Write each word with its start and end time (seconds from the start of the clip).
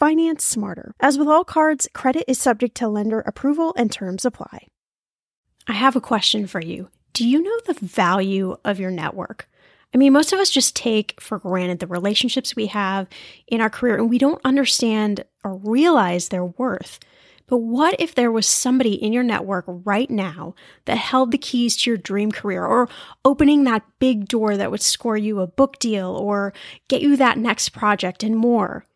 Finance 0.00 0.42
smarter. 0.42 0.94
As 0.98 1.18
with 1.18 1.28
all 1.28 1.44
cards, 1.44 1.86
credit 1.92 2.24
is 2.26 2.38
subject 2.38 2.74
to 2.78 2.88
lender 2.88 3.20
approval 3.20 3.74
and 3.76 3.92
terms 3.92 4.24
apply. 4.24 4.66
I 5.68 5.74
have 5.74 5.94
a 5.94 6.00
question 6.00 6.46
for 6.46 6.58
you. 6.58 6.88
Do 7.12 7.28
you 7.28 7.42
know 7.42 7.60
the 7.66 7.86
value 7.86 8.56
of 8.64 8.80
your 8.80 8.90
network? 8.90 9.46
I 9.92 9.98
mean, 9.98 10.14
most 10.14 10.32
of 10.32 10.38
us 10.38 10.48
just 10.48 10.74
take 10.74 11.20
for 11.20 11.38
granted 11.38 11.80
the 11.80 11.86
relationships 11.86 12.56
we 12.56 12.68
have 12.68 13.08
in 13.46 13.60
our 13.60 13.68
career 13.68 13.96
and 13.98 14.08
we 14.08 14.16
don't 14.16 14.40
understand 14.42 15.22
or 15.44 15.56
realize 15.56 16.30
their 16.30 16.46
worth. 16.46 16.98
But 17.46 17.58
what 17.58 17.94
if 17.98 18.14
there 18.14 18.32
was 18.32 18.46
somebody 18.46 18.94
in 18.94 19.12
your 19.12 19.22
network 19.22 19.66
right 19.66 20.08
now 20.08 20.54
that 20.86 20.96
held 20.96 21.30
the 21.30 21.36
keys 21.36 21.76
to 21.76 21.90
your 21.90 21.98
dream 21.98 22.32
career 22.32 22.64
or 22.64 22.88
opening 23.22 23.64
that 23.64 23.82
big 23.98 24.28
door 24.28 24.56
that 24.56 24.70
would 24.70 24.80
score 24.80 25.18
you 25.18 25.40
a 25.40 25.46
book 25.46 25.78
deal 25.78 26.08
or 26.08 26.54
get 26.88 27.02
you 27.02 27.18
that 27.18 27.36
next 27.36 27.68
project 27.70 28.22
and 28.22 28.34
more? 28.34 28.86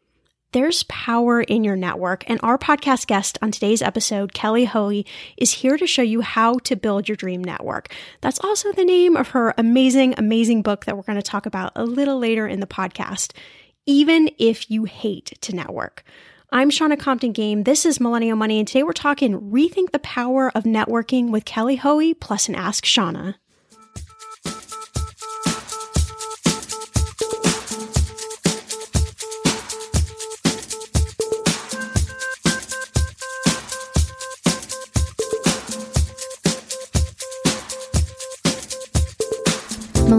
There's 0.54 0.84
power 0.84 1.41
in 1.41 1.65
your 1.65 1.75
network, 1.75 2.22
and 2.31 2.38
our 2.44 2.56
podcast 2.56 3.09
guest 3.09 3.38
on 3.42 3.50
today's 3.50 3.82
episode, 3.82 4.32
Kelly 4.34 4.66
Hoey, 4.66 5.04
is 5.37 5.50
here 5.50 5.76
to 5.76 5.84
show 5.84 6.00
you 6.00 6.20
how 6.20 6.59
to 6.59 6.76
build 6.76 7.09
your 7.09 7.16
dream 7.16 7.42
network. 7.42 7.92
That's 8.20 8.38
also 8.38 8.70
the 8.70 8.84
name 8.84 9.16
of 9.16 9.31
her 9.31 9.53
amazing, 9.59 10.14
amazing 10.16 10.62
book 10.62 10.84
that 10.84 10.97
we're 10.97 11.03
going 11.03 11.19
to 11.19 11.22
talk 11.22 11.47
about 11.47 11.72
a 11.75 11.84
little 11.84 12.20
later 12.20 12.47
in 12.47 12.60
the 12.60 12.69
podcast. 12.69 13.32
Even 13.84 14.31
if 14.38 14.70
you 14.70 14.84
hate 14.84 15.37
to 15.41 15.56
network. 15.56 16.04
I'm 16.53 16.70
Shannah 16.70 16.97
Compton 16.97 17.32
Game. 17.32 17.64
This 17.64 17.84
is 17.84 17.98
Millennial 17.98 18.37
Money, 18.37 18.60
and 18.60 18.69
today 18.69 18.84
we're 18.84 18.93
talking 18.93 19.50
Rethink 19.50 19.91
the 19.91 19.98
Power 19.98 20.53
of 20.54 20.62
Networking 20.62 21.31
with 21.31 21.44
Kelly 21.44 21.75
Hoey 21.75 22.14
plus 22.14 22.48
an 22.48 22.54
Ask 22.54 22.84
Shannah. 22.84 23.41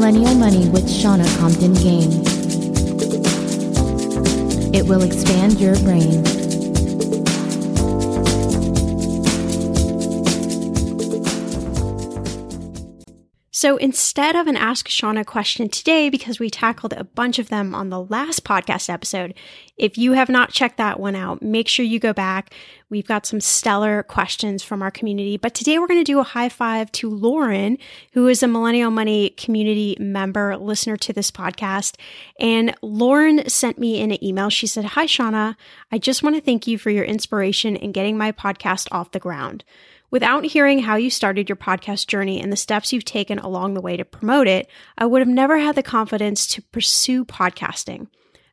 Millennial 0.06 0.36
Money 0.36 0.70
with 0.70 0.88
Shannah 0.88 1.28
Compton 1.40 1.74
Game. 1.74 2.12
It 4.72 4.88
will 4.88 5.02
expand 5.02 5.60
your 5.60 5.76
brain. 5.80 6.35
So 13.56 13.78
instead 13.78 14.36
of 14.36 14.48
an 14.48 14.58
Ask 14.58 14.90
Shannah 14.90 15.24
question 15.24 15.70
today, 15.70 16.10
because 16.10 16.40
we 16.42 16.50
tackled 16.50 16.92
a 16.92 17.06
bunch 17.06 17.40
of 17.40 17.48
them 17.48 17.74
on 17.74 17.88
the 17.88 18.02
last 18.02 18.44
podcast 18.44 18.90
episode, 18.90 19.34
if 19.78 19.98
you 19.98 20.12
have 20.12 20.28
not 20.28 20.52
checked 20.52 20.76
that 20.76 21.00
one 21.00 21.16
out, 21.16 21.42
make 21.42 21.70
sure 21.70 21.86
you 21.86 21.98
go 21.98 22.12
back. 22.12 22.54
We've 22.90 23.08
got 23.08 23.26
some 23.26 23.40
stellar 23.40 24.04
questions 24.04 24.62
from 24.62 24.82
our 24.82 24.92
community. 24.92 25.38
But 25.38 25.54
today 25.54 25.80
we're 25.80 25.88
going 25.88 26.02
to 26.02 26.04
do 26.04 26.20
a 26.20 26.24
high 26.24 26.50
five 26.50 26.92
to 26.94 27.10
Lauren, 27.10 27.78
who 28.12 28.28
is 28.28 28.44
a 28.44 28.48
Millennial 28.50 28.92
Money 28.92 29.30
community 29.30 29.96
member, 30.02 30.58
listener 30.58 30.98
to 30.98 31.14
this 31.14 31.32
podcast. 31.32 31.96
And 32.42 32.76
Lauren 32.82 33.48
sent 33.48 33.80
me 33.80 34.02
in 34.02 34.12
an 34.12 34.22
email. 34.22 34.50
She 34.50 34.68
said, 34.68 34.84
Hi, 34.84 35.06
Shannah. 35.06 35.56
I 35.94 35.98
just 35.98 36.24
want 36.24 36.36
to 36.36 36.42
thank 36.42 36.68
you 36.68 36.78
for 36.78 36.90
your 36.90 37.06
inspiration 37.06 37.78
in 37.78 37.94
getting 37.94 38.18
my 38.18 38.34
podcast 38.34 38.90
off 38.92 39.12
the 39.12 39.20
ground. 39.20 39.64
Without 40.12 40.46
hearing 40.46 40.80
how 40.80 40.96
you 40.96 41.10
started 41.10 41.50
your 41.50 41.56
podcast 41.56 42.08
journey 42.08 42.42
and 42.42 42.52
the 42.52 42.58
steps 42.58 42.94
you've 42.94 43.06
taken 43.06 43.40
along 43.40 43.74
the 43.74 43.82
way 43.82 43.98
to 43.98 44.06
promote 44.06 44.48
it, 44.48 44.70
I 44.98 45.06
would 45.06 45.20
have 45.20 45.28
never 45.28 45.58
had 45.58 45.76
the 45.76 45.84
confidence 45.84 46.48
to 46.48 46.62
pursue 46.62 47.26
podcasting. 47.26 48.08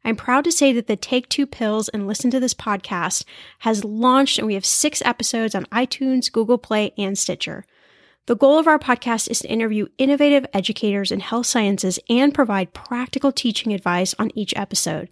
I'm 0.05 0.17
proud 0.17 0.45
to 0.45 0.53
say 0.53 0.73
that 0.73 0.89
the 0.89 0.97
Take 0.97 1.29
Two 1.29 1.47
Pills 1.47 1.89
and 1.89 2.07
Listen 2.07 2.31
to 2.33 2.41
This 2.41 2.55
podcast 2.55 3.25
has 3.61 3.85
launched, 3.85 4.39
and 4.39 4.47
we 4.47 4.55
have 4.55 4.67
six 4.67 5.01
episodes 5.05 5.55
on 5.55 5.67
iTunes, 5.67 6.33
Google 6.33 6.59
Play, 6.59 6.93
and 6.99 7.17
Stitcher. 7.17 7.65
The 8.27 8.37
goal 8.37 8.59
of 8.59 8.67
our 8.67 8.79
podcast 8.79 9.31
is 9.31 9.41
to 9.41 9.49
interview 9.49 9.87
innovative 9.99 10.47
educators 10.53 11.13
in 11.13 11.21
health 11.21 11.47
sciences 11.47 11.99
and 12.09 12.35
provide 12.35 12.73
practical 12.73 13.31
teaching 13.31 13.73
advice 13.73 14.15
on 14.19 14.31
each 14.37 14.55
episode. 14.57 15.09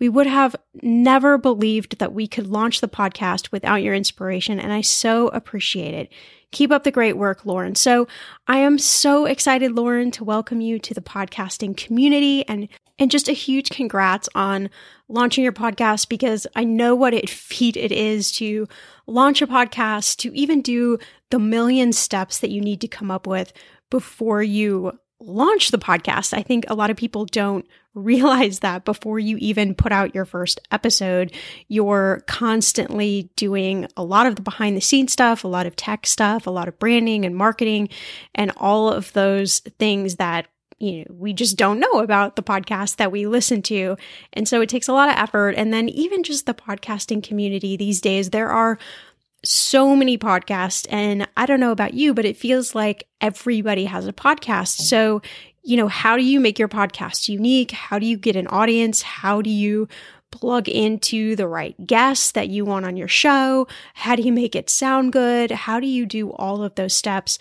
We 0.00 0.08
would 0.08 0.26
have 0.26 0.56
never 0.82 1.36
believed 1.36 1.98
that 1.98 2.14
we 2.14 2.26
could 2.26 2.46
launch 2.46 2.80
the 2.80 2.88
podcast 2.88 3.52
without 3.52 3.82
your 3.82 3.94
inspiration, 3.94 4.58
and 4.58 4.72
I 4.72 4.80
so 4.80 5.28
appreciate 5.28 5.92
it. 5.92 6.10
Keep 6.52 6.72
up 6.72 6.84
the 6.84 6.90
great 6.90 7.18
work, 7.18 7.44
Lauren. 7.44 7.74
So 7.74 8.08
I 8.48 8.56
am 8.56 8.78
so 8.78 9.26
excited, 9.26 9.72
Lauren, 9.72 10.10
to 10.12 10.24
welcome 10.24 10.62
you 10.62 10.78
to 10.80 10.94
the 10.94 11.02
podcasting 11.02 11.76
community 11.76 12.48
and 12.48 12.68
and 12.98 13.10
just 13.10 13.28
a 13.28 13.32
huge 13.32 13.70
congrats 13.70 14.28
on 14.34 14.68
launching 15.08 15.42
your 15.42 15.54
podcast 15.54 16.10
because 16.10 16.46
I 16.54 16.64
know 16.64 16.94
what 16.94 17.14
a 17.14 17.26
feat 17.26 17.76
it 17.76 17.92
is 17.92 18.30
to 18.32 18.68
launch 19.06 19.40
a 19.40 19.46
podcast, 19.46 20.16
to 20.18 20.34
even 20.34 20.60
do 20.60 20.98
the 21.30 21.38
million 21.38 21.94
steps 21.94 22.40
that 22.40 22.50
you 22.50 22.60
need 22.60 22.82
to 22.82 22.88
come 22.88 23.10
up 23.10 23.26
with 23.26 23.54
before 23.88 24.42
you 24.42 24.98
launch 25.18 25.70
the 25.70 25.78
podcast. 25.78 26.34
I 26.34 26.42
think 26.42 26.64
a 26.68 26.74
lot 26.74 26.90
of 26.90 26.96
people 26.98 27.24
don't 27.24 27.66
realize 27.94 28.60
that 28.60 28.84
before 28.84 29.18
you 29.18 29.36
even 29.38 29.74
put 29.74 29.92
out 29.92 30.14
your 30.14 30.24
first 30.24 30.60
episode, 30.70 31.32
you're 31.68 32.22
constantly 32.26 33.30
doing 33.36 33.86
a 33.96 34.04
lot 34.04 34.26
of 34.26 34.36
the 34.36 34.42
behind 34.42 34.76
the 34.76 34.80
scenes 34.80 35.12
stuff, 35.12 35.44
a 35.44 35.48
lot 35.48 35.66
of 35.66 35.76
tech 35.76 36.06
stuff, 36.06 36.46
a 36.46 36.50
lot 36.50 36.68
of 36.68 36.78
branding 36.78 37.24
and 37.24 37.34
marketing, 37.34 37.88
and 38.34 38.52
all 38.56 38.92
of 38.92 39.12
those 39.12 39.60
things 39.78 40.16
that 40.16 40.46
you 40.78 41.00
know, 41.00 41.04
we 41.10 41.34
just 41.34 41.58
don't 41.58 41.78
know 41.78 42.00
about 42.00 42.36
the 42.36 42.42
podcast 42.42 42.96
that 42.96 43.12
we 43.12 43.26
listen 43.26 43.60
to. 43.62 43.96
And 44.32 44.48
so 44.48 44.62
it 44.62 44.70
takes 44.70 44.88
a 44.88 44.94
lot 44.94 45.10
of 45.10 45.16
effort. 45.16 45.50
And 45.50 45.72
then 45.72 45.90
even 45.90 46.22
just 46.22 46.46
the 46.46 46.54
podcasting 46.54 47.22
community 47.22 47.76
these 47.76 48.00
days, 48.00 48.30
there 48.30 48.48
are 48.48 48.78
so 49.44 49.94
many 49.94 50.18
podcasts. 50.18 50.86
And 50.90 51.28
I 51.36 51.46
don't 51.46 51.60
know 51.60 51.70
about 51.70 51.94
you, 51.94 52.14
but 52.14 52.24
it 52.24 52.36
feels 52.36 52.74
like 52.74 53.04
everybody 53.20 53.84
has 53.84 54.06
a 54.06 54.12
podcast. 54.12 54.80
So, 54.80 55.20
you 55.70 55.76
know, 55.76 55.86
how 55.86 56.16
do 56.16 56.24
you 56.24 56.40
make 56.40 56.58
your 56.58 56.68
podcast 56.68 57.28
unique? 57.28 57.70
How 57.70 58.00
do 58.00 58.04
you 58.04 58.16
get 58.16 58.34
an 58.34 58.48
audience? 58.48 59.02
How 59.02 59.40
do 59.40 59.50
you 59.50 59.86
plug 60.32 60.68
into 60.68 61.36
the 61.36 61.46
right 61.46 61.76
guests 61.86 62.32
that 62.32 62.48
you 62.48 62.64
want 62.64 62.86
on 62.86 62.96
your 62.96 63.06
show? 63.06 63.68
How 63.94 64.16
do 64.16 64.22
you 64.22 64.32
make 64.32 64.56
it 64.56 64.68
sound 64.68 65.12
good? 65.12 65.52
How 65.52 65.78
do 65.78 65.86
you 65.86 66.06
do 66.06 66.32
all 66.32 66.64
of 66.64 66.74
those 66.74 66.92
steps? 66.92 67.38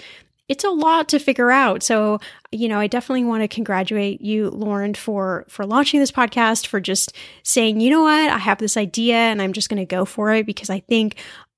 It's 0.48 0.64
a 0.64 0.70
lot 0.70 1.10
to 1.10 1.18
figure 1.18 1.50
out. 1.50 1.82
So, 1.82 2.20
you 2.52 2.68
know, 2.68 2.80
I 2.80 2.86
definitely 2.86 3.24
want 3.24 3.42
to 3.42 3.48
congratulate 3.48 4.22
you, 4.22 4.52
Lauren, 4.52 4.94
for 4.94 5.46
for 5.48 5.66
launching 5.66 6.00
this 6.00 6.12
podcast, 6.12 6.68
for 6.68 6.80
just 6.80 7.16
saying, 7.42 7.80
you 7.80 7.90
know 7.90 8.02
what, 8.02 8.30
I 8.30 8.38
have 8.38 8.60
this 8.60 8.78
idea 8.78 9.16
and 9.16 9.42
I'm 9.42 9.54
just 9.54 9.70
going 9.70 9.82
to 9.82 9.86
go 9.86 10.06
for 10.06 10.32
it 10.36 10.46
because 10.46 10.70
I 10.70 10.82
think 10.82 11.16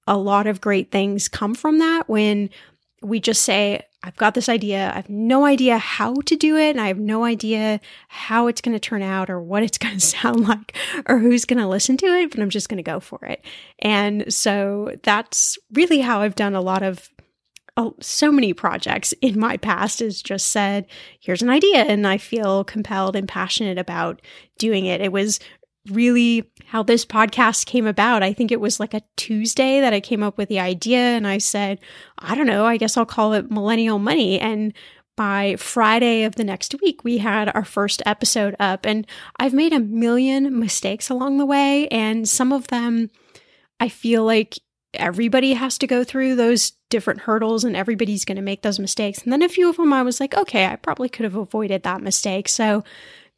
a 0.07 0.15
lot 0.15 0.47
of 0.47 0.61
great 0.61 0.89
things 0.89 1.27
come 1.27 1.53
from 1.53 1.79
that 1.79 2.07
when 2.07 2.49
we 3.01 3.19
just 3.19 3.41
say, 3.41 3.81
I've 4.03 4.15
got 4.15 4.33
this 4.33 4.49
idea. 4.49 4.91
I 4.91 4.95
have 4.95 5.09
no 5.09 5.45
idea 5.45 5.77
how 5.77 6.15
to 6.25 6.35
do 6.35 6.57
it. 6.57 6.71
And 6.71 6.81
I 6.81 6.87
have 6.87 6.97
no 6.97 7.23
idea 7.23 7.79
how 8.07 8.47
it's 8.47 8.61
going 8.61 8.73
to 8.73 8.79
turn 8.79 9.01
out 9.01 9.29
or 9.29 9.39
what 9.39 9.63
it's 9.63 9.77
going 9.79 9.95
to 9.95 10.05
sound 10.05 10.47
like 10.47 10.75
or 11.07 11.19
who's 11.19 11.45
going 11.45 11.59
to 11.59 11.67
listen 11.67 11.97
to 11.97 12.05
it, 12.05 12.31
but 12.31 12.39
I'm 12.39 12.49
just 12.49 12.69
going 12.69 12.77
to 12.77 12.83
go 12.83 12.99
for 12.99 13.23
it. 13.25 13.43
And 13.79 14.31
so 14.33 14.95
that's 15.03 15.57
really 15.73 15.99
how 15.99 16.21
I've 16.21 16.35
done 16.35 16.55
a 16.55 16.61
lot 16.61 16.83
of 16.83 17.09
oh, 17.77 17.95
so 18.01 18.31
many 18.31 18.53
projects 18.53 19.13
in 19.21 19.39
my 19.39 19.55
past 19.57 20.01
is 20.01 20.21
just 20.21 20.47
said, 20.47 20.85
here's 21.19 21.41
an 21.41 21.49
idea. 21.49 21.83
And 21.83 22.05
I 22.05 22.17
feel 22.17 22.63
compelled 22.63 23.15
and 23.15 23.27
passionate 23.27 23.77
about 23.77 24.21
doing 24.57 24.85
it. 24.85 24.99
It 24.99 25.11
was 25.11 25.39
really 25.89 26.51
how 26.65 26.83
this 26.83 27.05
podcast 27.05 27.65
came 27.65 27.87
about. 27.87 28.23
I 28.23 28.33
think 28.33 28.51
it 28.51 28.61
was 28.61 28.79
like 28.79 28.93
a 28.93 29.01
Tuesday 29.17 29.81
that 29.81 29.93
I 29.93 29.99
came 29.99 30.21
up 30.21 30.37
with 30.37 30.49
the 30.49 30.59
idea 30.59 30.99
and 30.99 31.27
I 31.27 31.39
said, 31.39 31.79
I 32.19 32.35
don't 32.35 32.47
know, 32.47 32.65
I 32.65 32.77
guess 32.77 32.97
I'll 32.97 33.05
call 33.05 33.33
it 33.33 33.49
Millennial 33.49 33.99
Money. 33.99 34.39
And 34.39 34.73
by 35.17 35.55
Friday 35.57 36.23
of 36.23 36.35
the 36.35 36.43
next 36.43 36.75
week, 36.81 37.03
we 37.03 37.17
had 37.17 37.53
our 37.53 37.65
first 37.65 38.01
episode 38.05 38.55
up. 38.59 38.85
And 38.85 39.05
I've 39.39 39.53
made 39.53 39.73
a 39.73 39.79
million 39.79 40.59
mistakes 40.59 41.09
along 41.09 41.37
the 41.37 41.45
way. 41.45 41.87
And 41.89 42.27
some 42.29 42.53
of 42.53 42.67
them, 42.67 43.09
I 43.79 43.89
feel 43.89 44.23
like 44.23 44.57
everybody 44.93 45.53
has 45.53 45.77
to 45.79 45.87
go 45.87 46.03
through 46.03 46.35
those 46.35 46.73
different 46.89 47.21
hurdles 47.21 47.63
and 47.63 47.75
everybody's 47.75 48.25
going 48.25 48.35
to 48.35 48.41
make 48.41 48.61
those 48.61 48.79
mistakes. 48.79 49.21
And 49.23 49.31
then 49.31 49.41
a 49.41 49.49
few 49.49 49.69
of 49.69 49.77
them, 49.77 49.93
I 49.93 50.03
was 50.03 50.19
like, 50.19 50.35
okay, 50.35 50.65
I 50.65 50.75
probably 50.75 51.09
could 51.09 51.23
have 51.23 51.35
avoided 51.35 51.83
that 51.83 52.01
mistake. 52.01 52.49
So 52.49 52.83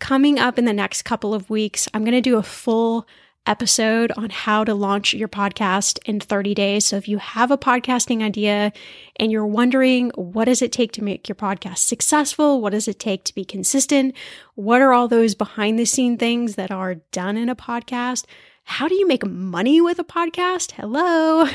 coming 0.03 0.37
up 0.37 0.59
in 0.59 0.65
the 0.65 0.73
next 0.73 1.03
couple 1.03 1.33
of 1.33 1.49
weeks, 1.49 1.87
I'm 1.93 2.03
going 2.03 2.11
to 2.11 2.19
do 2.19 2.35
a 2.35 2.43
full 2.43 3.07
episode 3.47 4.11
on 4.17 4.29
how 4.29 4.65
to 4.65 4.73
launch 4.73 5.13
your 5.13 5.29
podcast 5.29 5.97
in 6.03 6.19
30 6.19 6.53
days. 6.53 6.85
So 6.85 6.97
if 6.97 7.07
you 7.07 7.19
have 7.19 7.51
a 7.51 7.57
podcasting 7.57 8.21
idea 8.21 8.73
and 9.15 9.31
you're 9.31 9.47
wondering 9.47 10.11
what 10.15 10.45
does 10.45 10.61
it 10.61 10.73
take 10.73 10.91
to 10.93 11.03
make 11.03 11.29
your 11.29 11.37
podcast 11.37 11.77
successful? 11.77 12.59
What 12.59 12.71
does 12.71 12.89
it 12.89 12.99
take 12.99 13.23
to 13.23 13.33
be 13.33 13.45
consistent? 13.45 14.13
What 14.55 14.81
are 14.81 14.91
all 14.91 15.07
those 15.07 15.35
behind 15.35 15.79
the 15.79 15.85
scene 15.85 16.17
things 16.17 16.55
that 16.55 16.69
are 16.69 16.95
done 17.13 17.37
in 17.37 17.47
a 17.47 17.55
podcast? 17.55 18.25
How 18.65 18.89
do 18.89 18.95
you 18.95 19.07
make 19.07 19.25
money 19.25 19.79
with 19.79 19.99
a 19.99 20.03
podcast? 20.03 20.71
Hello. 20.71 21.47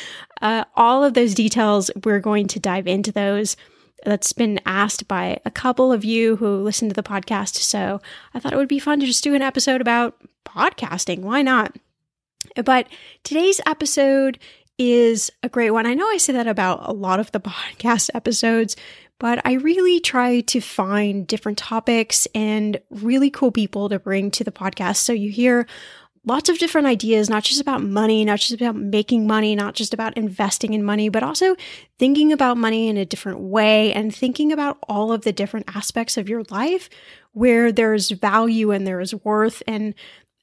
uh, 0.40 0.64
all 0.76 1.02
of 1.02 1.14
those 1.14 1.34
details, 1.34 1.90
we're 2.04 2.20
going 2.20 2.46
to 2.46 2.60
dive 2.60 2.86
into 2.86 3.10
those 3.10 3.56
that's 4.04 4.32
been 4.32 4.60
asked 4.64 5.08
by 5.08 5.40
a 5.44 5.50
couple 5.50 5.92
of 5.92 6.04
you 6.04 6.36
who 6.36 6.56
listen 6.58 6.88
to 6.88 6.94
the 6.94 7.02
podcast. 7.02 7.56
So 7.56 8.00
I 8.34 8.40
thought 8.40 8.52
it 8.52 8.56
would 8.56 8.68
be 8.68 8.78
fun 8.78 9.00
to 9.00 9.06
just 9.06 9.24
do 9.24 9.34
an 9.34 9.42
episode 9.42 9.80
about 9.80 10.16
podcasting. 10.46 11.20
Why 11.20 11.42
not? 11.42 11.76
But 12.64 12.88
today's 13.24 13.60
episode 13.66 14.38
is 14.78 15.30
a 15.42 15.48
great 15.48 15.70
one. 15.72 15.86
I 15.86 15.94
know 15.94 16.08
I 16.08 16.18
say 16.18 16.32
that 16.34 16.46
about 16.46 16.88
a 16.88 16.92
lot 16.92 17.20
of 17.20 17.32
the 17.32 17.40
podcast 17.40 18.10
episodes, 18.14 18.76
but 19.18 19.44
I 19.44 19.54
really 19.54 20.00
try 20.00 20.40
to 20.40 20.60
find 20.60 21.26
different 21.26 21.58
topics 21.58 22.26
and 22.34 22.80
really 22.90 23.30
cool 23.30 23.50
people 23.50 23.88
to 23.88 23.98
bring 23.98 24.30
to 24.32 24.44
the 24.44 24.52
podcast. 24.52 24.96
So 24.96 25.12
you 25.12 25.30
hear 25.30 25.66
lots 26.24 26.48
of 26.48 26.58
different 26.58 26.86
ideas, 26.86 27.30
not 27.30 27.44
just 27.44 27.60
about 27.60 27.82
money, 27.82 28.24
not 28.24 28.38
just 28.38 28.52
about 28.52 28.76
making 28.76 29.26
money, 29.26 29.54
not 29.54 29.74
just 29.74 29.94
about 29.94 30.16
investing 30.16 30.74
in 30.74 30.82
money, 30.84 31.08
but 31.08 31.22
also 31.22 31.56
thinking 31.98 32.32
about 32.32 32.56
money 32.56 32.88
in 32.88 32.96
a 32.96 33.06
different 33.06 33.40
way 33.40 33.92
and 33.92 34.14
thinking 34.14 34.52
about 34.52 34.78
all 34.88 35.12
of 35.12 35.22
the 35.22 35.32
different 35.32 35.74
aspects 35.74 36.16
of 36.16 36.28
your 36.28 36.42
life 36.50 36.88
where 37.32 37.72
there's 37.72 38.10
value 38.10 38.70
and 38.70 38.86
there 38.86 39.00
is 39.00 39.14
worth. 39.14 39.62
And 39.66 39.94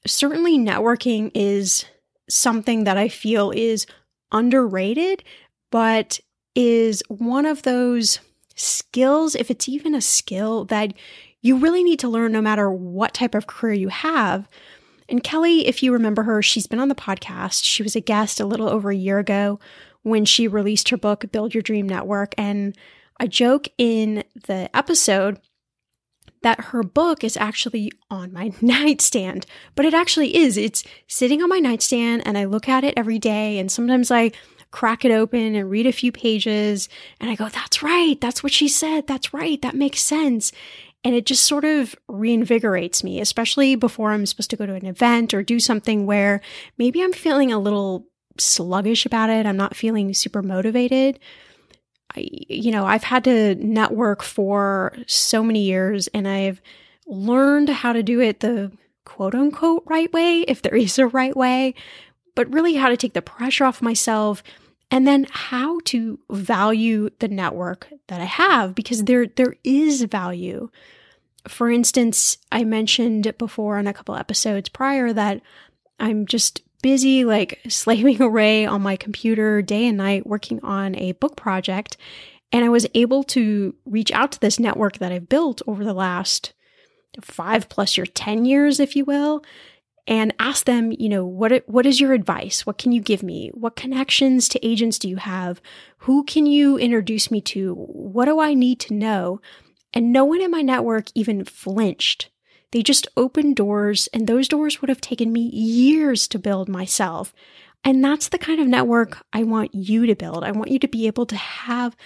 certainly 0.06 0.58
networking 0.58 1.30
is 1.34 1.84
something 2.28 2.84
that 2.84 2.96
I 2.96 3.08
feel 3.08 3.50
is 3.50 3.86
underrated, 4.32 5.22
but 5.70 6.20
is 6.54 7.02
one 7.08 7.46
of 7.46 7.62
those 7.62 8.20
skills, 8.54 9.34
if 9.34 9.50
it's 9.50 9.68
even 9.68 9.94
a 9.94 10.00
skill 10.00 10.64
that 10.66 10.94
you 11.42 11.58
really 11.58 11.84
need 11.84 12.00
to 12.00 12.08
learn 12.08 12.32
no 12.32 12.40
matter 12.40 12.70
what 12.70 13.14
type 13.14 13.34
of 13.34 13.46
career 13.46 13.74
you 13.74 13.88
have 13.88 14.48
and 15.08 15.22
Kelly, 15.22 15.66
if 15.66 15.82
you 15.82 15.92
remember 15.92 16.24
her, 16.24 16.42
she's 16.42 16.66
been 16.66 16.80
on 16.80 16.88
the 16.88 16.94
podcast. 16.94 17.64
She 17.64 17.82
was 17.82 17.94
a 17.94 18.00
guest 18.00 18.40
a 18.40 18.46
little 18.46 18.68
over 18.68 18.90
a 18.90 18.96
year 18.96 19.18
ago 19.18 19.60
when 20.02 20.24
she 20.24 20.48
released 20.48 20.88
her 20.88 20.96
book, 20.96 21.24
Build 21.32 21.54
Your 21.54 21.62
Dream 21.62 21.88
Network. 21.88 22.34
And 22.36 22.76
I 23.18 23.26
joke 23.26 23.68
in 23.78 24.24
the 24.46 24.74
episode 24.76 25.40
that 26.42 26.60
her 26.66 26.82
book 26.82 27.24
is 27.24 27.36
actually 27.36 27.90
on 28.10 28.32
my 28.32 28.52
nightstand, 28.60 29.46
but 29.74 29.84
it 29.84 29.94
actually 29.94 30.36
is. 30.36 30.56
It's 30.56 30.84
sitting 31.06 31.42
on 31.42 31.48
my 31.48 31.58
nightstand 31.58 32.22
and 32.26 32.36
I 32.36 32.44
look 32.44 32.68
at 32.68 32.84
it 32.84 32.94
every 32.96 33.18
day. 33.18 33.58
And 33.58 33.70
sometimes 33.70 34.10
I 34.10 34.32
crack 34.70 35.04
it 35.04 35.10
open 35.10 35.54
and 35.54 35.70
read 35.70 35.86
a 35.86 35.92
few 35.92 36.12
pages 36.12 36.88
and 37.20 37.30
I 37.30 37.34
go, 37.34 37.48
that's 37.48 37.82
right. 37.82 38.20
That's 38.20 38.42
what 38.42 38.52
she 38.52 38.68
said. 38.68 39.06
That's 39.06 39.32
right. 39.32 39.60
That 39.62 39.74
makes 39.74 40.02
sense. 40.02 40.52
And 41.06 41.14
it 41.14 41.24
just 41.24 41.44
sort 41.44 41.64
of 41.64 41.94
reinvigorates 42.10 43.04
me, 43.04 43.20
especially 43.20 43.76
before 43.76 44.10
I'm 44.10 44.26
supposed 44.26 44.50
to 44.50 44.56
go 44.56 44.66
to 44.66 44.74
an 44.74 44.86
event 44.86 45.32
or 45.32 45.40
do 45.44 45.60
something 45.60 46.04
where 46.04 46.40
maybe 46.78 47.00
I'm 47.00 47.12
feeling 47.12 47.52
a 47.52 47.60
little 47.60 48.08
sluggish 48.38 49.06
about 49.06 49.30
it. 49.30 49.46
I'm 49.46 49.56
not 49.56 49.76
feeling 49.76 50.12
super 50.14 50.42
motivated. 50.42 51.20
I, 52.16 52.26
you 52.48 52.72
know, 52.72 52.86
I've 52.86 53.04
had 53.04 53.22
to 53.22 53.54
network 53.54 54.20
for 54.24 54.96
so 55.06 55.44
many 55.44 55.62
years 55.62 56.08
and 56.08 56.26
I've 56.26 56.60
learned 57.06 57.68
how 57.68 57.92
to 57.92 58.02
do 58.02 58.20
it 58.20 58.40
the 58.40 58.72
quote 59.04 59.36
unquote 59.36 59.84
right 59.86 60.12
way, 60.12 60.40
if 60.48 60.62
there 60.62 60.74
is 60.76 60.98
a 60.98 61.06
right 61.06 61.36
way, 61.36 61.76
but 62.34 62.52
really 62.52 62.74
how 62.74 62.88
to 62.88 62.96
take 62.96 63.12
the 63.12 63.22
pressure 63.22 63.64
off 63.64 63.80
myself 63.80 64.42
and 64.90 65.06
then 65.06 65.28
how 65.30 65.78
to 65.84 66.18
value 66.32 67.10
the 67.20 67.28
network 67.28 67.92
that 68.08 68.20
I 68.20 68.24
have 68.24 68.74
because 68.74 69.04
there 69.04 69.26
there 69.26 69.54
is 69.62 70.02
value 70.02 70.68
for 71.48 71.70
instance, 71.70 72.38
I 72.50 72.64
mentioned 72.64 73.34
before 73.38 73.78
on 73.78 73.86
a 73.86 73.92
couple 73.92 74.16
episodes 74.16 74.68
prior 74.68 75.12
that 75.12 75.40
I'm 75.98 76.26
just 76.26 76.62
busy, 76.82 77.24
like 77.24 77.60
slaving 77.68 78.22
away 78.22 78.66
on 78.66 78.82
my 78.82 78.96
computer 78.96 79.62
day 79.62 79.86
and 79.86 79.98
night 79.98 80.26
working 80.26 80.60
on 80.62 80.94
a 80.96 81.12
book 81.12 81.36
project. 81.36 81.96
And 82.52 82.64
I 82.64 82.68
was 82.68 82.86
able 82.94 83.24
to 83.24 83.74
reach 83.84 84.12
out 84.12 84.32
to 84.32 84.40
this 84.40 84.60
network 84.60 84.98
that 84.98 85.12
I've 85.12 85.28
built 85.28 85.62
over 85.66 85.84
the 85.84 85.92
last 85.92 86.52
five 87.20 87.68
plus 87.68 87.96
your 87.96 88.06
10 88.06 88.44
years, 88.44 88.78
if 88.78 88.94
you 88.94 89.04
will, 89.04 89.42
and 90.06 90.32
ask 90.38 90.64
them, 90.64 90.92
you 90.92 91.08
know, 91.08 91.24
what, 91.26 91.64
what 91.66 91.86
is 91.86 92.00
your 92.00 92.12
advice? 92.12 92.64
What 92.64 92.78
can 92.78 92.92
you 92.92 93.00
give 93.00 93.22
me? 93.22 93.50
What 93.52 93.74
connections 93.74 94.48
to 94.50 94.64
agents 94.64 94.98
do 94.98 95.08
you 95.08 95.16
have? 95.16 95.60
Who 95.98 96.22
can 96.24 96.46
you 96.46 96.78
introduce 96.78 97.30
me 97.30 97.40
to? 97.42 97.74
What 97.74 98.26
do 98.26 98.38
I 98.38 98.54
need 98.54 98.78
to 98.80 98.94
know? 98.94 99.40
And 99.96 100.12
no 100.12 100.26
one 100.26 100.42
in 100.42 100.50
my 100.50 100.60
network 100.60 101.06
even 101.14 101.46
flinched. 101.46 102.28
They 102.70 102.82
just 102.82 103.08
opened 103.16 103.56
doors, 103.56 104.10
and 104.12 104.26
those 104.26 104.46
doors 104.46 104.82
would 104.82 104.90
have 104.90 105.00
taken 105.00 105.32
me 105.32 105.40
years 105.40 106.28
to 106.28 106.38
build 106.38 106.68
myself. 106.68 107.32
And 107.82 108.04
that's 108.04 108.28
the 108.28 108.36
kind 108.36 108.60
of 108.60 108.66
network 108.66 109.24
I 109.32 109.42
want 109.44 109.74
you 109.74 110.04
to 110.04 110.14
build. 110.14 110.44
I 110.44 110.50
want 110.50 110.70
you 110.70 110.78
to 110.80 110.88
be 110.88 111.06
able 111.06 111.24
to 111.24 111.36
have 111.36 111.96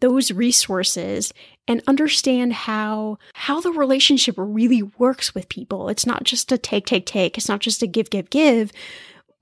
those 0.00 0.30
resources 0.30 1.32
and 1.66 1.82
understand 1.88 2.52
how 2.52 3.18
how 3.34 3.60
the 3.60 3.72
relationship 3.72 4.36
really 4.38 4.82
works 4.82 5.34
with 5.34 5.48
people. 5.48 5.88
It's 5.88 6.06
not 6.06 6.22
just 6.22 6.52
a 6.52 6.58
take 6.58 6.86
take 6.86 7.04
take. 7.04 7.36
It's 7.36 7.48
not 7.48 7.60
just 7.60 7.82
a 7.82 7.88
give 7.88 8.10
give 8.10 8.30
give. 8.30 8.70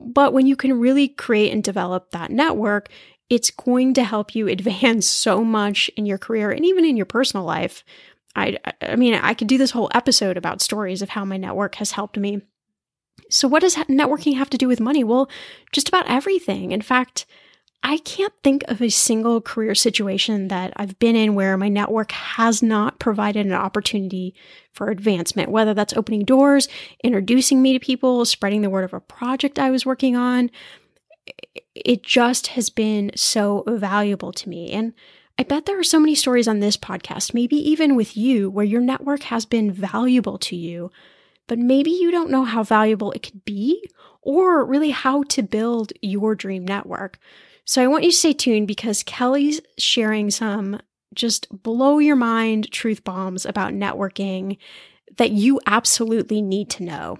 But 0.00 0.32
when 0.32 0.46
you 0.46 0.56
can 0.56 0.80
really 0.80 1.08
create 1.08 1.52
and 1.52 1.62
develop 1.62 2.10
that 2.12 2.30
network, 2.30 2.88
it's 3.28 3.50
going 3.50 3.94
to 3.94 4.04
help 4.04 4.34
you 4.34 4.48
advance 4.48 5.06
so 5.06 5.44
much 5.44 5.90
in 5.96 6.06
your 6.06 6.18
career 6.18 6.50
and 6.50 6.64
even 6.64 6.84
in 6.84 6.96
your 6.96 7.06
personal 7.06 7.44
life. 7.44 7.84
I, 8.34 8.58
I 8.82 8.96
mean, 8.96 9.14
I 9.14 9.34
could 9.34 9.48
do 9.48 9.58
this 9.58 9.70
whole 9.70 9.90
episode 9.94 10.36
about 10.36 10.60
stories 10.60 11.02
of 11.02 11.10
how 11.10 11.24
my 11.24 11.36
network 11.36 11.76
has 11.76 11.92
helped 11.92 12.18
me. 12.18 12.42
So, 13.30 13.48
what 13.48 13.62
does 13.62 13.76
networking 13.76 14.36
have 14.36 14.50
to 14.50 14.58
do 14.58 14.68
with 14.68 14.78
money? 14.78 15.02
Well, 15.02 15.28
just 15.72 15.88
about 15.88 16.08
everything. 16.08 16.70
In 16.70 16.82
fact, 16.82 17.24
I 17.82 17.98
can't 17.98 18.32
think 18.42 18.64
of 18.68 18.82
a 18.82 18.88
single 18.88 19.40
career 19.40 19.74
situation 19.74 20.48
that 20.48 20.72
I've 20.76 20.98
been 20.98 21.16
in 21.16 21.34
where 21.34 21.56
my 21.56 21.68
network 21.68 22.12
has 22.12 22.62
not 22.62 22.98
provided 22.98 23.46
an 23.46 23.52
opportunity 23.52 24.34
for 24.72 24.88
advancement, 24.90 25.50
whether 25.50 25.72
that's 25.72 25.96
opening 25.96 26.24
doors, 26.24 26.68
introducing 27.04 27.62
me 27.62 27.72
to 27.72 27.84
people, 27.84 28.24
spreading 28.24 28.62
the 28.62 28.70
word 28.70 28.84
of 28.84 28.92
a 28.92 29.00
project 29.00 29.58
I 29.58 29.70
was 29.70 29.86
working 29.86 30.16
on. 30.16 30.50
It 31.74 32.02
just 32.02 32.48
has 32.48 32.70
been 32.70 33.12
so 33.14 33.64
valuable 33.66 34.32
to 34.32 34.48
me. 34.48 34.70
And 34.72 34.92
I 35.38 35.42
bet 35.42 35.66
there 35.66 35.78
are 35.78 35.84
so 35.84 36.00
many 36.00 36.14
stories 36.14 36.48
on 36.48 36.60
this 36.60 36.76
podcast, 36.76 37.34
maybe 37.34 37.56
even 37.56 37.94
with 37.94 38.16
you, 38.16 38.48
where 38.48 38.64
your 38.64 38.80
network 38.80 39.24
has 39.24 39.44
been 39.44 39.70
valuable 39.70 40.38
to 40.38 40.56
you, 40.56 40.90
but 41.46 41.58
maybe 41.58 41.90
you 41.90 42.10
don't 42.10 42.30
know 42.30 42.44
how 42.44 42.62
valuable 42.62 43.12
it 43.12 43.22
could 43.22 43.44
be 43.44 43.84
or 44.22 44.64
really 44.64 44.90
how 44.90 45.22
to 45.24 45.42
build 45.42 45.92
your 46.00 46.34
dream 46.34 46.64
network. 46.64 47.18
So 47.64 47.82
I 47.82 47.86
want 47.86 48.04
you 48.04 48.10
to 48.10 48.16
stay 48.16 48.32
tuned 48.32 48.66
because 48.66 49.02
Kelly's 49.02 49.60
sharing 49.76 50.30
some 50.30 50.80
just 51.14 51.48
blow 51.62 51.98
your 51.98 52.16
mind 52.16 52.70
truth 52.70 53.04
bombs 53.04 53.44
about 53.44 53.72
networking 53.72 54.58
that 55.16 55.30
you 55.30 55.60
absolutely 55.66 56.42
need 56.42 56.70
to 56.70 56.84
know. 56.84 57.18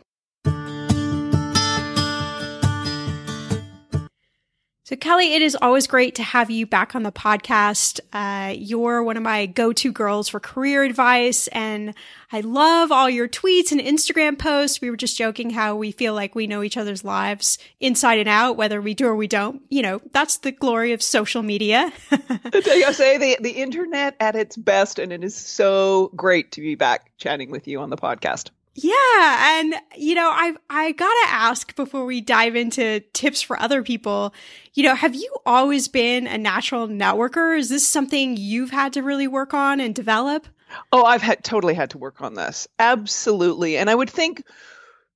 So, 4.89 4.95
Kelly, 4.95 5.35
it 5.35 5.43
is 5.43 5.57
always 5.61 5.89
great 5.89 6.15
to 6.15 6.23
have 6.23 6.49
you 6.49 6.65
back 6.65 6.95
on 6.95 7.03
the 7.03 7.11
podcast. 7.11 7.99
Uh, 8.13 8.55
you're 8.57 9.03
one 9.03 9.17
of 9.17 9.23
my 9.25 9.47
go 9.47 9.73
to 9.73 9.91
girls 9.91 10.29
for 10.29 10.39
career 10.39 10.85
advice, 10.85 11.49
and 11.49 11.93
I 12.31 12.39
love 12.39 12.93
all 12.93 13.11
your 13.11 13.27
tweets 13.27 13.73
and 13.73 13.81
Instagram 13.81 14.39
posts. 14.39 14.81
We 14.81 14.89
were 14.89 14.97
just 14.97 15.19
joking 15.19 15.51
how 15.51 15.75
we 15.75 15.91
feel 15.91 16.15
like 16.15 16.37
we 16.37 16.47
know 16.47 16.63
each 16.63 16.77
other's 16.77 17.03
lives 17.03 17.59
inside 17.81 18.21
and 18.21 18.29
out, 18.29 18.57
whether 18.57 18.81
we 18.81 18.95
do 18.95 19.09
or 19.09 19.17
we 19.17 19.27
don't. 19.27 19.61
You 19.71 19.83
know, 19.83 20.01
that's 20.13 20.37
the 20.37 20.53
glory 20.53 20.93
of 20.93 21.03
social 21.03 21.43
media. 21.43 21.93
I 22.13 22.93
say 22.93 23.19
the, 23.19 23.39
the 23.41 23.57
internet 23.57 24.15
at 24.21 24.37
its 24.37 24.57
best, 24.57 25.01
and 25.01 25.13
it 25.13 25.25
is 25.25 25.35
so 25.35 26.13
great 26.15 26.53
to 26.53 26.61
be 26.61 26.77
back 26.77 27.11
chatting 27.19 27.51
with 27.51 27.67
you 27.67 27.81
on 27.81 27.91
the 27.91 27.97
podcast. 27.97 28.51
Yeah, 28.79 29.59
and 29.59 29.75
you 29.97 30.15
know, 30.15 30.29
I 30.31 30.55
I 30.69 30.93
got 30.93 31.07
to 31.07 31.33
ask 31.33 31.75
before 31.77 32.05
we 32.05 32.21
dive 32.21 32.55
into 32.57 33.01
tips 33.15 33.41
for 33.41 33.59
other 33.59 33.83
people, 33.83 34.35
you 34.75 34.83
know, 34.83 34.95
have 34.95 35.15
you 35.15 35.35
always 35.47 35.89
been 35.89 36.27
a 36.27 36.37
natural 36.37 36.87
networker? 36.87 37.59
Is 37.59 37.71
this 37.71 37.89
something 37.89 38.37
you've 38.37 38.71
had 38.71 38.93
to 38.93 39.03
really 39.03 39.29
work 39.29 39.55
on 39.55 39.81
and 39.81 39.95
develop? 39.95 40.47
Oh, 40.93 41.05
I've 41.05 41.23
had 41.23 41.43
totally 41.43 41.73
had 41.73 41.91
to 41.91 41.99
work 41.99 42.21
on 42.21 42.35
this. 42.35 42.69
Absolutely. 42.79 43.79
And 43.79 43.89
I 43.89 43.95
would 43.95 44.11
think 44.11 44.43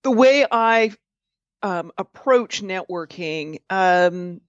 the 0.02 0.10
way 0.10 0.46
I 0.50 0.92
um, 1.62 1.92
approach 1.98 2.62
networking, 2.62 3.58
um, 3.68 4.40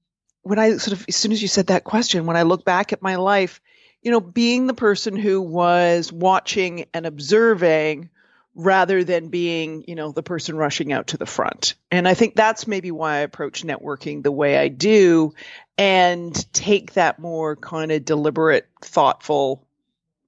when 0.43 0.57
I 0.57 0.77
sort 0.77 0.97
of, 0.97 1.05
as 1.09 1.17
soon 1.17 1.33
as 1.33 1.41
you 1.41 1.49
said 1.49 1.67
that 1.67 1.83
question, 1.83 2.25
when 2.25 2.37
I 2.37 2.43
look 2.43 2.63
back 2.63 2.93
at 2.93 3.01
my 3.01 3.15
life, 3.15 3.59
you 4.03 4.11
know, 4.11 4.21
being 4.21 4.67
the 4.67 4.73
person 4.73 5.17
who 5.17 5.41
was 5.41 6.13
watching 6.13 6.85
and 6.93 7.05
observing 7.05 8.09
rather 8.53 9.03
than 9.03 9.29
being, 9.29 9.85
you 9.87 9.95
know, 9.95 10.11
the 10.11 10.23
person 10.23 10.57
rushing 10.57 10.91
out 10.91 11.07
to 11.07 11.17
the 11.17 11.25
front. 11.25 11.75
And 11.89 12.07
I 12.07 12.13
think 12.13 12.35
that's 12.35 12.67
maybe 12.67 12.91
why 12.91 13.15
I 13.15 13.19
approach 13.19 13.63
networking 13.63 14.23
the 14.23 14.31
way 14.31 14.57
I 14.57 14.67
do 14.67 15.33
and 15.77 16.53
take 16.53 16.93
that 16.93 17.17
more 17.17 17.55
kind 17.55 17.91
of 17.91 18.03
deliberate, 18.03 18.67
thoughtful, 18.81 19.65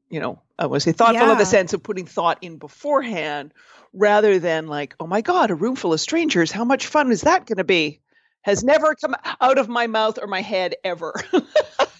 you 0.10 0.20
know, 0.20 0.40
I 0.58 0.68
would 0.68 0.82
say 0.82 0.94
thoughtful 0.94 1.28
yeah. 1.28 1.32
in 1.34 1.38
the 1.38 1.46
sense 1.46 1.74
of 1.74 1.84
putting 1.84 2.06
thought 2.06 2.38
in 2.42 2.58
beforehand 2.58 3.54
rather 3.92 4.40
than 4.40 4.68
like, 4.68 4.96
oh 5.00 5.08
my 5.08 5.22
God, 5.22 5.52
a 5.52 5.56
room 5.56 5.76
full 5.76 5.94
of 5.94 6.00
strangers. 6.00 6.52
How 6.52 6.64
much 6.64 6.88
fun 6.88 7.12
is 7.12 7.22
that 7.22 7.46
going 7.46 7.58
to 7.58 7.64
be? 7.64 8.00
Has 8.42 8.64
never 8.64 8.96
come 8.96 9.16
out 9.40 9.58
of 9.58 9.70
my 9.70 9.88
mouth 9.88 10.20
or 10.22 10.28
my 10.28 10.42
head 10.42 10.76
ever. 10.84 11.14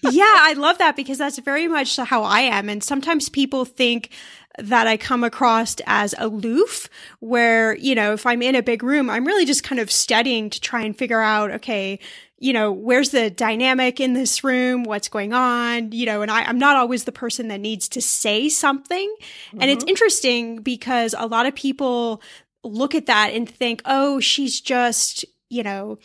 yeah, 0.02 0.36
I 0.40 0.54
love 0.56 0.78
that 0.78 0.94
because 0.96 1.18
that's 1.18 1.38
very 1.38 1.68
much 1.68 1.96
how 1.96 2.22
I 2.22 2.40
am. 2.40 2.68
And 2.68 2.82
sometimes 2.82 3.28
people 3.28 3.64
think 3.64 4.10
that 4.58 4.86
I 4.86 4.96
come 4.96 5.24
across 5.24 5.76
as 5.86 6.14
aloof, 6.18 6.88
where, 7.20 7.76
you 7.76 7.94
know, 7.94 8.12
if 8.12 8.26
I'm 8.26 8.42
in 8.42 8.54
a 8.54 8.62
big 8.62 8.82
room, 8.82 9.10
I'm 9.10 9.26
really 9.26 9.44
just 9.44 9.64
kind 9.64 9.80
of 9.80 9.90
studying 9.90 10.50
to 10.50 10.60
try 10.60 10.82
and 10.82 10.96
figure 10.96 11.20
out, 11.20 11.50
okay, 11.52 11.98
you 12.38 12.52
know, 12.52 12.72
where's 12.72 13.10
the 13.10 13.30
dynamic 13.30 14.00
in 14.00 14.12
this 14.12 14.44
room? 14.44 14.84
What's 14.84 15.08
going 15.08 15.32
on? 15.32 15.92
You 15.92 16.06
know, 16.06 16.22
and 16.22 16.30
I, 16.30 16.48
am 16.48 16.58
not 16.58 16.76
always 16.76 17.04
the 17.04 17.12
person 17.12 17.48
that 17.48 17.60
needs 17.60 17.88
to 17.90 18.02
say 18.02 18.48
something. 18.48 19.08
Mm-hmm. 19.18 19.60
And 19.60 19.70
it's 19.70 19.84
mm-hmm. 19.84 19.88
interesting 19.88 20.56
because 20.58 21.14
a 21.16 21.26
lot 21.26 21.46
of 21.46 21.54
people 21.54 22.20
look 22.62 22.94
at 22.94 23.06
that 23.06 23.32
and 23.32 23.48
think, 23.48 23.82
oh, 23.84 24.20
she's 24.20 24.60
just, 24.60 25.24
you 25.48 25.62
know, 25.62 25.98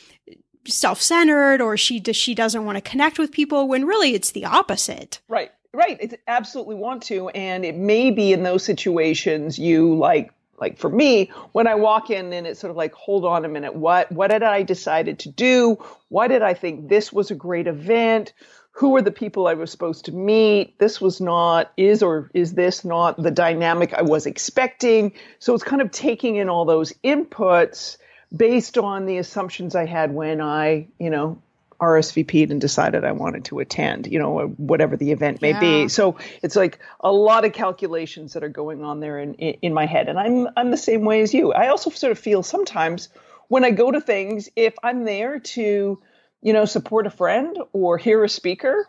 self-centered 0.67 1.61
or 1.61 1.77
she 1.77 2.01
she 2.13 2.35
doesn't 2.35 2.65
want 2.65 2.77
to 2.77 2.81
connect 2.81 3.17
with 3.17 3.31
people 3.31 3.67
when 3.67 3.85
really 3.85 4.13
it's 4.13 4.31
the 4.31 4.45
opposite. 4.45 5.21
Right. 5.27 5.51
Right. 5.73 5.97
It's 6.01 6.15
absolutely 6.27 6.75
want 6.75 7.03
to. 7.03 7.29
And 7.29 7.63
it 7.63 7.75
may 7.75 8.09
be 8.09 8.33
in 8.33 8.43
those 8.43 8.63
situations 8.63 9.59
you 9.59 9.95
like 9.95 10.31
like 10.59 10.77
for 10.77 10.89
me, 10.89 11.31
when 11.53 11.67
I 11.67 11.75
walk 11.75 12.09
in 12.09 12.33
and 12.33 12.45
it's 12.45 12.59
sort 12.59 12.71
of 12.71 12.75
like, 12.75 12.93
hold 12.93 13.23
on 13.23 13.45
a 13.45 13.47
minute, 13.47 13.75
what 13.75 14.11
what 14.11 14.29
did 14.29 14.43
I 14.43 14.63
decided 14.63 15.19
to 15.19 15.29
do? 15.29 15.77
Why 16.09 16.27
did 16.27 16.41
I 16.41 16.53
think 16.53 16.89
this 16.89 17.13
was 17.13 17.31
a 17.31 17.35
great 17.35 17.67
event? 17.67 18.33
Who 18.73 18.95
are 18.95 19.01
the 19.01 19.11
people 19.11 19.47
I 19.47 19.53
was 19.53 19.71
supposed 19.71 20.05
to 20.05 20.11
meet? 20.11 20.77
This 20.79 21.01
was 21.01 21.19
not, 21.19 21.71
is 21.75 22.01
or 22.01 22.29
is 22.33 22.53
this 22.53 22.85
not 22.85 23.21
the 23.21 23.31
dynamic 23.31 23.93
I 23.93 24.03
was 24.03 24.25
expecting? 24.25 25.13
So 25.39 25.53
it's 25.53 25.63
kind 25.63 25.81
of 25.81 25.91
taking 25.91 26.37
in 26.37 26.49
all 26.49 26.65
those 26.65 26.93
inputs 27.03 27.97
based 28.35 28.77
on 28.77 29.05
the 29.05 29.17
assumptions 29.17 29.75
I 29.75 29.85
had 29.85 30.13
when 30.13 30.39
I, 30.39 30.87
you 30.99 31.09
know, 31.09 31.41
RSVP'd 31.79 32.51
and 32.51 32.59
decided 32.61 33.03
I 33.03 33.11
wanted 33.11 33.45
to 33.45 33.59
attend, 33.59 34.07
you 34.07 34.19
know, 34.19 34.47
whatever 34.57 34.97
the 34.97 35.11
event 35.11 35.41
may 35.41 35.51
yeah. 35.51 35.59
be. 35.59 35.87
So 35.87 36.17
it's 36.41 36.55
like 36.55 36.79
a 36.99 37.11
lot 37.11 37.45
of 37.45 37.53
calculations 37.53 38.33
that 38.33 38.43
are 38.43 38.49
going 38.49 38.83
on 38.83 38.99
there 38.99 39.19
in, 39.19 39.33
in, 39.35 39.55
in 39.61 39.73
my 39.73 39.85
head. 39.85 40.09
And 40.09 40.19
I'm, 40.19 40.47
I'm 40.57 40.71
the 40.71 40.77
same 40.77 41.05
way 41.05 41.21
as 41.21 41.33
you. 41.33 41.53
I 41.53 41.67
also 41.67 41.89
sort 41.89 42.11
of 42.11 42.19
feel 42.19 42.43
sometimes 42.43 43.09
when 43.47 43.63
I 43.63 43.71
go 43.71 43.91
to 43.91 43.99
things, 43.99 44.49
if 44.55 44.75
I'm 44.83 45.03
there 45.05 45.39
to, 45.39 46.01
you 46.41 46.53
know, 46.53 46.65
support 46.65 47.07
a 47.07 47.09
friend 47.09 47.57
or 47.73 47.97
hear 47.97 48.23
a 48.23 48.29
speaker, 48.29 48.87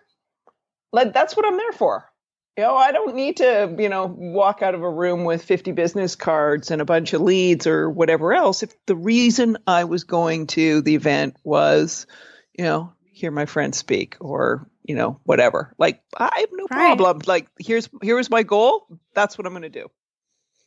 like 0.92 1.12
that's 1.12 1.36
what 1.36 1.46
I'm 1.46 1.56
there 1.56 1.72
for. 1.72 2.10
You 2.56 2.64
know, 2.64 2.76
I 2.76 2.92
don't 2.92 3.14
need 3.14 3.38
to, 3.38 3.74
you 3.78 3.88
know, 3.88 4.06
walk 4.06 4.60
out 4.60 4.74
of 4.74 4.82
a 4.82 4.90
room 4.90 5.24
with 5.24 5.42
50 5.42 5.72
business 5.72 6.14
cards 6.14 6.70
and 6.70 6.82
a 6.82 6.84
bunch 6.84 7.12
of 7.14 7.22
leads 7.22 7.66
or 7.66 7.88
whatever 7.88 8.34
else. 8.34 8.62
If 8.62 8.74
the 8.86 8.96
reason 8.96 9.56
I 9.66 9.84
was 9.84 10.04
going 10.04 10.48
to 10.48 10.82
the 10.82 10.94
event 10.94 11.36
was 11.42 12.06
you 12.60 12.66
know, 12.66 12.92
hear 13.10 13.30
my 13.30 13.46
friend 13.46 13.74
speak 13.74 14.18
or, 14.20 14.68
you 14.82 14.94
know, 14.94 15.18
whatever. 15.24 15.74
Like 15.78 16.02
I 16.14 16.40
have 16.40 16.50
no 16.52 16.66
right. 16.70 16.94
problem. 16.94 17.22
Like 17.24 17.48
here's 17.58 17.88
here's 18.02 18.28
my 18.28 18.42
goal. 18.42 18.86
That's 19.14 19.38
what 19.38 19.46
I'm 19.46 19.54
going 19.54 19.62
to 19.62 19.70
do. 19.70 19.88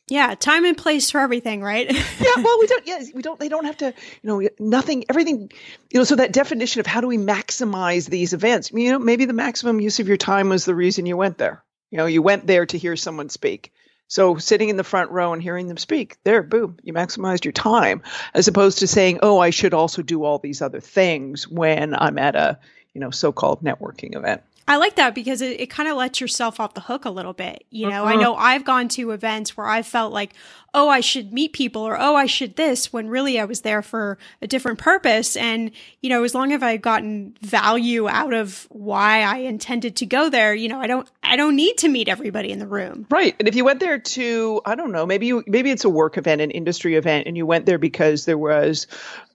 Yeah, 0.08 0.34
time 0.34 0.64
and 0.64 0.76
place 0.76 1.12
for 1.12 1.20
everything, 1.20 1.62
right? 1.62 1.88
yeah, 1.88 2.32
well, 2.36 2.58
we 2.58 2.66
don't. 2.66 2.84
Yeah, 2.84 3.00
we 3.14 3.22
don't. 3.22 3.38
They 3.38 3.48
don't 3.48 3.64
have 3.64 3.76
to. 3.76 3.94
You 4.22 4.28
know, 4.28 4.48
nothing. 4.58 5.04
Everything. 5.08 5.52
You 5.92 6.00
know, 6.00 6.04
so 6.04 6.16
that 6.16 6.32
definition 6.32 6.80
of 6.80 6.86
how 6.86 7.00
do 7.00 7.06
we 7.06 7.16
maximize 7.16 8.10
these 8.10 8.32
events? 8.32 8.72
You 8.72 8.90
know, 8.90 8.98
maybe 8.98 9.26
the 9.26 9.32
maximum 9.32 9.80
use 9.80 10.00
of 10.00 10.08
your 10.08 10.16
time 10.16 10.48
was 10.48 10.64
the 10.64 10.74
reason 10.74 11.06
you 11.06 11.16
went 11.16 11.38
there. 11.38 11.62
You 11.92 11.98
know, 11.98 12.06
you 12.06 12.22
went 12.22 12.44
there 12.44 12.66
to 12.66 12.76
hear 12.76 12.96
someone 12.96 13.28
speak. 13.28 13.72
So 14.08 14.36
sitting 14.36 14.68
in 14.68 14.76
the 14.76 14.84
front 14.84 15.10
row 15.10 15.32
and 15.32 15.42
hearing 15.42 15.66
them 15.66 15.76
speak, 15.76 16.18
there, 16.24 16.42
boom, 16.42 16.76
you 16.82 16.92
maximized 16.92 17.44
your 17.44 17.52
time, 17.52 18.02
as 18.34 18.48
opposed 18.48 18.78
to 18.78 18.86
saying, 18.86 19.20
"Oh, 19.22 19.38
I 19.38 19.50
should 19.50 19.74
also 19.74 20.02
do 20.02 20.24
all 20.24 20.38
these 20.38 20.62
other 20.62 20.80
things 20.80 21.48
when 21.48 21.94
I'm 21.94 22.18
at 22.18 22.36
a, 22.36 22.58
you 22.92 23.00
know, 23.00 23.10
so-called 23.10 23.62
networking 23.62 24.14
event." 24.14 24.42
I 24.66 24.76
like 24.76 24.96
that 24.96 25.14
because 25.14 25.42
it, 25.42 25.60
it 25.60 25.70
kind 25.70 25.88
of 25.88 25.96
lets 25.96 26.20
yourself 26.20 26.58
off 26.58 26.74
the 26.74 26.80
hook 26.80 27.04
a 27.04 27.10
little 27.10 27.34
bit. 27.34 27.64
You 27.70 27.88
know, 27.88 28.04
uh-huh. 28.04 28.14
I 28.14 28.16
know 28.16 28.34
I've 28.34 28.64
gone 28.64 28.88
to 28.90 29.10
events 29.10 29.56
where 29.56 29.66
I 29.66 29.82
felt 29.82 30.12
like, 30.12 30.32
oh, 30.74 30.88
I 30.88 31.00
should 31.00 31.32
meet 31.32 31.52
people 31.52 31.82
or, 31.82 31.96
oh, 31.98 32.16
I 32.16 32.26
should 32.26 32.56
this 32.56 32.92
when 32.92 33.08
really 33.08 33.38
I 33.38 33.44
was 33.44 33.60
there 33.60 33.80
for 33.80 34.18
a 34.42 34.46
different 34.48 34.80
purpose. 34.80 35.36
And, 35.36 35.70
you 36.02 36.10
know, 36.10 36.24
as 36.24 36.34
long 36.34 36.52
as 36.52 36.62
I've 36.62 36.82
gotten 36.82 37.36
value 37.42 38.08
out 38.08 38.34
of 38.34 38.66
why 38.70 39.22
I 39.22 39.36
intended 39.38 39.96
to 39.96 40.06
go 40.06 40.28
there, 40.28 40.52
you 40.52 40.68
know, 40.68 40.80
I 40.80 40.88
don't, 40.88 41.08
I 41.22 41.36
don't 41.36 41.54
need 41.54 41.78
to 41.78 41.88
meet 41.88 42.08
everybody 42.08 42.50
in 42.50 42.58
the 42.58 42.66
room. 42.66 43.06
Right. 43.08 43.36
And 43.38 43.46
if 43.46 43.54
you 43.54 43.64
went 43.64 43.78
there 43.78 44.00
to, 44.00 44.60
I 44.66 44.74
don't 44.74 44.90
know, 44.90 45.06
maybe 45.06 45.26
you, 45.26 45.44
maybe 45.46 45.70
it's 45.70 45.84
a 45.84 45.90
work 45.90 46.18
event, 46.18 46.40
an 46.40 46.50
industry 46.50 46.96
event, 46.96 47.28
and 47.28 47.36
you 47.36 47.46
went 47.46 47.66
there 47.66 47.78
because 47.78 48.24
there 48.24 48.38
was, 48.38 48.88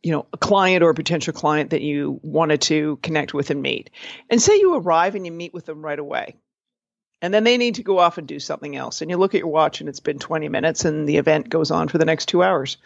you 0.04 0.12
know, 0.12 0.26
a 0.34 0.38
client 0.38 0.84
or 0.84 0.90
a 0.90 0.96
potential 0.96 1.34
client 1.34 1.70
that 1.70 1.82
you 1.82 2.20
wanted 2.22 2.62
to 2.62 2.98
connect 3.02 3.34
with 3.34 3.50
and 3.50 3.62
meet. 3.62 3.90
And 4.30 4.42
say 4.42 4.58
you 4.60 4.76
arrive 4.76 5.16
and 5.20 5.26
you 5.26 5.32
meet 5.32 5.54
with 5.54 5.66
them 5.66 5.84
right 5.84 6.00
away 6.00 6.36
and 7.22 7.34
then 7.34 7.44
they 7.44 7.58
need 7.58 7.76
to 7.76 7.84
go 7.84 8.00
off 8.00 8.18
and 8.18 8.28
do 8.28 8.40
something 8.40 8.76
else. 8.76 9.02
And 9.02 9.12
you 9.12 9.18
look 9.18 9.36
at 9.36 9.40
your 9.40 9.50
watch 9.50 9.80
and 9.80 9.90
it's 9.90 10.00
been 10.00 10.20
20 10.20 10.50
minutes 10.50 10.86
and 10.86 11.08
the 11.08 11.18
event 11.18 11.50
goes 11.50 11.72
on 11.72 11.88
for 11.88 11.98
the 11.98 12.06
next 12.06 12.28
two 12.28 12.44
hours. 12.44 12.78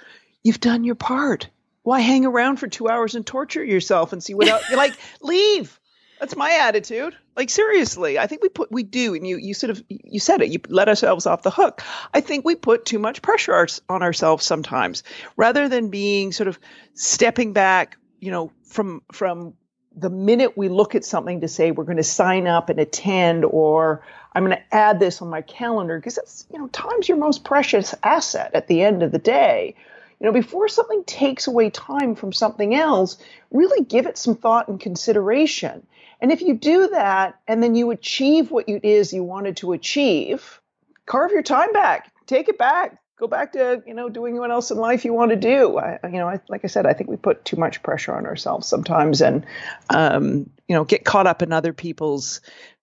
You've 0.43 0.59
done 0.59 0.83
your 0.83 0.95
part. 0.95 1.49
Why 1.83 1.99
hang 1.99 2.25
around 2.25 2.57
for 2.57 2.67
two 2.67 2.89
hours 2.89 3.15
and 3.15 3.25
torture 3.25 3.63
yourself 3.63 4.13
and 4.13 4.23
see 4.23 4.33
what 4.33 4.47
else? 4.47 4.63
You're 4.69 4.77
like, 4.77 4.97
leave. 5.21 5.79
That's 6.19 6.35
my 6.35 6.51
attitude. 6.61 7.15
Like 7.35 7.49
seriously, 7.49 8.17
I 8.17 8.27
think 8.27 8.41
we 8.41 8.49
put 8.49 8.71
we 8.71 8.83
do, 8.83 9.15
and 9.15 9.27
you 9.27 9.37
you 9.37 9.53
sort 9.53 9.71
of 9.71 9.83
you 9.89 10.19
said 10.19 10.41
it. 10.41 10.49
You 10.49 10.59
let 10.69 10.87
ourselves 10.87 11.25
off 11.25 11.41
the 11.41 11.51
hook. 11.51 11.81
I 12.13 12.21
think 12.21 12.45
we 12.45 12.55
put 12.55 12.85
too 12.85 12.99
much 12.99 13.21
pressure 13.21 13.67
on 13.89 14.03
ourselves 14.03 14.45
sometimes, 14.45 15.03
rather 15.35 15.67
than 15.67 15.89
being 15.89 16.31
sort 16.31 16.47
of 16.47 16.59
stepping 16.93 17.51
back. 17.51 17.97
You 18.21 18.31
know, 18.31 18.51
from 18.63 19.01
from 19.11 19.55
the 19.95 20.09
minute 20.09 20.57
we 20.57 20.69
look 20.69 20.95
at 20.95 21.05
something 21.05 21.41
to 21.41 21.47
say 21.47 21.71
we're 21.71 21.83
going 21.83 21.97
to 21.97 22.03
sign 22.03 22.47
up 22.47 22.69
and 22.69 22.79
attend, 22.79 23.45
or 23.45 24.03
I'm 24.33 24.45
going 24.45 24.57
to 24.57 24.75
add 24.75 24.99
this 24.99 25.21
on 25.21 25.29
my 25.29 25.41
calendar 25.41 25.97
because 25.97 26.15
that's 26.15 26.45
you 26.51 26.59
know 26.59 26.67
time's 26.67 27.07
your 27.07 27.17
most 27.17 27.43
precious 27.43 27.93
asset 28.03 28.51
at 28.53 28.67
the 28.67 28.81
end 28.81 29.03
of 29.03 29.11
the 29.11 29.19
day 29.19 29.75
you 30.23 30.29
know, 30.29 30.33
before 30.33 30.69
something 30.69 31.03
takes 31.03 31.47
away 31.47 31.69
time 31.69 32.15
from 32.15 32.31
something 32.31 32.73
else, 32.73 33.17
really 33.51 33.83
give 33.83 34.05
it 34.05 34.17
some 34.17 34.35
thought 34.35 34.69
and 34.69 34.79
consideration. 34.79 35.85
And 36.21 36.31
if 36.31 36.41
you 36.41 36.53
do 36.53 36.87
that 36.87 37.37
and 37.45 37.61
then 37.61 37.75
you 37.75 37.91
achieve 37.91 38.49
what 38.49 38.69
it 38.69 38.85
is 38.85 39.11
you 39.11 39.21
wanted 39.21 39.57
to 39.57 39.73
achieve, 39.73 40.61
carve 41.05 41.33
your 41.33 41.43
time 41.43 41.73
back, 41.73 42.13
take 42.25 42.47
it 42.47 42.57
back, 42.57 43.01
go 43.23 43.27
back 43.27 43.53
to, 43.53 43.81
you 43.87 43.93
know, 43.93 44.09
doing 44.09 44.37
what 44.37 44.51
else 44.51 44.69
in 44.69 44.77
life 44.77 45.05
you 45.05 45.13
want 45.13 45.31
to 45.31 45.37
do. 45.37 45.77
I, 45.77 45.97
you 46.03 46.19
know, 46.19 46.27
I, 46.27 46.41
like 46.49 46.65
I 46.65 46.67
said, 46.67 46.85
I 46.85 46.91
think 46.91 47.09
we 47.09 47.15
put 47.15 47.45
too 47.45 47.55
much 47.55 47.81
pressure 47.81 48.13
on 48.13 48.25
ourselves 48.25 48.67
sometimes 48.67 49.21
and, 49.21 49.45
um, 49.89 50.49
you 50.67 50.75
know, 50.75 50.83
get 50.83 51.05
caught 51.05 51.25
up 51.25 51.41
in 51.41 51.53
other 51.53 51.71
people's 51.71 52.41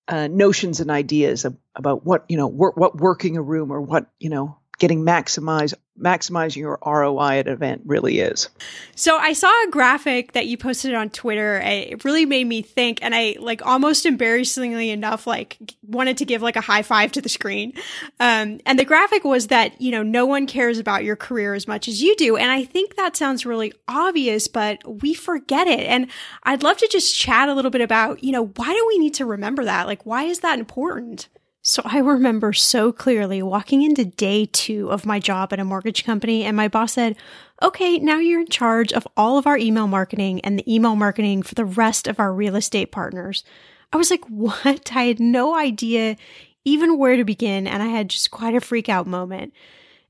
uh, 0.09 0.28
notions 0.28 0.80
and 0.80 0.90
ideas 0.90 1.44
of, 1.44 1.59
about 1.76 2.06
what, 2.06 2.25
you 2.30 2.38
know, 2.38 2.47
wor- 2.47 2.73
what 2.75 2.97
working 2.97 3.37
a 3.37 3.42
room 3.42 3.70
or 3.70 3.82
what, 3.82 4.06
you 4.18 4.30
know, 4.30 4.56
getting 4.80 5.04
maximize 5.04 5.75
maximizing 6.00 6.56
your 6.56 6.78
ROI 6.84 7.40
at 7.40 7.46
an 7.46 7.52
event 7.52 7.82
really 7.84 8.20
is. 8.20 8.49
So 8.94 9.18
I 9.18 9.34
saw 9.34 9.49
a 9.64 9.70
graphic 9.70 10.32
that 10.32 10.46
you 10.46 10.56
posted 10.56 10.94
on 10.94 11.10
Twitter. 11.10 11.58
It 11.58 12.04
really 12.04 12.25
made 12.25 12.46
me 12.46 12.62
think, 12.62 13.00
and 13.02 13.14
I 13.14 13.37
like 13.38 13.64
almost 13.64 14.06
embarrassingly 14.06 14.88
enough, 14.88 15.26
like 15.26 15.58
wanted 15.82 16.16
to 16.16 16.25
give 16.25 16.40
like 16.40 16.56
a 16.56 16.62
high 16.62 16.80
five 16.80 17.12
to 17.12 17.20
the 17.20 17.28
screen. 17.28 17.75
Um, 18.18 18.60
and 18.64 18.78
the 18.78 18.84
graphic 18.87 19.25
was 19.25 19.49
that 19.49 19.78
you 19.80 19.90
know 19.90 20.02
no 20.02 20.25
one 20.25 20.46
cares 20.46 20.78
about 20.78 21.04
your 21.04 21.16
career 21.16 21.52
as 21.52 21.68
much 21.68 21.87
as 21.87 22.02
you 22.02 22.16
do, 22.16 22.38
and 22.38 22.50
I 22.50 22.64
think 22.64 22.96
that 22.96 23.16
sounds 23.16 23.44
really 23.44 23.75
obvious, 23.87 24.49
but 24.49 25.02
we 25.02 25.12
forget 25.12 25.66
it. 25.66 25.80
And 25.80 26.06
I'd 26.44 26.62
love 26.62 26.78
to 26.78 26.88
just 26.90 27.14
chat 27.14 27.50
a 27.50 27.54
little 27.54 27.70
bit 27.70 27.82
about 27.82 28.25
you 28.25 28.32
know 28.32 28.46
why 28.46 28.72
do 28.72 28.84
we 28.88 28.99
need 28.99 29.14
to 29.14 29.26
remember 29.26 29.66
that? 29.66 29.87
Like 29.87 30.06
why 30.06 30.25
is 30.25 30.40
that 30.40 30.58
important? 30.58 31.28
So 31.62 31.82
I 31.84 31.98
remember 31.98 32.54
so 32.54 32.90
clearly 32.90 33.42
walking 33.42 33.82
into 33.82 34.04
day 34.06 34.46
two 34.46 34.90
of 34.90 35.04
my 35.04 35.18
job 35.18 35.52
at 35.52 35.60
a 35.60 35.64
mortgage 35.64 36.04
company, 36.04 36.42
and 36.44 36.56
my 36.56 36.68
boss 36.68 36.94
said, 36.94 37.16
Okay, 37.62 37.98
now 37.98 38.18
you're 38.18 38.40
in 38.40 38.46
charge 38.46 38.94
of 38.94 39.06
all 39.14 39.36
of 39.36 39.46
our 39.46 39.58
email 39.58 39.86
marketing 39.86 40.40
and 40.40 40.58
the 40.58 40.74
email 40.74 40.96
marketing 40.96 41.42
for 41.42 41.54
the 41.54 41.66
rest 41.66 42.08
of 42.08 42.18
our 42.18 42.32
real 42.32 42.56
estate 42.56 42.90
partners. 42.90 43.44
I 43.92 43.98
was 43.98 44.10
like, 44.10 44.24
What? 44.26 44.90
I 44.96 45.04
had 45.04 45.20
no 45.20 45.54
idea 45.54 46.16
even 46.64 46.98
where 46.98 47.16
to 47.16 47.24
begin, 47.24 47.66
and 47.66 47.82
I 47.82 47.88
had 47.88 48.08
just 48.08 48.30
quite 48.30 48.54
a 48.54 48.60
freak 48.60 48.88
out 48.88 49.06
moment. 49.06 49.52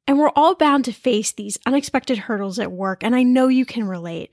And 0.06 0.18
we're 0.18 0.32
all 0.36 0.54
bound 0.54 0.84
to 0.84 0.92
face 0.92 1.32
these 1.32 1.58
unexpected 1.66 2.18
hurdles 2.18 2.60
at 2.60 2.72
work, 2.72 3.02
and 3.02 3.14
I 3.14 3.24
know 3.24 3.48
you 3.48 3.64
can 3.64 3.84
relate. 3.84 4.32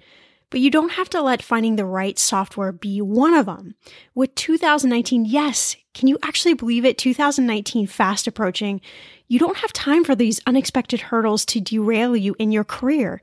But 0.50 0.62
you 0.62 0.72
don't 0.72 0.94
have 0.94 1.10
to 1.10 1.22
let 1.22 1.42
finding 1.42 1.76
the 1.76 1.86
right 1.86 2.18
software 2.18 2.72
be 2.72 3.02
one 3.02 3.34
of 3.34 3.48
them. 3.48 3.76
With 4.16 4.34
2019, 4.36 5.26
yes, 5.26 5.76
can 5.98 6.08
you 6.08 6.20
actually 6.22 6.54
believe 6.54 6.86
it? 6.86 7.00
2019 7.00 7.88
fast 7.88 8.28
approaching. 8.28 8.82
You 9.28 9.40
don't 9.40 9.58
have 9.58 9.74
time 9.74 10.04
for 10.04 10.14
these 10.14 10.40
unexpected 10.46 11.02
hurdles 11.02 11.44
to 11.46 11.60
derail 11.60 12.16
you 12.16 12.36
in 12.38 12.52
your 12.52 12.64
career. 12.64 13.20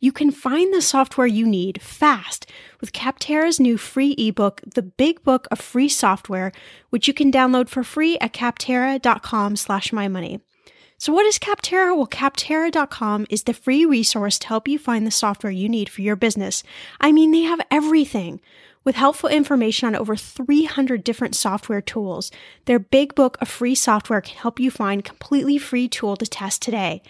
You 0.00 0.10
can 0.10 0.30
find 0.30 0.72
the 0.72 0.80
software 0.80 1.26
you 1.26 1.46
need 1.46 1.82
fast 1.82 2.50
with 2.80 2.94
Capterra's 2.94 3.60
new 3.60 3.76
free 3.76 4.12
ebook, 4.16 4.62
The 4.74 4.82
Big 4.82 5.22
Book 5.22 5.46
of 5.50 5.60
Free 5.60 5.88
Software, 5.88 6.50
which 6.88 7.06
you 7.06 7.12
can 7.12 7.30
download 7.30 7.68
for 7.68 7.84
free 7.84 8.16
at 8.18 8.32
capterra.com 8.32 9.56
slash 9.56 9.92
my 9.92 10.08
money. 10.08 10.40
So, 10.96 11.12
what 11.12 11.26
is 11.26 11.38
Capterra? 11.38 11.94
Well, 11.94 12.06
Capterra.com 12.06 13.26
is 13.28 13.42
the 13.42 13.52
free 13.52 13.84
resource 13.84 14.38
to 14.38 14.48
help 14.48 14.66
you 14.66 14.78
find 14.78 15.06
the 15.06 15.10
software 15.10 15.50
you 15.50 15.68
need 15.68 15.90
for 15.90 16.00
your 16.00 16.16
business. 16.16 16.62
I 17.00 17.12
mean, 17.12 17.32
they 17.32 17.42
have 17.42 17.60
everything. 17.70 18.40
With 18.84 18.96
helpful 18.96 19.30
information 19.30 19.86
on 19.86 19.96
over 19.96 20.14
300 20.14 21.02
different 21.02 21.34
software 21.34 21.80
tools, 21.80 22.30
their 22.66 22.78
big 22.78 23.14
book 23.14 23.38
of 23.40 23.48
free 23.48 23.74
software 23.74 24.20
can 24.20 24.36
help 24.36 24.60
you 24.60 24.70
find 24.70 25.02
completely 25.02 25.56
free 25.56 25.88
tool 25.88 26.16
to 26.18 26.26
test 26.26 26.60
today. 26.60 27.00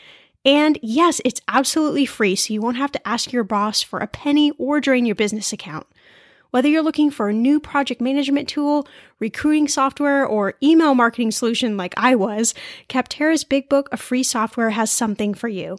And 0.45 0.79
yes, 0.83 1.21
it's 1.25 1.41
absolutely 1.49 2.07
free, 2.07 2.37
so 2.37 2.55
you 2.55 2.61
won't 2.61 2.77
have 2.77 2.93
to 2.93 3.09
ask 3.09 3.33
your 3.33 3.43
boss 3.43 3.83
for 3.83 3.99
a 3.99 4.07
penny 4.07 4.53
or 4.53 4.81
drain 4.81 5.05
your 5.05 5.17
business 5.17 5.53
account. 5.53 5.89
Whether 6.53 6.69
you're 6.69 6.85
looking 6.85 7.11
for 7.11 7.29
a 7.29 7.33
new 7.33 7.59
project 7.59 8.01
management 8.01 8.49
tool, 8.49 8.87
recruiting 9.19 9.67
software, 9.67 10.25
or 10.25 10.55
email 10.63 10.95
marketing 10.95 11.33
solution 11.33 11.77
like 11.77 11.95
I 11.97 12.15
was, 12.15 12.55
Capterra's 12.87 13.43
Big 13.43 13.69
Book 13.69 13.89
of 13.91 14.01
free 14.01 14.23
software 14.23 14.71
has 14.71 14.93
something 14.93 15.35
for 15.35 15.49
you. 15.49 15.79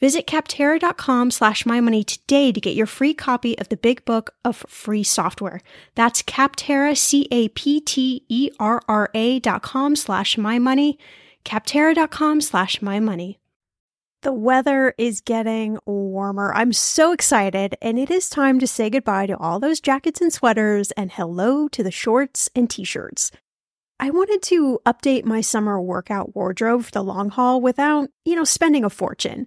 Visit 0.00 0.26
capterra.com 0.26 1.30
slash 1.30 1.66
my 1.66 1.80
money 1.80 2.02
today 2.02 2.52
to 2.52 2.60
get 2.60 2.74
your 2.74 2.86
free 2.86 3.12
copy 3.12 3.58
of 3.58 3.68
the 3.68 3.76
Big 3.76 4.02
Book 4.06 4.34
of 4.44 4.64
free 4.66 5.02
software. 5.02 5.60
That's 5.94 6.22
Capterra, 6.22 6.96
C-A-P-T-E-R-R-A 6.96 7.50
dot 9.40 9.62
com 9.62 9.94
slash 9.96 10.38
my 10.38 10.58
money, 10.58 10.98
capterra.com 11.44 12.40
slash 12.40 12.80
my 12.80 12.98
money. 12.98 13.38
The 14.22 14.32
weather 14.32 14.94
is 14.98 15.20
getting 15.20 15.78
warmer. 15.86 16.52
I'm 16.54 16.72
so 16.72 17.12
excited, 17.12 17.76
and 17.80 17.98
it 17.98 18.10
is 18.10 18.28
time 18.28 18.58
to 18.60 18.66
say 18.66 18.90
goodbye 18.90 19.26
to 19.26 19.36
all 19.36 19.60
those 19.60 19.80
jackets 19.80 20.20
and 20.20 20.32
sweaters 20.32 20.92
and 20.92 21.12
hello 21.12 21.68
to 21.68 21.82
the 21.82 21.90
shorts 21.90 22.48
and 22.54 22.68
t 22.68 22.84
shirts. 22.84 23.30
I 23.98 24.08
wanted 24.10 24.42
to 24.44 24.78
update 24.86 25.24
my 25.26 25.42
summer 25.42 25.80
workout 25.80 26.34
wardrobe 26.34 26.84
for 26.84 26.90
the 26.90 27.04
long 27.04 27.28
haul 27.28 27.60
without, 27.60 28.08
you 28.24 28.34
know, 28.34 28.44
spending 28.44 28.84
a 28.84 28.90
fortune. 28.90 29.46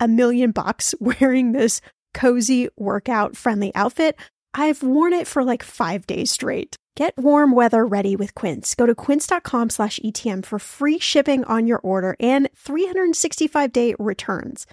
a 0.00 0.08
million 0.08 0.50
bucks 0.50 0.94
wearing 1.00 1.52
this 1.52 1.80
cozy 2.14 2.68
workout 2.76 3.36
friendly 3.36 3.74
outfit. 3.74 4.16
I've 4.54 4.82
worn 4.82 5.12
it 5.12 5.26
for 5.26 5.44
like 5.44 5.62
five 5.62 6.06
days 6.06 6.30
straight. 6.30 6.76
Get 6.94 7.16
warm 7.16 7.52
weather 7.52 7.86
ready 7.86 8.16
with 8.16 8.34
Quince. 8.34 8.74
Go 8.74 8.84
to 8.84 8.94
quince.com 8.94 9.70
slash 9.70 9.98
ETM 10.04 10.44
for 10.44 10.58
free 10.58 10.98
shipping 10.98 11.42
on 11.44 11.66
your 11.66 11.78
order 11.78 12.16
and 12.20 12.50
365 12.54 13.72
day 13.72 13.94
returns. 13.98 14.66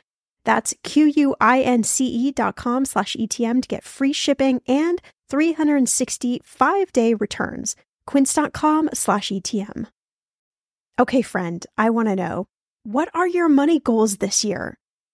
That's 0.43 0.73
Q-U-I-N-C-E 0.83 2.31
dot 2.31 2.55
com 2.55 2.85
slash 2.85 3.15
ETM 3.15 3.61
to 3.61 3.67
get 3.67 3.83
free 3.83 4.13
shipping 4.13 4.61
and 4.67 5.01
365 5.29 6.91
day 6.91 7.13
returns. 7.13 7.75
Quince.com 8.07 8.89
slash 8.93 9.29
ETM. 9.29 9.87
Okay, 10.99 11.21
friend, 11.21 11.65
I 11.77 11.91
want 11.91 12.07
to 12.09 12.15
know 12.15 12.47
what 12.83 13.09
are 13.13 13.27
your 13.27 13.47
money 13.47 13.79
goals 13.79 14.17
this 14.17 14.43
year? 14.43 14.78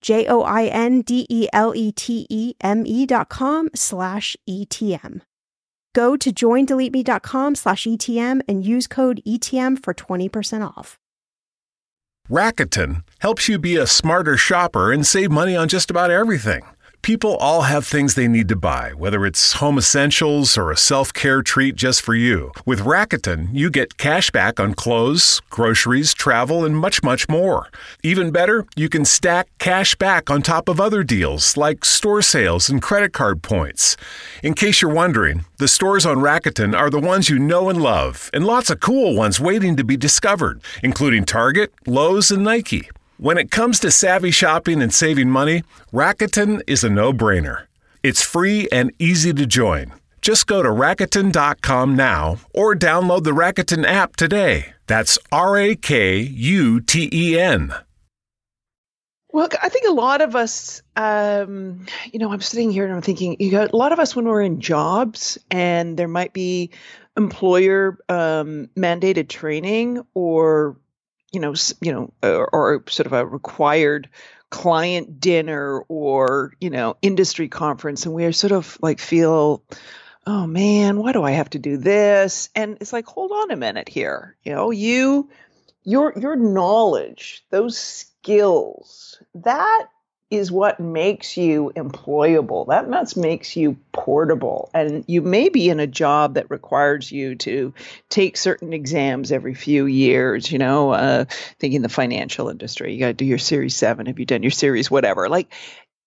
J 0.00 0.26
O 0.28 0.42
I 0.42 0.66
N 0.66 1.02
D 1.02 1.26
E 1.28 1.48
L 1.52 1.74
E 1.74 1.92
T 1.92 2.26
E 2.30 2.54
M 2.60 2.84
E 2.86 3.06
dot 3.06 3.28
com 3.28 3.68
slash 3.74 4.36
ETM. 4.48 5.22
Go 5.94 6.16
to 6.16 6.32
joindeleteme.com 6.32 7.54
slash 7.56 7.84
ETM 7.84 8.42
and 8.48 8.64
use 8.64 8.86
code 8.86 9.20
ETM 9.26 9.82
for 9.82 9.92
20% 9.92 10.64
off. 10.64 10.96
Rakuten 12.30 13.02
helps 13.18 13.48
you 13.48 13.58
be 13.58 13.76
a 13.76 13.88
smarter 13.88 14.36
shopper 14.36 14.92
and 14.92 15.04
save 15.04 15.32
money 15.32 15.56
on 15.56 15.66
just 15.66 15.90
about 15.90 16.12
everything. 16.12 16.62
People 17.02 17.36
all 17.36 17.62
have 17.62 17.86
things 17.86 18.14
they 18.14 18.28
need 18.28 18.46
to 18.48 18.56
buy, 18.56 18.92
whether 18.92 19.24
it's 19.24 19.54
home 19.54 19.78
essentials 19.78 20.58
or 20.58 20.70
a 20.70 20.76
self 20.76 21.14
care 21.14 21.40
treat 21.40 21.74
just 21.74 22.02
for 22.02 22.14
you. 22.14 22.52
With 22.66 22.80
Rakuten, 22.80 23.48
you 23.52 23.70
get 23.70 23.96
cash 23.96 24.30
back 24.30 24.60
on 24.60 24.74
clothes, 24.74 25.40
groceries, 25.48 26.12
travel, 26.12 26.62
and 26.62 26.76
much, 26.76 27.02
much 27.02 27.26
more. 27.26 27.68
Even 28.02 28.30
better, 28.30 28.66
you 28.76 28.90
can 28.90 29.06
stack 29.06 29.48
cash 29.58 29.94
back 29.94 30.28
on 30.28 30.42
top 30.42 30.68
of 30.68 30.78
other 30.78 31.02
deals 31.02 31.56
like 31.56 31.86
store 31.86 32.20
sales 32.20 32.68
and 32.68 32.82
credit 32.82 33.14
card 33.14 33.42
points. 33.42 33.96
In 34.42 34.52
case 34.52 34.82
you're 34.82 34.92
wondering, 34.92 35.46
the 35.56 35.68
stores 35.68 36.04
on 36.04 36.18
Rakuten 36.18 36.76
are 36.78 36.90
the 36.90 37.00
ones 37.00 37.30
you 37.30 37.38
know 37.38 37.70
and 37.70 37.80
love, 37.80 38.28
and 38.34 38.44
lots 38.44 38.68
of 38.68 38.80
cool 38.80 39.14
ones 39.14 39.40
waiting 39.40 39.74
to 39.76 39.84
be 39.84 39.96
discovered, 39.96 40.60
including 40.82 41.24
Target, 41.24 41.72
Lowe's, 41.86 42.30
and 42.30 42.44
Nike. 42.44 42.90
When 43.20 43.36
it 43.36 43.50
comes 43.50 43.80
to 43.80 43.90
savvy 43.90 44.30
shopping 44.30 44.80
and 44.80 44.94
saving 44.94 45.28
money, 45.28 45.62
Rakuten 45.92 46.62
is 46.66 46.82
a 46.82 46.88
no 46.88 47.12
brainer. 47.12 47.66
It's 48.02 48.22
free 48.22 48.66
and 48.72 48.94
easy 48.98 49.34
to 49.34 49.44
join. 49.44 49.92
Just 50.22 50.46
go 50.46 50.62
to 50.62 50.70
Rakuten.com 50.70 51.94
now 51.94 52.38
or 52.54 52.74
download 52.74 53.24
the 53.24 53.32
Rakuten 53.32 53.86
app 53.86 54.16
today. 54.16 54.72
That's 54.86 55.18
R 55.30 55.58
A 55.58 55.76
K 55.76 56.20
U 56.20 56.80
T 56.80 57.10
E 57.12 57.38
N. 57.38 57.74
Well, 59.34 59.50
I 59.62 59.68
think 59.68 59.86
a 59.86 59.92
lot 59.92 60.22
of 60.22 60.34
us, 60.34 60.80
um, 60.96 61.84
you 62.10 62.18
know, 62.18 62.32
I'm 62.32 62.40
sitting 62.40 62.70
here 62.70 62.86
and 62.86 62.94
I'm 62.94 63.02
thinking, 63.02 63.36
you 63.38 63.50
know, 63.50 63.68
a 63.70 63.76
lot 63.76 63.92
of 63.92 63.98
us 63.98 64.16
when 64.16 64.24
we're 64.24 64.40
in 64.40 64.62
jobs 64.62 65.36
and 65.50 65.98
there 65.98 66.08
might 66.08 66.32
be 66.32 66.70
employer 67.18 67.98
um, 68.08 68.70
mandated 68.78 69.28
training 69.28 70.06
or 70.14 70.78
you 71.32 71.40
know, 71.40 71.54
you 71.80 71.92
know, 71.92 72.12
or, 72.22 72.48
or 72.52 72.84
sort 72.88 73.06
of 73.06 73.12
a 73.12 73.24
required 73.26 74.08
client 74.50 75.20
dinner 75.20 75.80
or 75.88 76.52
you 76.60 76.70
know 76.70 76.96
industry 77.02 77.48
conference 77.48 78.04
and 78.04 78.14
we're 78.14 78.32
sort 78.32 78.52
of 78.52 78.76
like 78.82 78.98
feel 78.98 79.62
oh 80.26 80.44
man 80.44 80.98
why 80.98 81.12
do 81.12 81.22
i 81.22 81.30
have 81.30 81.48
to 81.48 81.58
do 81.58 81.76
this? 81.76 82.50
And 82.56 82.76
it's 82.80 82.92
like 82.92 83.06
hold 83.06 83.30
on 83.30 83.52
a 83.52 83.56
minute 83.56 83.88
here 83.88 84.36
you 84.42 84.52
know 84.52 84.72
you 84.72 85.30
your 85.84 86.12
your 86.18 86.34
knowledge 86.34 87.44
those 87.50 87.78
skills 87.78 89.22
that 89.36 89.86
is 90.30 90.52
what 90.52 90.78
makes 90.78 91.36
you 91.36 91.72
employable. 91.74 92.68
That 92.68 93.16
makes 93.16 93.56
you 93.56 93.76
portable. 93.92 94.70
And 94.72 95.04
you 95.08 95.22
may 95.22 95.48
be 95.48 95.68
in 95.68 95.80
a 95.80 95.88
job 95.88 96.34
that 96.34 96.50
requires 96.50 97.10
you 97.10 97.34
to 97.36 97.74
take 98.08 98.36
certain 98.36 98.72
exams 98.72 99.32
every 99.32 99.54
few 99.54 99.86
years, 99.86 100.50
you 100.52 100.58
know, 100.58 100.92
uh, 100.92 101.24
thinking 101.58 101.82
the 101.82 101.88
financial 101.88 102.48
industry. 102.48 102.94
You 102.94 103.00
got 103.00 103.06
to 103.08 103.12
do 103.14 103.24
your 103.24 103.38
Series 103.38 103.74
7. 103.74 104.06
Have 104.06 104.20
you 104.20 104.26
done 104.26 104.42
your 104.44 104.52
Series 104.52 104.88
whatever? 104.88 105.28
Like, 105.28 105.52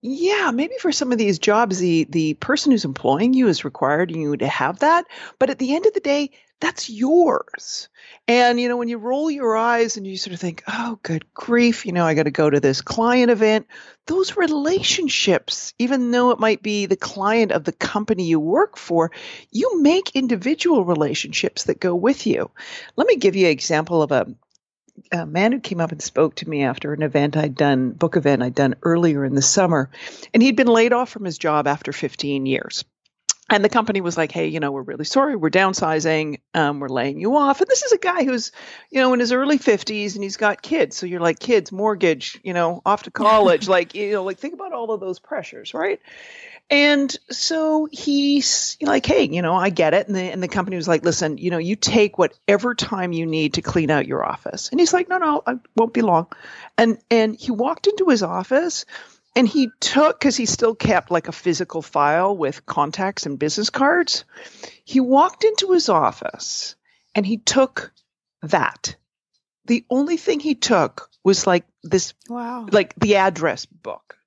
yeah, 0.01 0.51
maybe 0.51 0.75
for 0.79 0.91
some 0.91 1.13
of 1.13 1.17
these 1.17 1.39
jobs, 1.39 1.79
the 1.79 2.05
the 2.09 2.33
person 2.33 2.71
who's 2.73 2.83
employing 2.83 3.33
you 3.33 3.47
is 3.47 3.63
requiring 3.63 4.15
you 4.15 4.35
to 4.35 4.47
have 4.47 4.79
that. 4.79 5.05
But 5.39 5.49
at 5.49 5.59
the 5.59 5.75
end 5.75 5.85
of 5.85 5.93
the 5.93 6.01
day, 6.01 6.31
that's 6.63 6.89
yours. 6.89 7.89
And, 8.25 8.57
you 8.57 8.69
know, 8.69 8.77
when 8.77 8.87
you 8.87 8.97
roll 8.97 9.29
your 9.29 9.57
eyes 9.57 9.97
and 9.97 10.07
you 10.07 10.15
sort 10.15 10.33
of 10.33 10.39
think, 10.39 10.63
oh, 10.65 10.97
good 11.03 11.25
grief, 11.33 11.85
you 11.85 11.91
know, 11.91 12.05
I 12.05 12.13
got 12.13 12.23
to 12.23 12.31
go 12.31 12.49
to 12.49 12.61
this 12.61 12.79
client 12.79 13.29
event, 13.31 13.67
those 14.07 14.37
relationships, 14.37 15.73
even 15.77 16.11
though 16.11 16.31
it 16.31 16.39
might 16.39 16.63
be 16.63 16.85
the 16.85 16.95
client 16.95 17.51
of 17.51 17.65
the 17.65 17.73
company 17.73 18.23
you 18.23 18.39
work 18.39 18.77
for, 18.77 19.11
you 19.51 19.81
make 19.81 20.15
individual 20.15 20.85
relationships 20.85 21.65
that 21.65 21.81
go 21.81 21.93
with 21.93 22.25
you. 22.25 22.49
Let 22.95 23.07
me 23.07 23.17
give 23.17 23.35
you 23.35 23.47
an 23.47 23.51
example 23.51 24.01
of 24.01 24.13
a, 24.13 24.33
a 25.11 25.25
man 25.25 25.51
who 25.51 25.59
came 25.59 25.81
up 25.81 25.91
and 25.91 26.01
spoke 26.01 26.35
to 26.35 26.49
me 26.49 26.63
after 26.63 26.93
an 26.93 27.01
event 27.01 27.35
I'd 27.35 27.55
done, 27.55 27.91
book 27.91 28.15
event 28.15 28.41
I'd 28.41 28.55
done 28.55 28.75
earlier 28.83 29.25
in 29.25 29.35
the 29.35 29.41
summer. 29.41 29.89
And 30.33 30.41
he'd 30.41 30.55
been 30.55 30.67
laid 30.67 30.93
off 30.93 31.09
from 31.09 31.25
his 31.25 31.37
job 31.37 31.67
after 31.67 31.91
15 31.91 32.45
years 32.45 32.85
and 33.53 33.63
the 33.63 33.69
company 33.69 34.01
was 34.01 34.17
like, 34.17 34.31
"Hey, 34.31 34.47
you 34.47 34.59
know, 34.59 34.71
we're 34.71 34.81
really 34.81 35.05
sorry. 35.05 35.35
We're 35.35 35.51
downsizing. 35.51 36.39
Um, 36.55 36.79
we're 36.79 36.89
laying 36.89 37.19
you 37.19 37.35
off." 37.35 37.61
And 37.61 37.69
this 37.69 37.83
is 37.83 37.91
a 37.91 37.99
guy 37.99 38.23
who's, 38.23 38.51
you 38.89 38.99
know, 38.99 39.13
in 39.13 39.19
his 39.19 39.31
early 39.31 39.59
fifties, 39.59 40.15
and 40.15 40.23
he's 40.23 40.37
got 40.37 40.61
kids. 40.61 40.97
So 40.97 41.05
you're 41.05 41.19
like, 41.19 41.39
kids, 41.39 41.71
mortgage, 41.71 42.39
you 42.43 42.53
know, 42.53 42.81
off 42.85 43.03
to 43.03 43.11
college. 43.11 43.67
like, 43.77 43.93
you 43.93 44.11
know, 44.11 44.23
like 44.23 44.39
think 44.39 44.55
about 44.55 44.73
all 44.73 44.91
of 44.91 44.99
those 44.99 45.19
pressures, 45.19 45.73
right? 45.75 46.01
And 46.69 47.15
so 47.29 47.87
he's 47.91 48.77
like, 48.81 49.05
"Hey, 49.05 49.23
you 49.25 49.43
know, 49.43 49.53
I 49.53 49.69
get 49.69 49.93
it." 49.93 50.07
And 50.07 50.15
the 50.15 50.23
and 50.23 50.41
the 50.41 50.47
company 50.47 50.75
was 50.75 50.87
like, 50.87 51.03
"Listen, 51.05 51.37
you 51.37 51.51
know, 51.51 51.59
you 51.59 51.75
take 51.75 52.17
whatever 52.17 52.73
time 52.73 53.13
you 53.13 53.27
need 53.27 53.55
to 53.55 53.61
clean 53.61 53.91
out 53.91 54.07
your 54.07 54.25
office." 54.25 54.69
And 54.69 54.79
he's 54.79 54.93
like, 54.93 55.09
"No, 55.09 55.19
no, 55.19 55.43
I 55.45 55.55
won't 55.75 55.93
be 55.93 56.01
long." 56.01 56.27
And 56.77 56.97
and 57.11 57.35
he 57.35 57.51
walked 57.51 57.85
into 57.85 58.09
his 58.09 58.23
office 58.23 58.85
and 59.35 59.47
he 59.47 59.71
took, 59.79 60.19
because 60.19 60.37
he 60.37 60.45
still 60.45 60.75
kept 60.75 61.11
like 61.11 61.27
a 61.27 61.33
physical 61.33 61.81
file 61.81 62.35
with 62.35 62.65
contacts 62.65 63.25
and 63.25 63.39
business 63.39 63.69
cards, 63.69 64.25
he 64.83 64.99
walked 64.99 65.43
into 65.43 65.71
his 65.71 65.89
office 65.89 66.75
and 67.15 67.25
he 67.25 67.37
took 67.37 67.91
that. 68.43 68.95
The 69.65 69.85
only 69.89 70.17
thing 70.17 70.39
he 70.39 70.55
took 70.55 71.09
was 71.23 71.47
like 71.47 71.65
this, 71.83 72.13
wow, 72.27 72.67
like 72.71 72.93
the 72.95 73.15
address 73.15 73.65
book. 73.65 74.17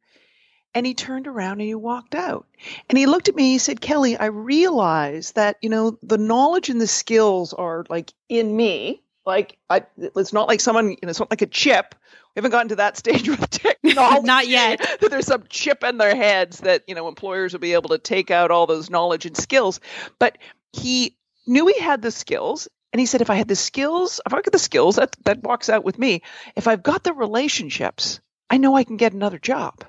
And 0.74 0.84
he 0.84 0.94
turned 0.94 1.26
around 1.26 1.52
and 1.52 1.68
he 1.68 1.74
walked 1.74 2.14
out. 2.14 2.46
And 2.90 2.98
he 2.98 3.06
looked 3.06 3.28
at 3.28 3.34
me, 3.34 3.44
and 3.44 3.52
he 3.52 3.58
said, 3.58 3.80
Kelly, 3.80 4.16
I 4.16 4.26
realize 4.26 5.32
that, 5.32 5.56
you 5.62 5.70
know, 5.70 5.98
the 6.02 6.18
knowledge 6.18 6.68
and 6.68 6.78
the 6.78 6.86
skills 6.86 7.54
are 7.54 7.84
like 7.88 8.12
in 8.28 8.54
me. 8.54 9.02
Like, 9.24 9.56
I, 9.70 9.84
it's 9.96 10.34
not 10.34 10.48
like 10.48 10.60
someone, 10.60 10.90
you 10.90 10.98
know, 11.02 11.08
it's 11.08 11.18
not 11.18 11.30
like 11.30 11.42
a 11.42 11.46
chip 11.46 11.94
we 12.36 12.40
haven't 12.40 12.50
gotten 12.50 12.68
to 12.68 12.76
that 12.76 12.98
stage 12.98 13.28
with 13.30 13.48
technology. 13.50 14.26
Not 14.26 14.46
yet. 14.46 14.80
That 15.00 15.10
there's 15.10 15.26
some 15.26 15.44
chip 15.48 15.82
in 15.84 15.96
their 15.96 16.14
heads 16.14 16.60
that 16.60 16.84
you 16.86 16.94
know 16.94 17.08
employers 17.08 17.52
will 17.52 17.60
be 17.60 17.72
able 17.72 17.88
to 17.90 17.98
take 17.98 18.30
out 18.30 18.50
all 18.50 18.66
those 18.66 18.90
knowledge 18.90 19.24
and 19.24 19.36
skills. 19.36 19.80
But 20.18 20.36
he 20.72 21.16
knew 21.46 21.66
he 21.66 21.80
had 21.80 22.02
the 22.02 22.10
skills, 22.10 22.68
and 22.92 23.00
he 23.00 23.06
said, 23.06 23.22
if 23.22 23.30
I 23.30 23.36
had 23.36 23.48
the 23.48 23.56
skills, 23.56 24.20
if 24.26 24.34
I 24.34 24.36
got 24.36 24.52
the 24.52 24.58
skills, 24.58 24.96
that 24.96 25.16
that 25.24 25.42
walks 25.42 25.70
out 25.70 25.84
with 25.84 25.98
me. 25.98 26.22
If 26.56 26.68
I've 26.68 26.82
got 26.82 27.04
the 27.04 27.14
relationships, 27.14 28.20
I 28.50 28.58
know 28.58 28.76
I 28.76 28.84
can 28.84 28.98
get 28.98 29.14
another 29.14 29.38
job. 29.38 29.84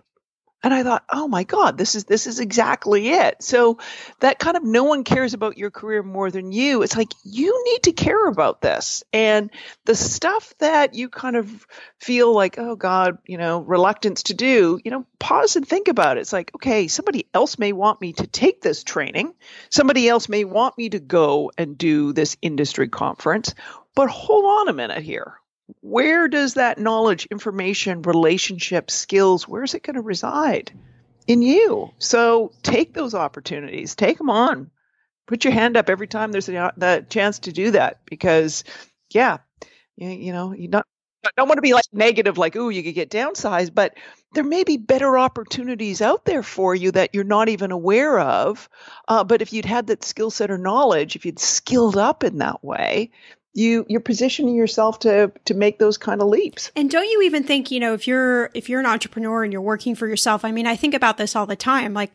And 0.63 0.73
I 0.73 0.81
thought, 0.81 1.03
oh 1.09 1.27
my 1.27 1.43
God, 1.43 1.77
this 1.77 1.93
is 1.93 2.05
this 2.05 2.25
is 2.25 2.39
exactly 2.39 3.09
it. 3.09 3.43
So 3.43 3.77
that 4.21 4.39
kind 4.39 4.57
of 4.57 4.63
no 4.63 4.85
one 4.85 5.03
cares 5.03 5.35
about 5.35 5.57
your 5.57 5.69
career 5.69 6.01
more 6.01 6.31
than 6.31 6.51
you. 6.51 6.81
It's 6.81 6.97
like 6.97 7.13
you 7.23 7.63
need 7.65 7.83
to 7.83 7.91
care 7.91 8.27
about 8.27 8.61
this. 8.61 9.03
And 9.13 9.51
the 9.85 9.93
stuff 9.93 10.55
that 10.57 10.95
you 10.95 11.09
kind 11.09 11.35
of 11.35 11.67
feel 11.99 12.33
like, 12.33 12.57
oh 12.57 12.75
God, 12.75 13.19
you 13.27 13.37
know, 13.37 13.59
reluctance 13.59 14.23
to 14.23 14.33
do, 14.33 14.79
you 14.83 14.89
know, 14.89 15.05
pause 15.19 15.57
and 15.57 15.67
think 15.67 15.89
about 15.89 16.17
it. 16.17 16.21
It's 16.21 16.33
like, 16.33 16.51
okay, 16.55 16.87
somebody 16.87 17.27
else 17.35 17.59
may 17.59 17.71
want 17.71 18.01
me 18.01 18.13
to 18.13 18.25
take 18.25 18.61
this 18.61 18.83
training. 18.83 19.35
Somebody 19.69 20.09
else 20.09 20.27
may 20.27 20.43
want 20.43 20.75
me 20.75 20.89
to 20.89 20.99
go 20.99 21.51
and 21.57 21.77
do 21.77 22.13
this 22.13 22.35
industry 22.41 22.87
conference. 22.87 23.53
But 23.93 24.09
hold 24.09 24.45
on 24.45 24.69
a 24.69 24.73
minute 24.73 25.03
here 25.03 25.39
where 25.81 26.27
does 26.27 26.55
that 26.55 26.79
knowledge, 26.79 27.27
information, 27.27 28.01
relationship, 28.01 28.89
skills, 28.89 29.47
where's 29.47 29.73
it 29.73 29.83
going 29.83 29.95
to 29.95 30.01
reside? 30.01 30.71
In 31.27 31.41
you. 31.41 31.91
So 31.99 32.53
take 32.63 32.93
those 32.93 33.13
opportunities, 33.13 33.95
take 33.95 34.17
them 34.17 34.29
on. 34.29 34.71
Put 35.27 35.43
your 35.43 35.53
hand 35.53 35.75
up 35.75 35.89
every 35.89 36.07
time 36.07 36.31
there's 36.31 36.47
a 36.47 36.71
the 36.77 37.05
chance 37.09 37.39
to 37.39 37.51
do 37.51 37.71
that 37.71 37.99
because, 38.05 38.63
yeah, 39.09 39.39
you, 39.97 40.09
you 40.09 40.31
know, 40.31 40.53
you 40.53 40.69
not 40.69 40.87
don't 41.35 41.49
want 41.49 41.57
to 41.57 41.63
be 41.63 41.73
like 41.73 41.83
negative, 41.91 42.37
like, 42.37 42.55
oh, 42.55 42.69
you 42.69 42.83
could 42.83 42.95
get 42.95 43.09
downsized, 43.09 43.73
but 43.73 43.95
there 44.33 44.43
may 44.43 44.63
be 44.63 44.77
better 44.77 45.17
opportunities 45.17 46.01
out 46.01 46.23
there 46.25 46.43
for 46.43 46.75
you 46.75 46.91
that 46.91 47.13
you're 47.13 47.23
not 47.23 47.49
even 47.49 47.71
aware 47.71 48.19
of. 48.19 48.69
Uh, 49.07 49.23
but 49.23 49.41
if 49.41 49.51
you'd 49.51 49.65
had 49.65 49.87
that 49.87 50.05
skill 50.05 50.31
set 50.31 50.51
or 50.51 50.57
knowledge, 50.57 51.15
if 51.15 51.25
you'd 51.25 51.39
skilled 51.39 51.97
up 51.97 52.23
in 52.23 52.37
that 52.37 52.63
way, 52.63 53.11
you 53.57 53.87
you're 53.89 53.99
positioning 53.99 54.55
yourself 54.55 54.99
to 54.99 55.31
to 55.45 55.53
make 55.55 55.79
those 55.79 55.97
kind 55.97 56.21
of 56.21 56.27
leaps. 56.27 56.71
And 56.75 56.91
don't 56.91 57.09
you 57.09 57.23
even 57.23 57.43
think, 57.43 57.71
you 57.71 57.79
know, 57.79 57.95
if 57.95 58.07
you're 58.07 58.51
if 58.53 58.69
you're 58.69 58.79
an 58.79 58.85
entrepreneur 58.85 59.43
and 59.43 59.51
you're 59.51 59.63
working 59.63 59.95
for 59.95 60.07
yourself, 60.07 60.45
I 60.45 60.51
mean, 60.51 60.67
I 60.67 60.75
think 60.75 60.93
about 60.93 61.17
this 61.17 61.35
all 61.35 61.47
the 61.47 61.55
time. 61.55 61.95
Like 61.95 62.11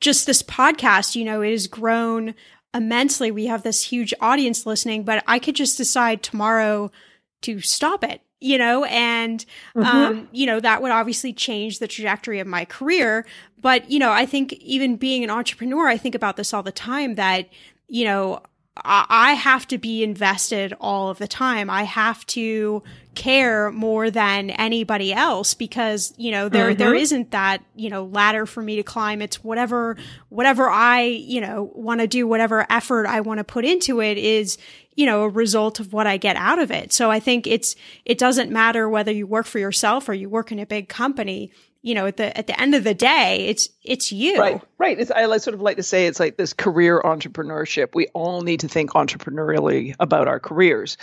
just 0.00 0.26
this 0.26 0.42
podcast, 0.42 1.16
you 1.16 1.24
know, 1.24 1.40
it 1.40 1.50
has 1.50 1.66
grown 1.66 2.34
immensely. 2.74 3.30
We 3.30 3.46
have 3.46 3.62
this 3.62 3.82
huge 3.82 4.12
audience 4.20 4.66
listening, 4.66 5.04
but 5.04 5.24
I 5.26 5.38
could 5.38 5.56
just 5.56 5.78
decide 5.78 6.22
tomorrow 6.22 6.92
to 7.40 7.60
stop 7.60 8.04
it 8.04 8.20
you 8.44 8.58
know, 8.58 8.82
and, 8.86 9.46
mm-hmm. 9.76 9.82
um, 9.84 10.28
you 10.32 10.46
know, 10.46 10.58
that 10.58 10.82
would 10.82 10.90
obviously 10.90 11.32
change 11.32 11.78
the 11.78 11.86
trajectory 11.86 12.40
of 12.40 12.46
my 12.48 12.64
career. 12.64 13.24
But, 13.60 13.88
you 13.88 14.00
know, 14.00 14.10
I 14.10 14.26
think 14.26 14.54
even 14.54 14.96
being 14.96 15.22
an 15.22 15.30
entrepreneur, 15.30 15.86
I 15.86 15.96
think 15.96 16.16
about 16.16 16.36
this 16.36 16.52
all 16.52 16.64
the 16.64 16.72
time 16.72 17.14
that, 17.14 17.48
you 17.86 18.04
know, 18.04 18.42
I 18.74 19.34
have 19.34 19.68
to 19.68 19.76
be 19.76 20.02
invested 20.02 20.74
all 20.80 21.10
of 21.10 21.18
the 21.18 21.28
time. 21.28 21.68
I 21.68 21.82
have 21.82 22.24
to 22.28 22.82
care 23.14 23.70
more 23.70 24.10
than 24.10 24.48
anybody 24.48 25.12
else 25.12 25.52
because, 25.52 26.14
you 26.16 26.30
know, 26.30 26.48
there, 26.48 26.70
mm-hmm. 26.70 26.78
there 26.78 26.94
isn't 26.94 27.32
that, 27.32 27.62
you 27.76 27.90
know, 27.90 28.04
ladder 28.04 28.46
for 28.46 28.62
me 28.62 28.76
to 28.76 28.82
climb. 28.82 29.20
It's 29.20 29.44
whatever, 29.44 29.98
whatever 30.30 30.70
I, 30.70 31.02
you 31.02 31.42
know, 31.42 31.70
want 31.74 32.00
to 32.00 32.06
do, 32.06 32.26
whatever 32.26 32.66
effort 32.70 33.06
I 33.06 33.20
want 33.20 33.38
to 33.38 33.44
put 33.44 33.66
into 33.66 34.00
it 34.00 34.16
is, 34.16 34.56
you 34.94 35.04
know, 35.04 35.24
a 35.24 35.28
result 35.28 35.78
of 35.78 35.92
what 35.92 36.06
I 36.06 36.16
get 36.16 36.36
out 36.36 36.58
of 36.58 36.70
it. 36.70 36.94
So 36.94 37.10
I 37.10 37.20
think 37.20 37.46
it's, 37.46 37.76
it 38.06 38.16
doesn't 38.16 38.50
matter 38.50 38.88
whether 38.88 39.12
you 39.12 39.26
work 39.26 39.44
for 39.44 39.58
yourself 39.58 40.08
or 40.08 40.14
you 40.14 40.30
work 40.30 40.50
in 40.50 40.58
a 40.58 40.66
big 40.66 40.88
company 40.88 41.52
you 41.82 41.94
know, 41.94 42.06
at 42.06 42.16
the 42.16 42.36
at 42.36 42.46
the 42.46 42.58
end 42.60 42.74
of 42.74 42.84
the 42.84 42.94
day, 42.94 43.46
it's 43.48 43.68
it's 43.82 44.12
you. 44.12 44.38
Right, 44.38 44.62
right. 44.78 44.98
It's, 44.98 45.10
I 45.10 45.36
sort 45.38 45.54
of 45.54 45.60
like 45.60 45.76
to 45.78 45.82
say 45.82 46.06
it's 46.06 46.20
like 46.20 46.36
this 46.36 46.52
career 46.52 47.02
entrepreneurship. 47.04 47.94
We 47.94 48.06
all 48.08 48.42
need 48.42 48.60
to 48.60 48.68
think 48.68 48.90
entrepreneurially 48.92 49.96
about 49.98 50.28
our 50.28 50.38
careers 50.38 50.96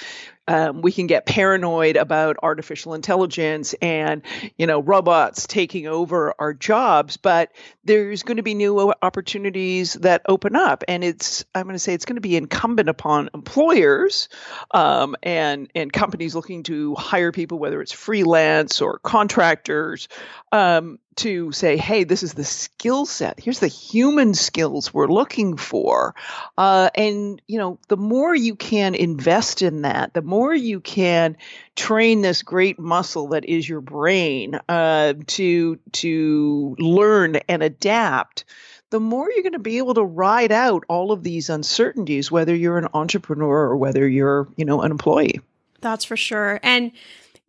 um, 0.50 0.82
we 0.82 0.92
can 0.92 1.08
get 1.08 1.28
paranoid 1.28 1.96
about 1.96 2.38
artificial 2.42 2.96
intelligence 2.96 3.76
and 3.82 4.24
you 4.58 4.66
know 4.66 4.82
robots 4.82 5.46
taking 5.48 5.88
over 5.88 6.34
our 6.40 6.54
jobs 6.54 7.18
but 7.18 7.52
there's 7.86 8.24
going 8.24 8.38
to 8.38 8.44
be 8.44 8.56
new 8.56 8.94
opportunities 9.02 9.94
that 9.94 10.22
open 10.28 10.56
up. 10.56 10.84
And 10.88 11.04
it's 11.04 11.46
i'm 11.56 11.64
going 11.64 11.76
to 11.76 11.80
say 11.80 11.94
it's 11.94 12.06
going 12.06 12.18
to 12.18 12.22
be 12.22 12.36
incumbent 12.36 12.90
upon 12.90 13.30
employers 13.34 14.30
um, 14.72 15.16
and 15.24 15.70
and 15.76 15.94
companies 15.94 16.36
looking 16.36 16.64
to 16.64 16.96
hire 16.96 17.32
people 17.32 17.60
whether 17.60 17.82
it's 17.82 17.92
freelance 17.92 18.82
or 18.82 19.00
contractors 19.00 20.08
um, 20.52 21.00
to 21.20 21.52
say, 21.52 21.78
hey, 21.78 22.04
this 22.04 22.24
is 22.24 22.34
the 22.34 22.44
skill 22.44 23.06
set. 23.06 23.40
Here's 23.40 23.60
the 23.60 23.68
human 23.68 24.34
skills 24.34 24.94
we're 24.94 25.08
looking 25.08 25.58
for. 25.58 26.16
Uh, 26.58 26.90
and, 26.96 27.42
you 27.48 27.58
know, 27.58 27.80
the 27.88 27.98
more 27.98 28.36
you 28.36 28.56
can 28.56 28.96
invest 28.96 29.62
in 29.62 29.84
that, 29.84 30.14
the 30.14 30.22
more 30.22 30.54
you 30.54 30.80
can 30.80 31.38
train 31.76 32.22
this 32.22 32.44
great 32.44 32.80
muscle 32.80 33.30
that 33.30 33.46
is 33.46 33.68
your 33.68 33.82
brain 33.82 34.60
uh, 34.68 35.14
to, 35.28 35.80
to 35.94 36.76
learn 36.80 37.38
and 37.48 37.64
adapt 37.64 38.46
the 38.92 39.00
more 39.00 39.30
you're 39.30 39.44
going 39.44 39.54
to 39.54 39.60
be 39.60 39.78
able 39.78 39.94
to 39.94 40.04
ride 40.04 40.52
out 40.52 40.84
all 40.90 41.12
of 41.12 41.22
these 41.22 41.52
uncertainties, 41.52 42.32
whether 42.32 42.56
you're 42.56 42.80
an 42.80 42.88
entrepreneur 42.96 43.68
or 43.68 43.78
whether 43.78 44.08
you're, 44.08 44.48
you 44.56 44.66
know, 44.66 44.82
an 44.82 44.90
employee. 44.90 45.42
That's 45.82 46.06
for 46.06 46.18
sure. 46.18 46.60
And 46.64 46.92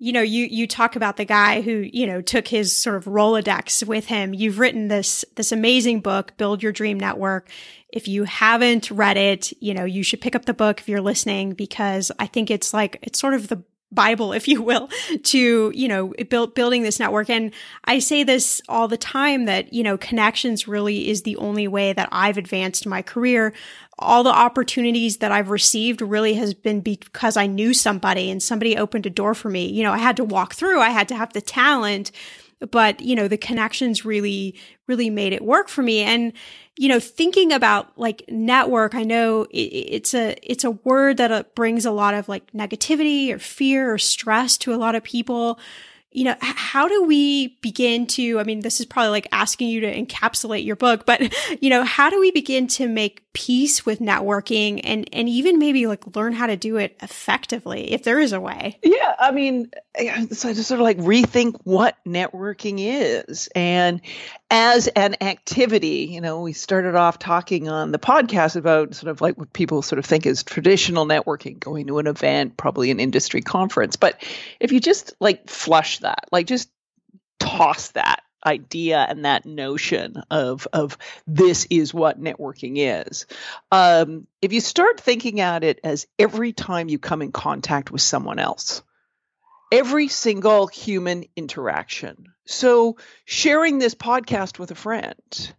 you 0.03 0.13
know, 0.13 0.23
you, 0.23 0.47
you 0.47 0.67
talk 0.67 0.97
about 0.97 1.19
the 1.19 1.27
guy 1.27 1.61
who, 1.61 1.87
you 1.93 2.07
know, 2.07 2.23
took 2.23 2.49
his 2.49 2.75
sort 2.75 2.97
of 2.97 3.05
Rolodex 3.05 3.87
with 3.87 4.07
him. 4.07 4.33
You've 4.33 4.59
written 4.59 4.89
this, 4.89 5.27
this 5.37 5.53
amazing 5.53 6.01
book, 6.01 6.35
Build 6.39 6.63
Your 6.63 6.73
Dream 6.73 6.99
Network. 6.99 7.51
If 7.91 8.09
you 8.09 8.25
haven't 8.25 8.91
read 8.91 9.19
it, 9.19 9.53
you 9.61 9.75
know, 9.75 9.85
you 9.85 10.03
should 10.03 10.23
pick 10.23 10.35
up 10.35 10.47
the 10.47 10.55
book 10.55 10.81
if 10.81 10.89
you're 10.89 11.03
listening 11.03 11.53
because 11.53 12.11
I 12.19 12.27
think 12.27 12.51
it's 12.51 12.73
like, 12.73 12.99
it's 13.03 13.19
sort 13.19 13.35
of 13.35 13.49
the 13.49 13.63
Bible, 13.93 14.33
if 14.33 14.49
you 14.49 14.63
will, 14.63 14.89
to, 15.23 15.71
you 15.75 15.89
know, 15.89 16.15
build, 16.31 16.55
building 16.55 16.83
this 16.83 16.99
network. 16.99 17.29
And 17.29 17.53
I 17.85 17.99
say 17.99 18.25
this 18.25 18.63
all 18.71 18.89
the 18.89 18.97
time 18.97 19.45
that, 19.45 19.75
you 19.75 19.83
know, 19.83 19.99
connections 19.99 20.67
really 20.67 21.11
is 21.11 21.23
the 21.23 21.37
only 21.37 21.69
way 21.69 21.93
that 21.93 22.09
I've 22.11 22.39
advanced 22.39 22.87
my 22.87 23.03
career. 23.03 23.53
All 24.01 24.23
the 24.23 24.31
opportunities 24.31 25.19
that 25.19 25.31
I've 25.31 25.51
received 25.51 26.01
really 26.01 26.35
has 26.35 26.55
been 26.55 26.81
because 26.81 27.37
I 27.37 27.47
knew 27.47 27.75
somebody 27.75 28.31
and 28.31 28.43
somebody 28.43 28.77
opened 28.77 29.07
a 29.07 29.11
door 29.11 29.35
for 29.35 29.51
me. 29.51 29.69
You 29.69 29.83
know, 29.83 29.93
I 29.93 29.99
had 29.99 30.17
to 30.17 30.25
walk 30.25 30.55
through, 30.55 30.81
I 30.81 30.91
had 30.91 31.09
to 31.09 31.17
have 31.17 31.33
the 31.33 31.41
talent, 31.41 32.11
but, 32.71 33.01
you 33.01 33.15
know, 33.15 33.29
the 33.29 33.39
connections 33.39 34.05
really, 34.05 34.59
really 34.87 35.11
made 35.11 35.33
it 35.33 35.43
work 35.43 35.69
for 35.69 35.83
me. 35.83 36.01
And, 36.01 36.33
you 36.77 36.89
know, 36.89 37.01
thinking 37.01 37.53
about 37.53 37.99
like 37.99 38.25
network, 38.29 38.95
I 38.95 39.03
know 39.03 39.45
it, 39.51 39.57
it's 39.57 40.15
a, 40.15 40.37
it's 40.43 40.65
a 40.65 40.71
word 40.71 41.19
that 41.19 41.33
uh, 41.33 41.45
brings 41.55 41.87
a 41.87 41.91
lot 41.91 42.15
of 42.15 42.29
like 42.29 42.51
negativity 42.53 43.33
or 43.33 43.39
fear 43.39 43.93
or 43.93 43.99
stress 43.99 44.59
to 44.59 44.75
a 44.75 44.77
lot 44.77 44.95
of 44.95 45.03
people 45.03 45.59
you 46.13 46.25
know, 46.25 46.35
how 46.41 46.89
do 46.89 47.05
we 47.05 47.59
begin 47.63 48.05
to, 48.05 48.41
I 48.41 48.45
mean, 48.45 48.61
this 48.61 48.81
is 48.81 48.87
probably 48.87 49.11
like 49.11 49.29
asking 49.31 49.69
you 49.69 49.81
to 49.83 50.05
encapsulate 50.05 50.65
your 50.65 50.77
book, 50.77 51.07
but, 51.07 51.33
you 51.63 51.71
know, 51.71 51.85
how 51.85 52.11
do 52.11 52.19
we 52.19 52.33
begin 52.33 52.67
to 52.69 52.89
make 52.89 53.30
peace 53.33 53.87
with 53.87 54.01
networking 54.01 54.81
and, 54.83 55.09
and 55.12 55.29
even 55.29 55.59
maybe 55.59 55.87
like 55.87 56.16
learn 56.16 56.33
how 56.33 56.47
to 56.47 56.57
do 56.57 56.77
it 56.77 56.97
effectively 57.01 57.93
if 57.93 58.03
there 58.03 58.19
is 58.19 58.33
a 58.33 58.40
way? 58.40 58.79
Yeah. 58.83 59.14
I 59.19 59.31
mean, 59.31 59.71
so 60.31 60.53
just 60.53 60.69
sort 60.69 60.81
of 60.81 60.85
like 60.85 60.99
rethink 60.99 61.61
what 61.64 61.97
networking 62.07 62.77
is. 62.79 63.49
And 63.55 64.01
as 64.51 64.88
an 64.88 65.16
activity, 65.21 66.09
you 66.11 66.21
know, 66.21 66.43
we 66.43 66.53
started 66.53 66.97
off 66.97 67.19
talking 67.19 67.69
on 67.69 67.93
the 67.93 67.99
podcast 67.99 68.57
about 68.57 68.95
sort 68.95 69.11
of 69.11 69.21
like 69.21 69.38
what 69.38 69.53
people 69.53 69.83
sort 69.83 69.99
of 70.01 70.05
think 70.05 70.27
is 70.27 70.43
traditional 70.43 71.07
networking, 71.07 71.59
going 71.59 71.87
to 71.87 71.99
an 71.99 72.09
event, 72.09 72.57
probably 72.57 72.90
an 72.90 72.99
industry 72.99 73.43
conference. 73.43 73.97
But 73.97 74.23
if 74.59 74.73
you 74.73 74.81
just 74.81 75.14
like 75.21 75.49
flush 75.49 76.01
that, 76.01 76.27
like 76.33 76.47
just 76.47 76.69
toss 77.38 77.93
that 77.93 78.23
idea 78.44 78.98
and 78.98 79.24
that 79.24 79.46
notion 79.46 80.22
of 80.31 80.66
of 80.72 80.96
this 81.26 81.66
is 81.70 81.92
what 81.94 82.20
networking 82.20 82.74
is. 82.76 83.26
Um, 83.70 84.26
if 84.40 84.53
you 84.53 84.61
start 84.61 85.00
thinking 85.00 85.40
at 85.40 85.64
it 85.64 85.81
as 85.85 86.07
every 86.18 86.53
time 86.53 86.88
you 86.88 86.98
come 86.98 87.22
in 87.22 87.33
contact 87.33 87.90
with 87.90 88.03
someone 88.03 88.38
else, 88.38 88.83
every 89.70 90.09
single 90.09 90.66
human 90.66 91.24
interaction. 91.37 92.33
So 92.46 92.96
sharing 93.24 93.79
this 93.79 93.94
podcast 93.94 94.59
with 94.59 94.70
a 94.70 94.74
friend, 94.76 95.55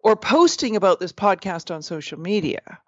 or 0.00 0.16
posting 0.16 0.76
about 0.76 1.00
this 1.00 1.12
podcast 1.12 1.74
on 1.74 1.82
social 1.82 2.20
media, 2.20 2.78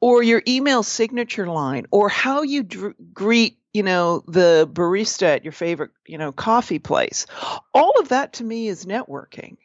or 0.00 0.22
your 0.22 0.42
email 0.48 0.82
signature 0.82 1.46
line, 1.46 1.86
or 1.90 2.08
how 2.08 2.42
you 2.42 2.64
dr- 2.64 2.96
greet 3.12 3.58
you 3.76 3.82
know, 3.82 4.24
the 4.26 4.66
barista 4.72 5.24
at 5.24 5.44
your 5.44 5.52
favorite, 5.52 5.90
you 6.06 6.16
know, 6.16 6.32
coffee 6.32 6.78
place. 6.78 7.26
All 7.74 8.00
of 8.00 8.08
that 8.08 8.32
to 8.34 8.44
me 8.44 8.68
is 8.68 8.86
networking. 8.86 9.58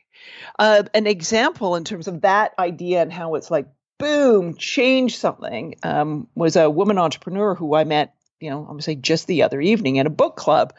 Uh, 0.59 0.83
an 0.93 1.07
example 1.07 1.77
in 1.77 1.85
terms 1.85 2.09
of 2.09 2.19
that 2.21 2.53
idea 2.59 3.01
and 3.01 3.11
how 3.11 3.35
it's 3.35 3.49
like, 3.49 3.67
boom, 3.99 4.57
change 4.57 5.17
something 5.17 5.75
um, 5.83 6.27
was 6.35 6.57
a 6.57 6.69
woman 6.69 6.97
entrepreneur 6.97 7.55
who 7.55 7.73
I 7.73 7.85
met, 7.85 8.13
you 8.41 8.49
know, 8.49 8.59
I'm 8.59 8.67
gonna 8.67 8.81
say 8.81 8.95
just 8.95 9.27
the 9.27 9.43
other 9.43 9.61
evening 9.61 9.97
at 9.97 10.07
a 10.07 10.09
book 10.09 10.35
club. 10.35 10.73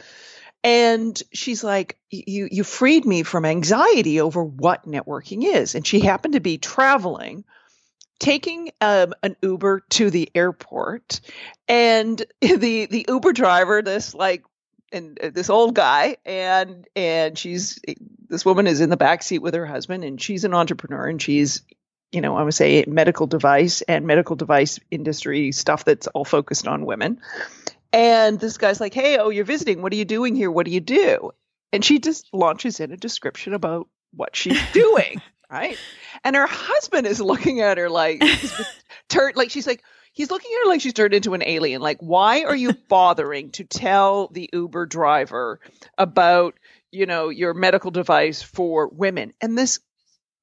And 0.62 1.20
she's 1.32 1.64
like, 1.64 1.96
you 2.10 2.48
you 2.52 2.64
freed 2.64 3.06
me 3.06 3.22
from 3.22 3.46
anxiety 3.46 4.20
over 4.20 4.44
what 4.44 4.86
networking 4.86 5.42
is. 5.42 5.74
And 5.74 5.86
she 5.86 6.00
happened 6.00 6.34
to 6.34 6.40
be 6.40 6.58
traveling 6.58 7.44
taking 8.22 8.70
um, 8.80 9.12
an 9.22 9.36
Uber 9.42 9.80
to 9.90 10.08
the 10.08 10.30
airport, 10.34 11.20
and 11.68 12.24
the 12.40 12.86
the 12.86 13.04
Uber 13.08 13.32
driver, 13.32 13.82
this 13.82 14.14
like 14.14 14.44
and 14.92 15.18
uh, 15.20 15.30
this 15.30 15.50
old 15.50 15.74
guy, 15.74 16.16
and 16.24 16.88
and 16.96 17.36
she's 17.36 17.78
this 18.28 18.46
woman 18.46 18.66
is 18.66 18.80
in 18.80 18.88
the 18.88 18.96
back 18.96 19.22
seat 19.22 19.40
with 19.40 19.54
her 19.54 19.66
husband, 19.66 20.04
and 20.04 20.22
she's 20.22 20.44
an 20.44 20.54
entrepreneur, 20.54 21.06
and 21.06 21.20
she's 21.20 21.62
you 22.12 22.20
know 22.20 22.36
I 22.36 22.42
would 22.42 22.54
say 22.54 22.84
medical 22.86 23.26
device 23.26 23.82
and 23.82 24.06
medical 24.06 24.36
device 24.36 24.78
industry 24.90 25.52
stuff 25.52 25.84
that's 25.84 26.06
all 26.08 26.24
focused 26.24 26.66
on 26.66 26.86
women. 26.86 27.20
And 27.92 28.40
this 28.40 28.56
guy's 28.56 28.80
like, 28.80 28.94
"Hey, 28.94 29.18
oh, 29.18 29.28
you're 29.28 29.44
visiting. 29.44 29.82
What 29.82 29.92
are 29.92 29.96
you 29.96 30.06
doing 30.06 30.34
here? 30.34 30.50
What 30.50 30.64
do 30.64 30.72
you 30.72 30.80
do?" 30.80 31.32
And 31.72 31.84
she 31.84 31.98
just 31.98 32.28
launches 32.32 32.80
in 32.80 32.92
a 32.92 32.96
description 32.96 33.52
about 33.52 33.88
what 34.14 34.36
she's 34.36 34.60
doing 34.72 35.20
right? 35.52 35.78
And 36.24 36.34
her 36.34 36.46
husband 36.46 37.06
is 37.06 37.20
looking 37.20 37.60
at 37.60 37.78
her 37.78 37.90
like 37.90 38.22
turned 39.08 39.36
like 39.36 39.50
she's 39.50 39.66
like 39.66 39.82
he's 40.12 40.30
looking 40.30 40.50
at 40.52 40.64
her 40.64 40.70
like 40.70 40.80
she's 40.80 40.94
turned 40.94 41.14
into 41.14 41.34
an 41.34 41.42
alien. 41.42 41.82
Like, 41.82 41.98
why 42.00 42.44
are 42.44 42.56
you 42.56 42.72
bothering 42.88 43.50
to 43.52 43.64
tell 43.64 44.28
the 44.28 44.48
Uber 44.52 44.86
driver 44.86 45.60
about, 45.98 46.54
you 46.90 47.06
know, 47.06 47.28
your 47.28 47.54
medical 47.54 47.90
device 47.90 48.42
for 48.42 48.88
women? 48.88 49.32
And 49.40 49.56
this 49.56 49.80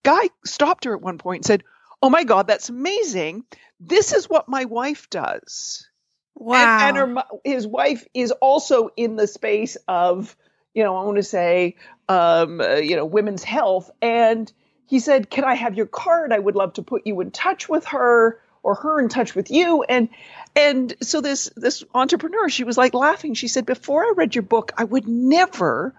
guy 0.04 0.30
stopped 0.46 0.86
her 0.86 0.96
at 0.96 1.02
one 1.02 1.18
point 1.18 1.40
and 1.40 1.46
said, 1.46 1.64
Oh 2.02 2.10
my 2.10 2.24
God, 2.24 2.48
that's 2.48 2.70
amazing. 2.70 3.44
This 3.80 4.14
is 4.14 4.30
what 4.30 4.48
my 4.48 4.66
wife 4.66 5.10
does. 5.10 5.88
Wow. 6.36 6.88
And, 6.88 6.98
and 6.98 7.18
her, 7.18 7.24
his 7.44 7.68
wife 7.68 8.06
is 8.14 8.32
also 8.32 8.90
in 8.96 9.18
the 9.18 9.28
space 9.28 9.76
of, 9.88 10.36
you 10.74 10.84
know, 10.84 10.96
I 10.96 11.04
want 11.04 11.18
to 11.18 11.24
say, 11.24 11.76
um, 12.08 12.62
uh, 12.62 12.76
you 12.76 12.96
know, 12.96 13.06
women's 13.06 13.44
health. 13.44 13.92
And 14.02 14.50
he 14.90 15.00
said, 15.00 15.30
Can 15.30 15.44
I 15.44 15.54
have 15.54 15.76
your 15.76 15.86
card? 15.86 16.34
I 16.34 16.40
would 16.40 16.56
love 16.56 16.74
to 16.74 16.82
put 16.82 17.06
you 17.06 17.22
in 17.22 17.30
touch 17.30 17.70
with 17.70 17.86
her 17.86 18.42
or 18.64 18.74
her 18.74 19.00
in 19.00 19.08
touch 19.08 19.36
with 19.36 19.52
you. 19.52 19.84
And 19.84 20.10
and 20.56 20.96
so 21.02 21.22
this 21.22 21.52
this 21.56 21.84
entrepreneur, 21.94 22.50
she 22.50 22.64
was 22.64 22.76
like 22.76 22.96
laughing. 22.96 23.36
She 23.36 23.48
said, 23.48 23.68
Before 23.68 24.04
I 24.04 24.14
read 24.16 24.34
your 24.34 24.42
book, 24.42 24.72
I 24.76 24.84
would 24.84 25.08
never 25.08 25.94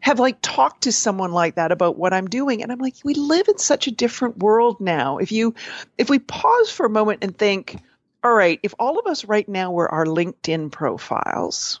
have 0.00 0.18
like 0.18 0.38
talked 0.42 0.82
to 0.82 0.92
someone 0.92 1.30
like 1.30 1.54
that 1.54 1.70
about 1.70 1.96
what 1.96 2.12
I'm 2.12 2.26
doing. 2.26 2.64
And 2.64 2.72
I'm 2.72 2.80
like, 2.80 2.96
we 3.04 3.14
live 3.14 3.46
in 3.46 3.58
such 3.58 3.86
a 3.86 3.92
different 3.92 4.38
world 4.38 4.80
now. 4.80 5.18
If 5.18 5.30
you 5.30 5.54
if 5.96 6.10
we 6.10 6.18
pause 6.18 6.68
for 6.68 6.84
a 6.84 6.90
moment 6.90 7.20
and 7.22 7.38
think, 7.38 7.78
all 8.24 8.34
right, 8.34 8.58
if 8.64 8.74
all 8.80 8.98
of 8.98 9.06
us 9.06 9.24
right 9.24 9.48
now 9.48 9.70
were 9.70 9.88
our 9.88 10.04
LinkedIn 10.04 10.72
profiles, 10.72 11.80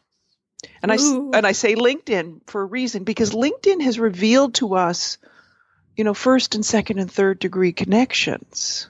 and 0.80 0.92
Ooh. 0.92 1.32
I 1.32 1.38
and 1.38 1.46
I 1.46 1.52
say 1.52 1.74
LinkedIn 1.74 2.42
for 2.46 2.62
a 2.62 2.66
reason 2.66 3.02
because 3.02 3.32
LinkedIn 3.32 3.82
has 3.82 3.98
revealed 3.98 4.54
to 4.54 4.76
us 4.76 5.18
you 5.96 6.04
know, 6.04 6.14
first 6.14 6.54
and 6.54 6.64
second 6.64 6.98
and 6.98 7.10
third 7.10 7.38
degree 7.38 7.72
connections. 7.72 8.88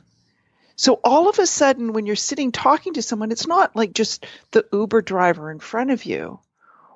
So 0.74 1.00
all 1.02 1.28
of 1.28 1.38
a 1.38 1.46
sudden, 1.46 1.92
when 1.92 2.04
you're 2.04 2.16
sitting 2.16 2.52
talking 2.52 2.94
to 2.94 3.02
someone, 3.02 3.32
it's 3.32 3.46
not 3.46 3.74
like 3.74 3.94
just 3.94 4.26
the 4.50 4.66
Uber 4.72 5.02
driver 5.02 5.50
in 5.50 5.58
front 5.58 5.90
of 5.90 6.04
you. 6.04 6.40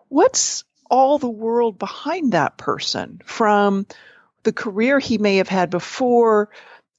What's 0.08 0.64
all 0.90 1.18
the 1.18 1.30
world 1.30 1.78
behind 1.78 2.32
that 2.32 2.58
person 2.58 3.22
from 3.24 3.86
the 4.42 4.52
career 4.52 4.98
he 4.98 5.18
may 5.18 5.36
have 5.36 5.48
had 5.48 5.70
before, 5.70 6.50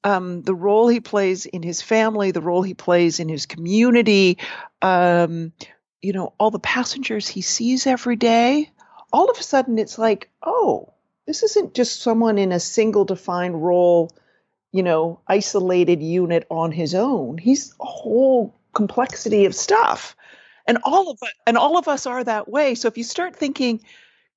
um, 0.03 0.41
the 0.41 0.55
role 0.55 0.87
he 0.87 0.99
plays 0.99 1.45
in 1.45 1.61
his 1.61 1.81
family, 1.81 2.31
the 2.31 2.41
role 2.41 2.63
he 2.63 2.73
plays 2.73 3.19
in 3.19 3.29
his 3.29 3.45
community, 3.45 4.39
um, 4.81 5.51
you 6.01 6.13
know, 6.13 6.33
all 6.39 6.49
the 6.49 6.59
passengers 6.59 7.27
he 7.27 7.41
sees 7.41 7.85
every 7.85 8.15
day. 8.15 8.71
All 9.13 9.29
of 9.29 9.37
a 9.37 9.43
sudden, 9.43 9.77
it's 9.77 9.99
like, 9.99 10.29
oh, 10.41 10.93
this 11.27 11.43
isn't 11.43 11.73
just 11.73 12.01
someone 12.01 12.37
in 12.37 12.51
a 12.51 12.59
single 12.59 13.05
defined 13.05 13.63
role, 13.63 14.11
you 14.71 14.83
know, 14.83 15.21
isolated 15.27 16.01
unit 16.01 16.45
on 16.49 16.71
his 16.71 16.95
own. 16.95 17.37
He's 17.37 17.73
a 17.79 17.85
whole 17.85 18.59
complexity 18.73 19.45
of 19.45 19.55
stuff. 19.55 20.15
And 20.67 20.77
all 20.83 21.11
of 21.11 21.19
and 21.47 21.57
all 21.57 21.77
of 21.77 21.87
us 21.87 22.05
are 22.05 22.23
that 22.23 22.47
way. 22.47 22.75
So 22.75 22.87
if 22.87 22.97
you 22.97 23.03
start 23.03 23.35
thinking, 23.35 23.81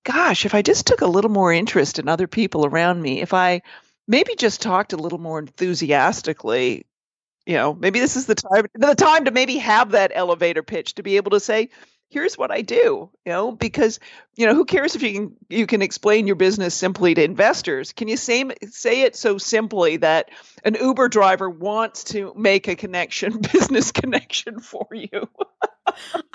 gosh, 0.04 0.46
if 0.46 0.54
I 0.54 0.62
just 0.62 0.86
took 0.86 1.00
a 1.00 1.06
little 1.06 1.30
more 1.30 1.52
interest 1.52 1.98
in 1.98 2.08
other 2.08 2.26
people 2.26 2.66
around 2.66 3.00
me, 3.02 3.20
if 3.20 3.34
I 3.34 3.62
maybe 4.08 4.34
just 4.34 4.62
talked 4.62 4.92
a 4.92 4.98
little 4.98 5.18
more 5.18 5.38
enthusiastically, 5.38 6.86
you 7.46 7.54
know, 7.54 7.74
maybe 7.74 8.00
this 8.00 8.16
is 8.16 8.26
the 8.26 8.34
time 8.34 8.66
the 8.74 8.94
time 8.94 9.26
to 9.26 9.30
maybe 9.30 9.58
have 9.58 9.90
that 9.90 10.12
elevator 10.14 10.62
pitch 10.62 10.94
to 10.94 11.02
be 11.02 11.16
able 11.16 11.32
to 11.32 11.40
say, 11.40 11.68
here's 12.14 12.38
what 12.38 12.52
I 12.52 12.62
do, 12.62 13.10
you 13.26 13.32
know, 13.32 13.50
because 13.50 13.98
you 14.36 14.46
know 14.46 14.54
who 14.54 14.64
cares 14.64 14.94
if 14.94 15.02
you 15.02 15.12
can 15.12 15.36
you 15.48 15.66
can 15.66 15.82
explain 15.82 16.28
your 16.28 16.36
business 16.36 16.74
simply 16.74 17.12
to 17.14 17.22
investors? 17.22 17.92
Can 17.92 18.06
you 18.06 18.16
say 18.16 18.44
say 18.70 19.02
it 19.02 19.16
so 19.16 19.36
simply 19.36 19.98
that 19.98 20.30
an 20.64 20.76
Uber 20.80 21.08
driver 21.08 21.50
wants 21.50 22.04
to 22.04 22.32
make 22.36 22.68
a 22.68 22.76
connection, 22.76 23.40
business 23.52 23.90
connection 23.90 24.60
for 24.60 24.86
you? 24.92 25.28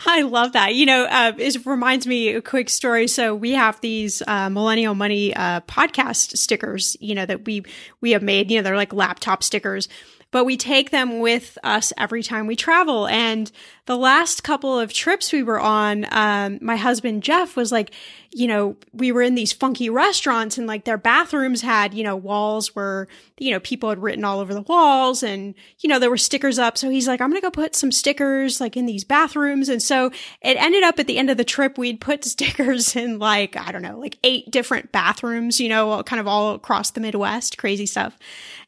I 0.05 0.21
love 0.23 0.51
that. 0.53 0.75
You 0.75 0.85
know, 0.85 1.05
uh, 1.05 1.31
it 1.37 1.65
reminds 1.65 2.05
me 2.05 2.35
a 2.35 2.41
quick 2.41 2.69
story. 2.69 3.07
So 3.07 3.33
we 3.33 3.51
have 3.53 3.79
these 3.81 4.21
uh, 4.27 4.49
Millennial 4.49 4.95
Money 4.95 5.33
uh, 5.33 5.61
podcast 5.61 6.37
stickers, 6.37 6.97
you 6.99 7.15
know, 7.15 7.25
that 7.25 7.45
we 7.45 7.63
we 8.01 8.11
have 8.11 8.21
made. 8.21 8.51
You 8.51 8.57
know, 8.57 8.63
they're 8.63 8.75
like 8.75 8.93
laptop 8.93 9.43
stickers 9.43 9.87
but 10.31 10.45
we 10.45 10.57
take 10.57 10.91
them 10.91 11.19
with 11.19 11.57
us 11.63 11.91
every 11.97 12.21
time 12.21 12.45
we 12.45 12.55
travel. 12.55 13.07
And 13.07 13.51
the 13.85 13.97
last 13.97 14.43
couple 14.43 14.79
of 14.79 14.93
trips 14.93 15.31
we 15.31 15.41
were 15.41 15.59
on, 15.59 16.05
um, 16.11 16.59
my 16.61 16.75
husband 16.75 17.23
Jeff 17.23 17.55
was 17.55 17.71
like, 17.71 17.91
you 18.31 18.47
know, 18.47 18.75
we 18.93 19.11
were 19.11 19.23
in 19.23 19.33
these 19.33 19.51
funky 19.51 19.89
restaurants 19.89 20.59
and 20.59 20.67
like 20.67 20.85
their 20.85 20.99
bathrooms 20.99 21.61
had, 21.61 21.95
you 21.95 22.03
know, 22.03 22.15
walls 22.15 22.75
where, 22.75 23.07
you 23.39 23.49
know, 23.49 23.59
people 23.59 23.89
had 23.89 24.03
written 24.03 24.23
all 24.23 24.39
over 24.39 24.53
the 24.53 24.61
walls 24.61 25.23
and, 25.23 25.55
you 25.79 25.89
know, 25.89 25.97
there 25.97 26.11
were 26.11 26.17
stickers 26.17 26.59
up. 26.59 26.77
So 26.77 26.91
he's 26.91 27.07
like, 27.07 27.21
I'm 27.21 27.31
going 27.31 27.41
to 27.41 27.45
go 27.45 27.49
put 27.49 27.75
some 27.75 27.91
stickers 27.91 28.61
like 28.61 28.77
in 28.77 28.85
these 28.85 29.03
bathrooms. 29.03 29.67
And 29.67 29.81
so 29.81 30.11
it 30.43 30.57
ended 30.57 30.83
up 30.83 30.99
at 30.99 31.07
the 31.07 31.17
end 31.17 31.31
of 31.31 31.37
the 31.37 31.43
trip, 31.43 31.79
we'd 31.79 31.99
put 31.99 32.23
stickers 32.25 32.95
in 32.95 33.17
like, 33.17 33.57
I 33.57 33.71
don't 33.71 33.81
know, 33.81 33.97
like 33.97 34.19
eight 34.23 34.51
different 34.51 34.91
bathrooms, 34.91 35.59
you 35.59 35.69
know, 35.69 36.03
kind 36.03 36.19
of 36.19 36.27
all 36.27 36.53
across 36.53 36.91
the 36.91 37.01
Midwest, 37.01 37.57
crazy 37.57 37.87
stuff. 37.87 38.15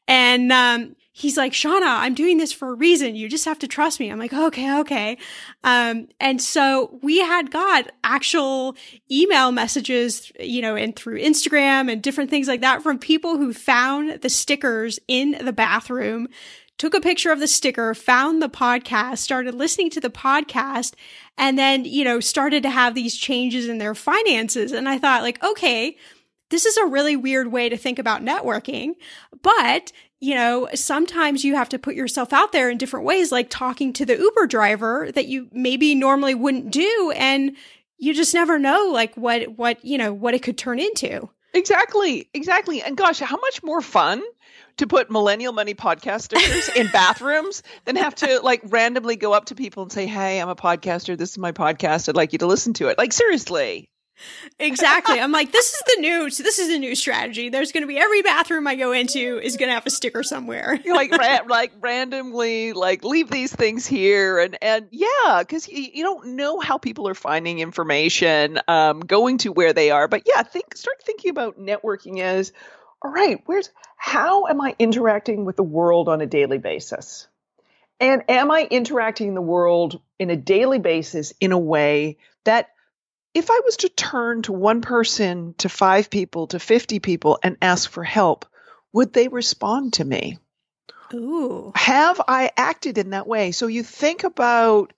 And, 0.07 0.51
um, 0.51 0.95
he's 1.11 1.37
like, 1.37 1.53
Shannah, 1.53 1.85
I'm 1.85 2.13
doing 2.13 2.37
this 2.37 2.53
for 2.53 2.69
a 2.69 2.73
reason. 2.73 3.15
You 3.15 3.27
just 3.27 3.45
have 3.45 3.59
to 3.59 3.67
trust 3.67 3.99
me. 3.99 4.09
I'm 4.09 4.19
like, 4.19 4.33
okay, 4.33 4.79
okay. 4.79 5.17
Um, 5.63 6.07
and 6.19 6.41
so 6.41 6.99
we 7.01 7.19
had 7.19 7.51
got 7.51 7.91
actual 8.03 8.75
email 9.11 9.51
messages, 9.51 10.31
you 10.39 10.61
know, 10.61 10.75
and 10.75 10.95
through 10.95 11.19
Instagram 11.19 11.91
and 11.91 12.01
different 12.01 12.29
things 12.29 12.47
like 12.47 12.61
that 12.61 12.81
from 12.81 12.97
people 12.97 13.37
who 13.37 13.53
found 13.53 14.21
the 14.21 14.29
stickers 14.29 14.99
in 15.07 15.37
the 15.43 15.53
bathroom, 15.53 16.27
took 16.77 16.93
a 16.95 17.01
picture 17.01 17.31
of 17.31 17.39
the 17.39 17.47
sticker, 17.47 17.93
found 17.93 18.41
the 18.41 18.49
podcast, 18.49 19.19
started 19.19 19.53
listening 19.53 19.89
to 19.91 19.99
the 19.99 20.09
podcast, 20.09 20.93
and 21.37 21.59
then, 21.59 21.85
you 21.85 22.03
know, 22.03 22.19
started 22.19 22.63
to 22.63 22.71
have 22.71 22.95
these 22.95 23.15
changes 23.15 23.67
in 23.67 23.77
their 23.77 23.93
finances. 23.93 24.71
And 24.71 24.89
I 24.89 24.97
thought 24.97 25.21
like, 25.21 25.43
okay, 25.43 25.97
this 26.49 26.65
is 26.65 26.77
a 26.77 26.87
really 26.87 27.15
weird 27.15 27.51
way 27.51 27.69
to 27.69 27.77
think 27.77 27.99
about 27.99 28.23
networking, 28.23 28.93
but 29.43 29.91
you 30.21 30.35
know, 30.35 30.69
sometimes 30.75 31.43
you 31.43 31.55
have 31.55 31.69
to 31.69 31.79
put 31.79 31.95
yourself 31.95 32.31
out 32.31 32.51
there 32.51 32.69
in 32.69 32.77
different 32.77 33.07
ways, 33.07 33.31
like 33.31 33.49
talking 33.49 33.91
to 33.93 34.05
the 34.05 34.15
Uber 34.15 34.45
driver 34.45 35.09
that 35.15 35.25
you 35.25 35.49
maybe 35.51 35.95
normally 35.95 36.35
wouldn't 36.35 36.71
do. 36.71 37.11
And 37.15 37.57
you 37.97 38.13
just 38.13 38.33
never 38.33 38.59
know, 38.59 38.91
like, 38.93 39.15
what, 39.15 39.57
what, 39.57 39.83
you 39.83 39.97
know, 39.97 40.13
what 40.13 40.35
it 40.35 40.43
could 40.43 40.59
turn 40.59 40.79
into. 40.79 41.27
Exactly. 41.55 42.29
Exactly. 42.35 42.83
And 42.83 42.95
gosh, 42.95 43.19
how 43.19 43.37
much 43.37 43.63
more 43.63 43.81
fun 43.81 44.21
to 44.77 44.85
put 44.85 45.09
millennial 45.09 45.53
money 45.53 45.73
podcast 45.73 46.21
stickers 46.21 46.69
in 46.69 46.87
bathrooms 46.93 47.63
than 47.85 47.95
have 47.95 48.15
to 48.15 48.41
like 48.41 48.61
randomly 48.65 49.15
go 49.15 49.33
up 49.33 49.45
to 49.45 49.55
people 49.55 49.83
and 49.83 49.91
say, 49.91 50.05
Hey, 50.05 50.39
I'm 50.39 50.49
a 50.49 50.55
podcaster. 50.55 51.17
This 51.17 51.31
is 51.31 51.37
my 51.39 51.51
podcast. 51.51 52.07
I'd 52.07 52.15
like 52.15 52.31
you 52.31 52.39
to 52.39 52.47
listen 52.47 52.73
to 52.75 52.87
it. 52.87 52.97
Like, 52.97 53.11
seriously 53.11 53.90
exactly. 54.59 55.19
I'm 55.19 55.31
like, 55.31 55.51
this 55.51 55.73
is 55.73 55.81
the 55.87 56.01
new, 56.01 56.29
this 56.29 56.59
is 56.59 56.69
a 56.69 56.79
new 56.79 56.95
strategy. 56.95 57.49
There's 57.49 57.71
going 57.71 57.83
to 57.83 57.87
be 57.87 57.97
every 57.97 58.21
bathroom 58.21 58.67
I 58.67 58.75
go 58.75 58.91
into 58.91 59.39
is 59.39 59.57
going 59.57 59.69
to 59.69 59.73
have 59.73 59.85
a 59.85 59.89
sticker 59.89 60.23
somewhere. 60.23 60.79
like, 60.85 61.11
ra- 61.11 61.45
like 61.47 61.71
randomly, 61.79 62.73
like 62.73 63.03
leave 63.03 63.29
these 63.29 63.53
things 63.53 63.85
here, 63.85 64.39
and 64.39 64.57
and 64.61 64.87
yeah, 64.91 65.39
because 65.39 65.67
you, 65.67 65.87
you 65.93 66.03
don't 66.03 66.35
know 66.35 66.59
how 66.59 66.77
people 66.77 67.07
are 67.07 67.15
finding 67.15 67.59
information, 67.59 68.59
um, 68.67 68.99
going 68.99 69.37
to 69.39 69.51
where 69.51 69.73
they 69.73 69.91
are. 69.91 70.07
But 70.07 70.23
yeah, 70.25 70.43
think, 70.43 70.75
start 70.75 71.01
thinking 71.03 71.31
about 71.31 71.59
networking 71.59 72.19
as, 72.19 72.53
all 73.01 73.11
right, 73.11 73.41
where's 73.45 73.69
how 73.97 74.47
am 74.47 74.59
I 74.61 74.75
interacting 74.79 75.45
with 75.45 75.57
the 75.57 75.63
world 75.63 76.09
on 76.09 76.21
a 76.21 76.25
daily 76.25 76.57
basis? 76.57 77.27
And 77.99 78.23
am 78.29 78.49
I 78.49 78.67
interacting 78.69 79.35
the 79.35 79.41
world 79.41 80.01
in 80.17 80.31
a 80.31 80.35
daily 80.35 80.79
basis 80.79 81.33
in 81.39 81.51
a 81.51 81.57
way 81.57 82.17
that 82.45 82.69
if 83.33 83.49
I 83.49 83.61
was 83.63 83.77
to 83.77 83.89
turn 83.89 84.41
to 84.43 84.51
one 84.51 84.81
person, 84.81 85.55
to 85.59 85.69
five 85.69 86.09
people, 86.09 86.47
to 86.47 86.59
50 86.59 86.99
people 86.99 87.39
and 87.43 87.57
ask 87.61 87.89
for 87.89 88.03
help, 88.03 88.45
would 88.93 89.13
they 89.13 89.27
respond 89.27 89.93
to 89.93 90.05
me? 90.05 90.37
Ooh. 91.13 91.71
Have 91.75 92.21
I 92.27 92.51
acted 92.57 92.97
in 92.97 93.11
that 93.11 93.27
way? 93.27 93.51
So 93.51 93.67
you 93.67 93.83
think 93.83 94.23
about 94.23 94.93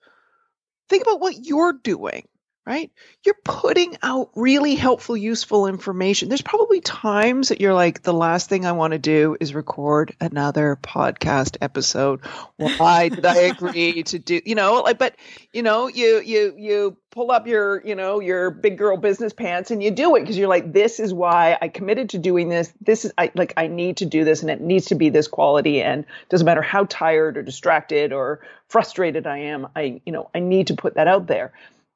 think 0.90 1.04
about 1.04 1.20
what 1.20 1.46
you're 1.46 1.74
doing 1.74 2.28
right? 2.66 2.92
You're 3.26 3.36
putting 3.44 3.98
out 4.02 4.30
really 4.36 4.76
helpful, 4.76 5.18
useful 5.18 5.68
information. 5.68 6.30
There's 6.30 6.42
probably 6.42 6.80
times 6.80 7.50
that 7.50 7.60
you're 7.60 7.74
like, 7.74 8.04
the 8.04 8.14
last 8.14 8.48
thing 8.48 8.66
I 8.66 8.72
want 8.72 8.94
to 8.94 9.00
do 9.00 9.36
is 9.40 9.54
record 9.54 10.16
another 10.22 10.78
podcast 10.82 11.58
episode. 11.60 12.22
Why 12.56 13.10
did 13.10 13.26
I 13.26 13.36
agree 13.36 14.04
to 14.04 14.20
do, 14.20 14.40
you 14.46 14.56
know, 14.56 14.82
like, 14.82 14.98
but 14.98 15.16
you 15.52 15.62
know, 15.62 15.88
you, 15.88 16.22
you, 16.22 16.56
you 16.58 16.98
pull 17.12 17.32
up 17.32 17.48
your, 17.48 17.86
you 17.86 17.96
know, 17.96 18.22
your 18.22 18.50
big 18.50 18.78
girl 18.78 18.96
business 18.96 19.34
pants 19.34 19.70
and 19.70 19.84
you 19.84 19.92
do 19.92 20.16
it 20.16 20.22
because 20.22 20.38
you're 20.38 20.48
like, 20.48 20.72
this 20.72 21.02
is 21.02 21.14
why 21.14 21.58
I 21.62 21.68
committed 21.68 22.12
to 22.12 22.18
doing 22.18 22.48
this. 22.48 22.74
This 22.80 23.04
is 23.04 23.12
I 23.18 23.30
like, 23.36 23.54
I 23.58 23.68
need 23.68 23.98
to 23.98 24.06
do 24.06 24.24
this 24.24 24.42
and 24.42 24.50
it 24.50 24.62
needs 24.62 24.86
to 24.86 24.96
be 24.96 25.10
this 25.10 25.28
quality. 25.28 25.82
And 25.82 26.06
doesn't 26.30 26.46
matter 26.46 26.62
how 26.62 26.86
tired 26.86 27.38
or 27.38 27.44
distracted 27.44 28.14
or 28.14 28.40
frustrated 28.70 29.28
I 29.28 29.40
am. 29.40 29.68
I, 29.76 30.02
you 30.06 30.14
know, 30.14 30.30
I 30.34 30.40
need 30.40 30.68
to 30.68 30.76
put 30.76 30.96
that 30.96 31.10
out 31.10 31.28
there 31.28 31.52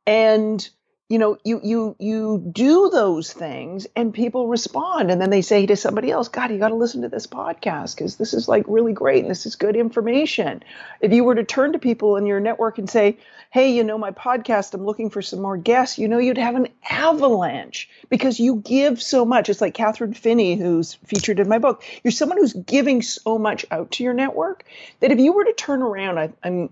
and 0.07 0.69
you 1.09 1.19
know 1.19 1.37
you 1.45 1.61
you 1.63 1.95
you 1.99 2.49
do 2.51 2.89
those 2.89 3.31
things 3.31 3.87
and 3.95 4.13
people 4.13 4.47
respond. 4.47 5.11
And 5.11 5.21
then 5.21 5.29
they 5.29 5.41
say 5.41 5.65
to 5.65 5.75
somebody 5.75 6.11
else 6.11 6.27
god 6.27 6.51
you 6.51 6.57
got 6.57 6.69
to 6.69 6.75
listen 6.75 7.01
to 7.03 7.09
this 7.09 7.27
podcast 7.27 7.95
because 7.95 8.17
this 8.17 8.33
is 8.33 8.47
like 8.47 8.65
really 8.67 8.93
great 8.93 9.21
and 9.21 9.31
this 9.31 9.45
is 9.45 9.55
good 9.55 9.75
information. 9.75 10.63
If 10.99 11.13
you 11.13 11.23
were 11.23 11.35
to 11.35 11.43
turn 11.43 11.73
to 11.73 11.79
people 11.79 12.17
in 12.17 12.25
your 12.25 12.39
network 12.39 12.77
and 12.77 12.89
say 12.89 13.17
hey 13.51 13.71
you 13.71 13.83
know 13.83 13.97
my 13.97 14.11
podcast 14.11 14.73
i'm 14.73 14.85
looking 14.85 15.09
for 15.09 15.21
some 15.21 15.41
more 15.41 15.55
guests 15.55 15.97
you 15.97 16.09
know 16.09 16.17
you'd 16.17 16.37
have 16.37 16.55
an 16.55 16.67
avalanche 16.89 17.89
because 18.09 18.39
you 18.39 18.57
give 18.57 19.01
so 19.01 19.23
much. 19.23 19.49
It's 19.49 19.61
like 19.61 19.73
catherine 19.73 20.13
finney 20.13 20.55
who's 20.55 20.95
featured 21.05 21.39
in 21.39 21.47
my 21.47 21.59
book. 21.59 21.83
You're 22.03 22.11
someone 22.11 22.37
who's 22.37 22.53
giving 22.53 23.01
so 23.01 23.37
much 23.37 23.65
out 23.71 23.91
to 23.91 24.03
your 24.03 24.13
network 24.13 24.65
that 24.99 25.11
if 25.11 25.19
you 25.19 25.31
were 25.31 25.45
to 25.45 25.53
turn 25.53 25.81
around 25.81 26.17
I, 26.17 26.33
i'm 26.43 26.69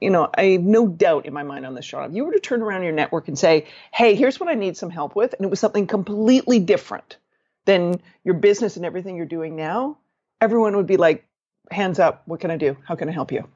you 0.00 0.10
know, 0.10 0.30
I 0.34 0.44
have 0.44 0.62
no 0.62 0.86
doubt 0.86 1.26
in 1.26 1.32
my 1.32 1.42
mind 1.42 1.66
on 1.66 1.74
this, 1.74 1.84
Shannah. 1.84 2.08
If 2.08 2.14
you 2.14 2.24
were 2.24 2.32
to 2.32 2.40
turn 2.40 2.62
around 2.62 2.82
your 2.82 2.92
network 2.92 3.28
and 3.28 3.38
say, 3.38 3.66
hey, 3.92 4.14
here's 4.14 4.40
what 4.40 4.48
I 4.48 4.54
need 4.54 4.76
some 4.76 4.90
help 4.90 5.16
with, 5.16 5.34
and 5.34 5.44
it 5.44 5.48
was 5.48 5.60
something 5.60 5.86
completely 5.86 6.58
different 6.58 7.16
than 7.64 8.00
your 8.24 8.34
business 8.34 8.76
and 8.76 8.84
everything 8.84 9.16
you're 9.16 9.26
doing 9.26 9.56
now, 9.56 9.98
everyone 10.40 10.76
would 10.76 10.86
be 10.86 10.96
like, 10.96 11.26
hands 11.70 11.98
up, 11.98 12.22
what 12.26 12.40
can 12.40 12.50
I 12.50 12.56
do? 12.56 12.76
How 12.86 12.94
can 12.94 13.08
I 13.08 13.12
help 13.12 13.32
you? 13.32 13.48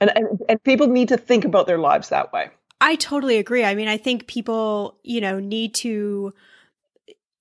And, 0.00 0.10
and, 0.14 0.42
and 0.48 0.62
people 0.62 0.86
need 0.86 1.08
to 1.08 1.16
think 1.16 1.44
about 1.44 1.66
their 1.66 1.78
lives 1.78 2.10
that 2.10 2.32
way. 2.32 2.50
I 2.80 2.96
totally 2.96 3.38
agree. 3.38 3.64
I 3.64 3.74
mean, 3.74 3.88
I 3.88 3.96
think 3.96 4.26
people, 4.26 4.98
you 5.02 5.20
know, 5.20 5.40
need 5.40 5.74
to 5.76 6.34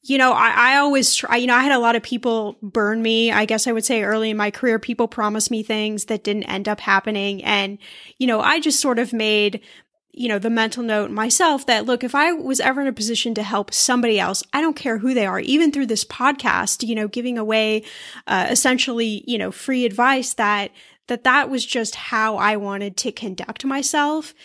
you 0.08 0.20
know, 0.20 0.34
I, 0.34 0.54
I 0.56 0.78
always 0.78 1.16
try, 1.16 1.38
you 1.38 1.48
know, 1.48 1.56
I 1.56 1.64
had 1.64 1.72
a 1.72 1.80
lot 1.80 1.96
of 1.96 2.04
people 2.04 2.58
burn 2.62 3.02
me. 3.02 3.32
I 3.32 3.46
guess 3.46 3.66
I 3.66 3.72
would 3.72 3.86
say 3.86 4.04
early 4.04 4.30
in 4.30 4.38
my 4.38 4.52
career, 4.52 4.78
people 4.78 5.08
promised 5.08 5.50
me 5.50 5.64
things 5.64 6.06
that 6.06 6.24
didn't 6.24 6.44
end 6.44 6.70
up 6.70 6.80
happening. 6.80 7.44
And, 7.44 7.80
you 8.20 8.28
know, 8.28 8.40
I 8.40 8.60
just 8.60 8.80
sort 8.80 9.00
of 9.00 9.14
made, 9.14 9.62
you 10.12 10.28
know, 10.28 10.38
the 10.38 10.52
mental 10.52 10.84
note 10.84 11.10
myself 11.10 11.66
that 11.66 11.88
look, 11.88 12.04
if 12.04 12.14
I 12.14 12.34
was 12.34 12.60
ever 12.60 12.82
in 12.82 12.88
a 12.88 12.94
position 12.94 13.34
to 13.34 13.42
help 13.42 13.74
somebody 13.74 14.20
else, 14.20 14.44
I 14.54 14.62
don't 14.62 14.76
care 14.76 15.00
who 15.00 15.16
they 15.16 15.26
are, 15.26 15.40
even 15.40 15.72
through 15.72 15.88
this 15.88 16.06
podcast, 16.06 16.88
you 16.88 16.94
know, 16.94 17.08
giving 17.08 17.40
away, 17.40 17.84
uh, 18.28 18.46
essentially, 18.48 19.24
you 19.26 19.40
know, 19.40 19.52
free 19.52 19.86
advice 19.86 20.36
that, 20.36 20.70
that 21.08 21.24
that 21.24 21.50
was 21.50 21.66
just 21.66 21.96
how 21.96 22.38
I 22.38 22.58
wanted 22.58 22.96
to 22.98 23.12
conduct 23.12 23.66
myself. 23.66 24.36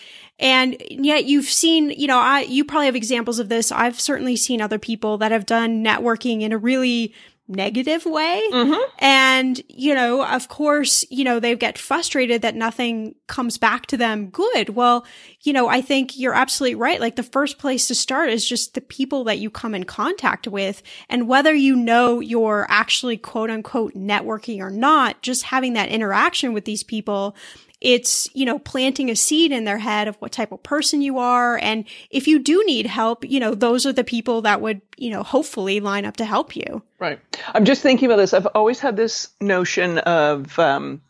And 0.40 0.82
yet 0.90 1.26
you've 1.26 1.44
seen, 1.44 1.90
you 1.90 2.06
know, 2.06 2.18
I, 2.18 2.40
you 2.40 2.64
probably 2.64 2.86
have 2.86 2.96
examples 2.96 3.38
of 3.38 3.50
this. 3.50 3.70
I've 3.70 4.00
certainly 4.00 4.36
seen 4.36 4.62
other 4.62 4.78
people 4.78 5.18
that 5.18 5.32
have 5.32 5.46
done 5.46 5.84
networking 5.84 6.40
in 6.40 6.52
a 6.52 6.58
really 6.58 7.14
negative 7.50 8.06
way. 8.06 8.42
Mm-hmm. 8.52 8.80
And, 9.00 9.60
you 9.68 9.94
know, 9.94 10.24
of 10.24 10.48
course, 10.48 11.04
you 11.10 11.24
know, 11.24 11.40
they 11.40 11.54
get 11.56 11.76
frustrated 11.76 12.42
that 12.42 12.54
nothing 12.54 13.16
comes 13.26 13.58
back 13.58 13.86
to 13.86 13.96
them 13.96 14.30
good. 14.30 14.70
Well, 14.70 15.04
you 15.42 15.52
know, 15.52 15.68
I 15.68 15.80
think 15.82 16.16
you're 16.16 16.34
absolutely 16.34 16.76
right. 16.76 17.00
Like 17.00 17.16
the 17.16 17.22
first 17.22 17.58
place 17.58 17.88
to 17.88 17.94
start 17.94 18.30
is 18.30 18.48
just 18.48 18.74
the 18.74 18.80
people 18.80 19.24
that 19.24 19.40
you 19.40 19.50
come 19.50 19.74
in 19.74 19.84
contact 19.84 20.46
with. 20.46 20.82
And 21.08 21.28
whether 21.28 21.52
you 21.52 21.74
know 21.76 22.20
you're 22.20 22.66
actually 22.70 23.16
quote 23.16 23.50
unquote 23.50 23.94
networking 23.94 24.60
or 24.60 24.70
not, 24.70 25.20
just 25.20 25.42
having 25.42 25.72
that 25.74 25.88
interaction 25.88 26.52
with 26.52 26.64
these 26.64 26.84
people 26.84 27.36
it's, 27.80 28.28
you 28.34 28.44
know, 28.44 28.58
planting 28.58 29.10
a 29.10 29.16
seed 29.16 29.52
in 29.52 29.64
their 29.64 29.78
head 29.78 30.08
of 30.08 30.16
what 30.16 30.32
type 30.32 30.52
of 30.52 30.62
person 30.62 31.00
you 31.00 31.18
are. 31.18 31.58
And 31.58 31.84
if 32.10 32.28
you 32.28 32.38
do 32.38 32.62
need 32.66 32.86
help, 32.86 33.24
you 33.24 33.40
know, 33.40 33.54
those 33.54 33.86
are 33.86 33.92
the 33.92 34.04
people 34.04 34.42
that 34.42 34.60
would, 34.60 34.82
you 34.96 35.10
know, 35.10 35.22
hopefully 35.22 35.80
line 35.80 36.04
up 36.04 36.16
to 36.18 36.24
help 36.24 36.54
you. 36.54 36.82
Right. 36.98 37.18
I'm 37.54 37.64
just 37.64 37.82
thinking 37.82 38.06
about 38.06 38.16
this. 38.16 38.34
I've 38.34 38.46
always 38.46 38.80
had 38.80 38.96
this 38.96 39.28
notion 39.40 39.98
of, 39.98 40.58
um, 40.58 41.00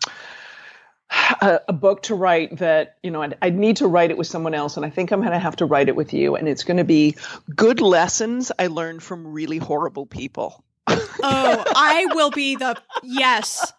a, 1.41 1.61
a, 1.69 1.73
book 1.73 2.05
to 2.05 2.15
write 2.15 2.59
that 2.59 2.97
you 3.03 3.11
know 3.11 3.23
I'd, 3.23 3.37
I'd, 3.43 3.57
need 3.57 3.79
to 3.79 3.89
write 3.89 4.11
it 4.11 4.19
with 4.19 4.29
someone 4.29 4.55
else 4.55 4.77
and 4.77 4.87
i 4.87 4.91
think 4.91 5.11
i'm 5.11 5.21
going 5.21 5.33
to 5.33 5.39
have 5.39 5.57
to 5.57 5.67
write 5.67 5.89
it 5.89 5.97
with 5.97 6.13
you 6.13 6.37
and 6.37 6.49
it's 6.49 6.63
going 6.63 6.77
to 6.77 6.85
be 6.85 7.17
good 7.55 7.81
lessons 7.81 8.53
i 8.59 8.69
learned 8.69 9.03
from 9.03 9.27
really 9.27 9.59
horrible 9.59 10.07
people 10.07 10.65
oh 10.89 11.65
i 11.75 12.07
will 12.15 12.31
be 12.31 12.57
the 12.57 12.77
yes 13.03 13.73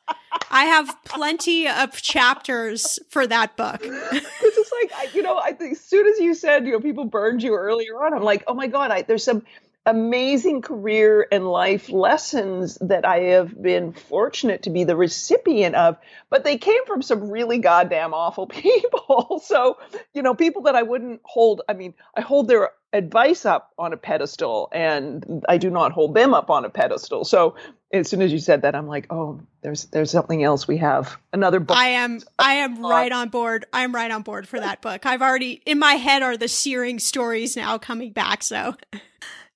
I 0.49 0.65
have 0.65 0.97
plenty 1.05 1.67
of 1.67 1.93
chapters 2.01 2.99
for 3.09 3.25
that 3.27 3.55
book. 3.55 3.79
it's 3.83 4.55
just 4.55 4.73
like, 4.81 5.13
you 5.13 5.21
know, 5.21 5.37
I 5.37 5.53
think 5.53 5.73
as 5.73 5.81
soon 5.81 6.07
as 6.07 6.19
you 6.19 6.33
said, 6.33 6.65
you 6.65 6.71
know, 6.71 6.79
people 6.79 7.05
burned 7.05 7.43
you 7.43 7.55
earlier 7.55 8.03
on, 8.03 8.13
I'm 8.13 8.23
like, 8.23 8.43
oh 8.47 8.53
my 8.53 8.67
God, 8.67 8.91
I, 8.91 9.01
there's 9.01 9.23
some, 9.23 9.43
amazing 9.85 10.61
career 10.61 11.27
and 11.31 11.47
life 11.47 11.89
lessons 11.89 12.77
that 12.81 13.05
I 13.05 13.19
have 13.19 13.59
been 13.59 13.93
fortunate 13.93 14.63
to 14.63 14.69
be 14.69 14.83
the 14.83 14.95
recipient 14.95 15.75
of, 15.75 15.97
but 16.29 16.43
they 16.43 16.57
came 16.57 16.85
from 16.85 17.01
some 17.01 17.31
really 17.31 17.57
goddamn 17.57 18.13
awful 18.13 18.45
people. 18.47 19.41
so, 19.43 19.77
you 20.13 20.21
know, 20.21 20.35
people 20.35 20.63
that 20.63 20.75
I 20.75 20.83
wouldn't 20.83 21.21
hold, 21.23 21.61
I 21.67 21.73
mean, 21.73 21.93
I 22.15 22.21
hold 22.21 22.47
their 22.47 22.71
advice 22.93 23.45
up 23.45 23.71
on 23.77 23.93
a 23.93 23.97
pedestal 23.97 24.69
and 24.71 25.45
I 25.47 25.57
do 25.57 25.69
not 25.69 25.91
hold 25.91 26.13
them 26.13 26.33
up 26.33 26.49
on 26.49 26.65
a 26.65 26.69
pedestal. 26.69 27.23
So, 27.25 27.55
as 27.93 28.09
soon 28.09 28.21
as 28.21 28.31
you 28.31 28.39
said 28.39 28.61
that, 28.61 28.73
I'm 28.73 28.87
like, 28.87 29.07
oh, 29.09 29.41
there's 29.61 29.85
there's 29.85 30.11
something 30.11 30.43
else 30.43 30.67
we 30.67 30.77
have. 30.77 31.17
Another 31.33 31.59
book. 31.59 31.77
I 31.77 31.87
am 31.87 32.21
I 32.39 32.53
am 32.55 32.81
right 32.81 33.11
on 33.11 33.29
board. 33.29 33.65
I'm 33.73 33.93
right 33.93 34.11
on 34.11 34.21
board 34.21 34.47
for 34.47 34.59
that 34.59 34.81
book. 34.81 35.05
I've 35.05 35.21
already 35.21 35.61
in 35.65 35.79
my 35.79 35.93
head 35.93 36.21
are 36.23 36.37
the 36.37 36.47
searing 36.47 36.99
stories 36.99 37.55
now 37.57 37.77
coming 37.77 38.11
back. 38.11 38.43
So 38.43 38.75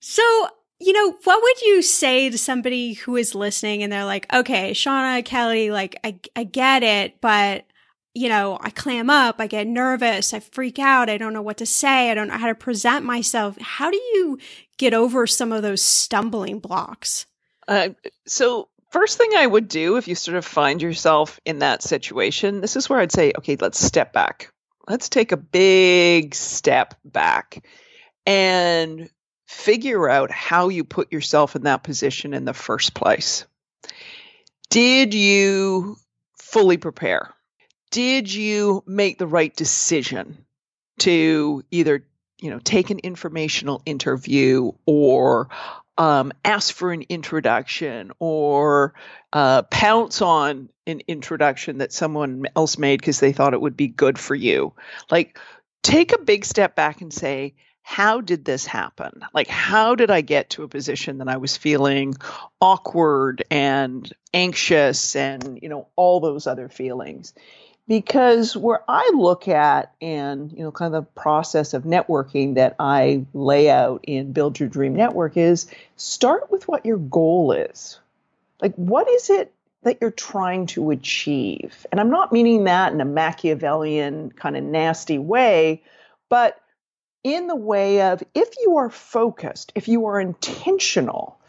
so, 0.08 0.22
you 0.80 0.94
know, 0.94 1.18
what 1.24 1.42
would 1.42 1.62
you 1.64 1.82
say 1.82 2.30
to 2.30 2.38
somebody 2.38 2.94
who 2.94 3.16
is 3.16 3.34
listening 3.34 3.82
and 3.82 3.92
they're 3.92 4.06
like, 4.06 4.32
okay, 4.32 4.74
Shannah, 4.74 5.24
Kelly, 5.24 5.72
like, 5.72 6.00
I, 6.04 6.20
I 6.36 6.44
get 6.44 6.84
it, 6.84 7.20
but, 7.22 7.66
you 8.16 8.30
know, 8.30 8.58
I 8.62 8.70
clam 8.70 9.10
up, 9.10 9.36
I 9.40 9.48
get 9.48 9.68
nervous, 9.68 10.34
I 10.34 10.40
freak 10.40 10.80
out, 10.80 11.10
I 11.10 11.18
don't 11.18 11.34
know 11.34 11.42
what 11.42 11.58
to 11.58 11.66
say, 11.66 12.10
I 12.10 12.14
don't 12.14 12.30
know 12.30 12.38
how 12.38 12.48
to 12.48 12.56
present 12.56 13.04
myself. 13.06 13.58
How 13.60 13.92
do 13.92 13.98
you 13.98 14.40
get 14.78 14.94
over 14.94 15.28
some 15.28 15.52
of 15.52 15.62
those 15.62 15.82
stumbling 15.82 16.60
blocks? 16.60 17.26
Uh, 17.68 17.90
so, 18.26 18.70
first 18.92 19.18
thing 19.18 19.32
I 19.36 19.46
would 19.46 19.68
do 19.68 19.98
if 19.98 20.08
you 20.08 20.16
sort 20.16 20.38
of 20.38 20.46
find 20.46 20.82
yourself 20.82 21.42
in 21.44 21.60
that 21.60 21.84
situation, 21.84 22.62
this 22.62 22.78
is 22.78 22.90
where 22.90 23.00
I'd 23.00 23.12
say, 23.12 23.34
okay, 23.38 23.58
let's 23.60 23.80
step 23.80 24.14
back. 24.14 24.50
Let's 24.88 25.10
take 25.10 25.34
a 25.34 25.38
big 25.38 26.36
step 26.36 26.94
back 27.04 27.66
and 28.26 29.10
figure 29.46 30.10
out 30.10 30.32
how 30.32 30.70
you 30.70 30.86
put 30.86 31.12
yourself 31.12 31.58
in 31.58 31.64
that 31.64 31.84
position 31.84 32.34
in 32.34 32.46
the 32.46 32.54
first 32.54 32.94
place. 32.94 33.46
Did 34.70 35.14
you 35.14 35.98
fully 36.38 36.78
prepare? 36.78 37.35
Did 37.96 38.34
you 38.34 38.84
make 38.86 39.18
the 39.18 39.26
right 39.26 39.56
decision 39.56 40.46
to 41.00 41.64
either, 41.72 42.06
you 42.42 42.50
know, 42.50 42.60
take 42.60 42.90
an 42.90 43.00
informational 43.00 43.82
interview 43.86 44.74
or 44.86 45.48
um, 45.98 46.34
ask 46.44 46.76
for 46.76 46.92
an 46.92 47.04
introduction 47.08 48.12
or 48.20 48.96
uh, 49.32 49.62
pounce 49.62 50.22
on 50.22 50.68
an 50.86 51.04
introduction 51.08 51.78
that 51.78 51.94
someone 51.94 52.44
else 52.54 52.78
made 52.78 53.00
because 53.00 53.22
they 53.22 53.32
thought 53.32 53.54
it 53.54 53.62
would 53.62 53.78
be 53.78 53.88
good 53.88 54.20
for 54.20 54.36
you? 54.36 54.74
Like, 55.10 55.40
take 55.82 56.12
a 56.12 56.22
big 56.22 56.44
step 56.44 56.76
back 56.76 57.00
and 57.00 57.14
say, 57.14 57.56
how 57.82 58.20
did 58.20 58.44
this 58.44 58.66
happen? 58.66 59.22
Like, 59.34 59.48
how 59.48 59.96
did 59.96 60.12
I 60.12 60.20
get 60.20 60.50
to 60.50 60.64
a 60.64 60.68
position 60.68 61.20
that 61.20 61.30
I 61.30 61.38
was 61.38 61.56
feeling 61.56 62.16
awkward 62.60 63.46
and 63.50 64.12
anxious 64.34 65.16
and, 65.16 65.60
you 65.62 65.70
know, 65.70 65.88
all 65.96 66.20
those 66.20 66.46
other 66.46 66.68
feelings? 66.68 67.34
Because 67.88 68.58
where 68.58 68.84
I 68.88 69.12
look 69.16 69.48
at 69.48 69.94
and, 70.02 70.52
you 70.52 70.60
know, 70.60 70.72
kind 70.72 70.96
of 70.96 71.06
the 71.06 71.22
process 71.22 71.76
of 71.76 71.84
networking 71.84 72.56
that 72.56 72.76
I 72.80 73.26
lay 73.34 73.70
out 73.70 74.06
in 74.08 74.32
Build 74.32 74.60
Your 74.60 74.70
Dream 74.70 74.96
Network 74.96 75.38
is 75.38 75.68
start 75.96 76.52
with 76.52 76.68
what 76.68 76.86
your 76.86 76.98
goal 76.98 77.52
is. 77.52 78.00
Like, 78.60 78.74
what 78.76 79.08
is 79.08 79.30
it 79.30 79.54
that 79.84 80.00
you're 80.02 80.10
trying 80.10 80.66
to 80.68 80.90
achieve? 80.90 81.86
And 81.92 82.02
I'm 82.02 82.10
not 82.10 82.34
meaning 82.34 82.64
that 82.64 82.92
in 82.92 83.02
a 83.02 83.06
Machiavellian 83.06 84.32
kind 84.32 84.58
of 84.58 84.64
nasty 84.64 85.20
way, 85.20 85.84
but 86.28 86.60
in 87.24 87.46
the 87.48 87.56
way 87.56 88.02
of 88.02 88.24
if 88.34 88.50
you 88.64 88.78
are 88.78 88.90
focused, 88.90 89.72
if 89.76 89.88
you 89.88 90.08
are 90.08 90.20
intentional, 90.20 91.40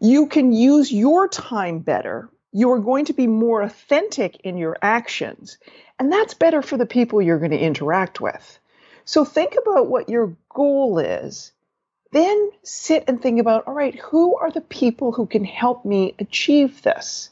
you 0.00 0.26
can 0.26 0.52
use 0.52 0.90
your 0.90 1.28
time 1.28 1.80
better. 1.80 2.28
You 2.52 2.72
are 2.72 2.78
going 2.78 3.06
to 3.06 3.12
be 3.12 3.26
more 3.26 3.62
authentic 3.62 4.40
in 4.44 4.56
your 4.56 4.76
actions. 4.82 5.58
And 5.98 6.12
that's 6.12 6.34
better 6.34 6.62
for 6.62 6.76
the 6.76 6.86
people 6.86 7.22
you're 7.22 7.38
going 7.38 7.52
to 7.52 7.58
interact 7.58 8.20
with. 8.20 8.58
So 9.04 9.24
think 9.24 9.54
about 9.60 9.88
what 9.88 10.08
your 10.08 10.36
goal 10.48 10.98
is. 10.98 11.52
Then 12.12 12.50
sit 12.62 13.04
and 13.08 13.20
think 13.20 13.40
about 13.40 13.66
all 13.66 13.74
right, 13.74 13.98
who 13.98 14.36
are 14.36 14.50
the 14.50 14.60
people 14.60 15.12
who 15.12 15.26
can 15.26 15.44
help 15.44 15.84
me 15.84 16.14
achieve 16.18 16.82
this? 16.82 17.30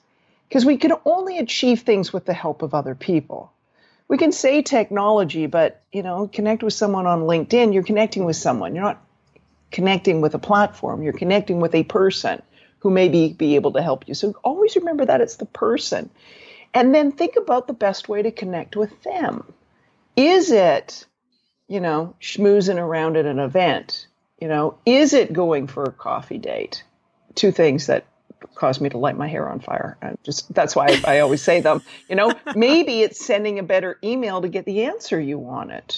Because 0.49 0.65
we 0.65 0.79
can 0.79 0.93
only 1.05 1.39
achieve 1.39 1.83
things 1.83 2.13
with 2.13 2.25
the 2.25 2.33
help 2.33 2.63
of 2.63 2.75
other 2.75 2.95
people 2.95 3.53
we 4.11 4.19
can 4.19 4.33
say 4.33 4.61
technology, 4.61 5.47
but 5.47 5.85
you 5.93 6.03
know, 6.03 6.27
connect 6.27 6.65
with 6.65 6.73
someone 6.75 7.07
on 7.07 7.21
LinkedIn, 7.21 7.73
you're 7.73 7.85
connecting 7.85 8.25
with 8.25 8.35
someone. 8.35 8.75
You're 8.75 8.83
not 8.83 9.01
connecting 9.71 10.21
with 10.21 10.35
a 10.35 10.39
platform. 10.39 11.05
You're 11.05 11.13
connecting 11.13 11.61
with 11.61 11.77
a 11.77 11.85
person 11.85 12.43
who 12.81 12.91
may 12.91 13.09
be, 13.09 13.33
be 13.33 13.55
able 13.55 13.73
to 13.73 13.83
help 13.83 14.09
you. 14.09 14.15
So 14.15 14.35
always 14.43 14.77
remember 14.77 15.07
that 15.07 15.21
it's 15.21 15.37
the 15.37 15.47
person. 15.47 16.11
And 16.75 16.95
then 16.95 17.13
think 17.13 17.37
about 17.37 17.67
the 17.67 17.73
best 17.73 18.09
way 18.09 18.23
to 18.23 18.31
connect 18.31 18.77
with 18.77 19.03
them. 19.03 19.53
Is 20.17 20.51
it, 20.51 21.07
you 21.69 21.81
know, 21.81 22.15
schmoozing 22.21 22.79
around 22.79 23.17
at 23.17 23.27
an 23.27 23.39
event? 23.39 24.07
You 24.41 24.49
know, 24.49 24.79
is 24.87 25.13
it 25.13 25.33
going 25.33 25.67
for 25.67 25.85
a 25.85 25.93
coffee 25.93 26.39
date? 26.39 26.83
Two 27.35 27.53
things 27.53 27.87
that 27.87 28.05
caused 28.55 28.81
me 28.81 28.89
to 28.89 28.99
light 28.99 29.17
my 29.17 29.29
hair 29.29 29.49
on 29.49 29.61
fire. 29.61 29.97
I 30.01 30.15
just 30.23 30.53
that's 30.53 30.75
why 30.75 31.01
I, 31.05 31.17
I 31.17 31.21
always 31.21 31.43
say 31.43 31.61
them. 31.61 31.83
You 32.09 32.17
know, 32.17 32.33
maybe 32.55 33.03
it's 33.03 33.25
sending 33.25 33.59
a 33.59 33.63
better 33.63 33.99
email 34.03 34.41
to 34.41 34.49
get 34.49 34.65
the 34.65 34.85
answer 34.85 35.21
you 35.21 35.39
wanted. 35.39 35.95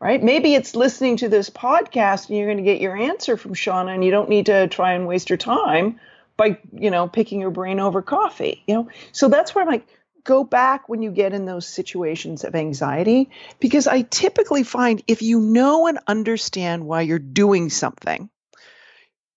Right? 0.00 0.22
Maybe 0.22 0.54
it's 0.54 0.74
listening 0.74 1.18
to 1.18 1.28
this 1.28 1.50
podcast 1.50 2.28
and 2.28 2.38
you're 2.38 2.46
going 2.46 2.56
to 2.56 2.62
get 2.62 2.80
your 2.80 2.96
answer 2.96 3.36
from 3.36 3.52
Shannah 3.52 3.92
and 3.92 4.02
you 4.02 4.10
don't 4.10 4.30
need 4.30 4.46
to 4.46 4.66
try 4.66 4.94
and 4.94 5.06
waste 5.06 5.28
your 5.28 5.36
time 5.36 6.00
by, 6.38 6.58
you 6.72 6.90
know, 6.90 7.06
picking 7.06 7.38
your 7.38 7.50
brain 7.50 7.80
over 7.80 8.00
coffee. 8.00 8.62
You 8.66 8.74
know, 8.74 8.88
so 9.12 9.28
that's 9.28 9.54
where 9.54 9.62
I'm 9.62 9.70
like, 9.70 9.86
go 10.24 10.42
back 10.42 10.88
when 10.88 11.02
you 11.02 11.10
get 11.10 11.34
in 11.34 11.44
those 11.44 11.68
situations 11.68 12.44
of 12.44 12.54
anxiety 12.54 13.30
because 13.58 13.86
I 13.86 14.02
typically 14.02 14.62
find 14.62 15.02
if 15.06 15.20
you 15.20 15.40
know 15.40 15.86
and 15.86 15.98
understand 16.06 16.86
why 16.86 17.02
you're 17.02 17.18
doing 17.18 17.68
something, 17.68 18.30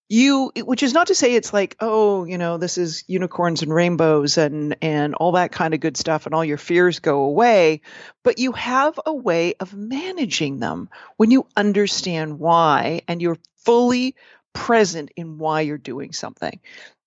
you 0.09 0.51
which 0.57 0.83
is 0.83 0.93
not 0.93 1.07
to 1.07 1.15
say 1.15 1.33
it's 1.33 1.53
like 1.53 1.75
oh 1.79 2.25
you 2.25 2.37
know 2.37 2.57
this 2.57 2.77
is 2.77 3.03
unicorns 3.07 3.61
and 3.61 3.73
rainbows 3.73 4.37
and 4.37 4.75
and 4.81 5.15
all 5.15 5.33
that 5.33 5.51
kind 5.51 5.73
of 5.73 5.79
good 5.79 5.97
stuff 5.97 6.25
and 6.25 6.35
all 6.35 6.43
your 6.43 6.57
fears 6.57 6.99
go 6.99 7.23
away 7.23 7.81
but 8.21 8.37
you 8.37 8.51
have 8.51 8.99
a 9.05 9.13
way 9.13 9.55
of 9.59 9.73
managing 9.73 10.59
them 10.59 10.89
when 11.17 11.31
you 11.31 11.47
understand 11.55 12.37
why 12.37 13.01
and 13.07 13.21
you're 13.21 13.39
fully 13.57 14.15
present 14.51 15.09
in 15.15 15.37
why 15.37 15.61
you're 15.61 15.77
doing 15.77 16.11
something 16.11 16.59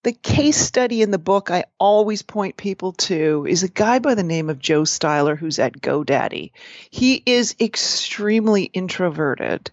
the 0.07 0.13
case 0.13 0.57
study 0.57 1.03
in 1.03 1.11
the 1.11 1.19
book 1.19 1.51
I 1.51 1.65
always 1.81 2.23
point 2.23 2.57
people 2.57 2.93
to 2.93 3.45
is 3.49 3.65
a 3.65 3.69
guy 3.69 3.99
by 3.99 4.15
the 4.15 4.23
name 4.23 4.51
of 4.51 4.61
Joe 4.61 4.83
Styler 4.83 5.37
who's 5.37 5.59
at 5.59 5.81
GoDaddy. 5.81 6.53
He 6.91 7.25
is 7.27 7.57
extremely 7.59 8.63
introverted. 8.63 9.73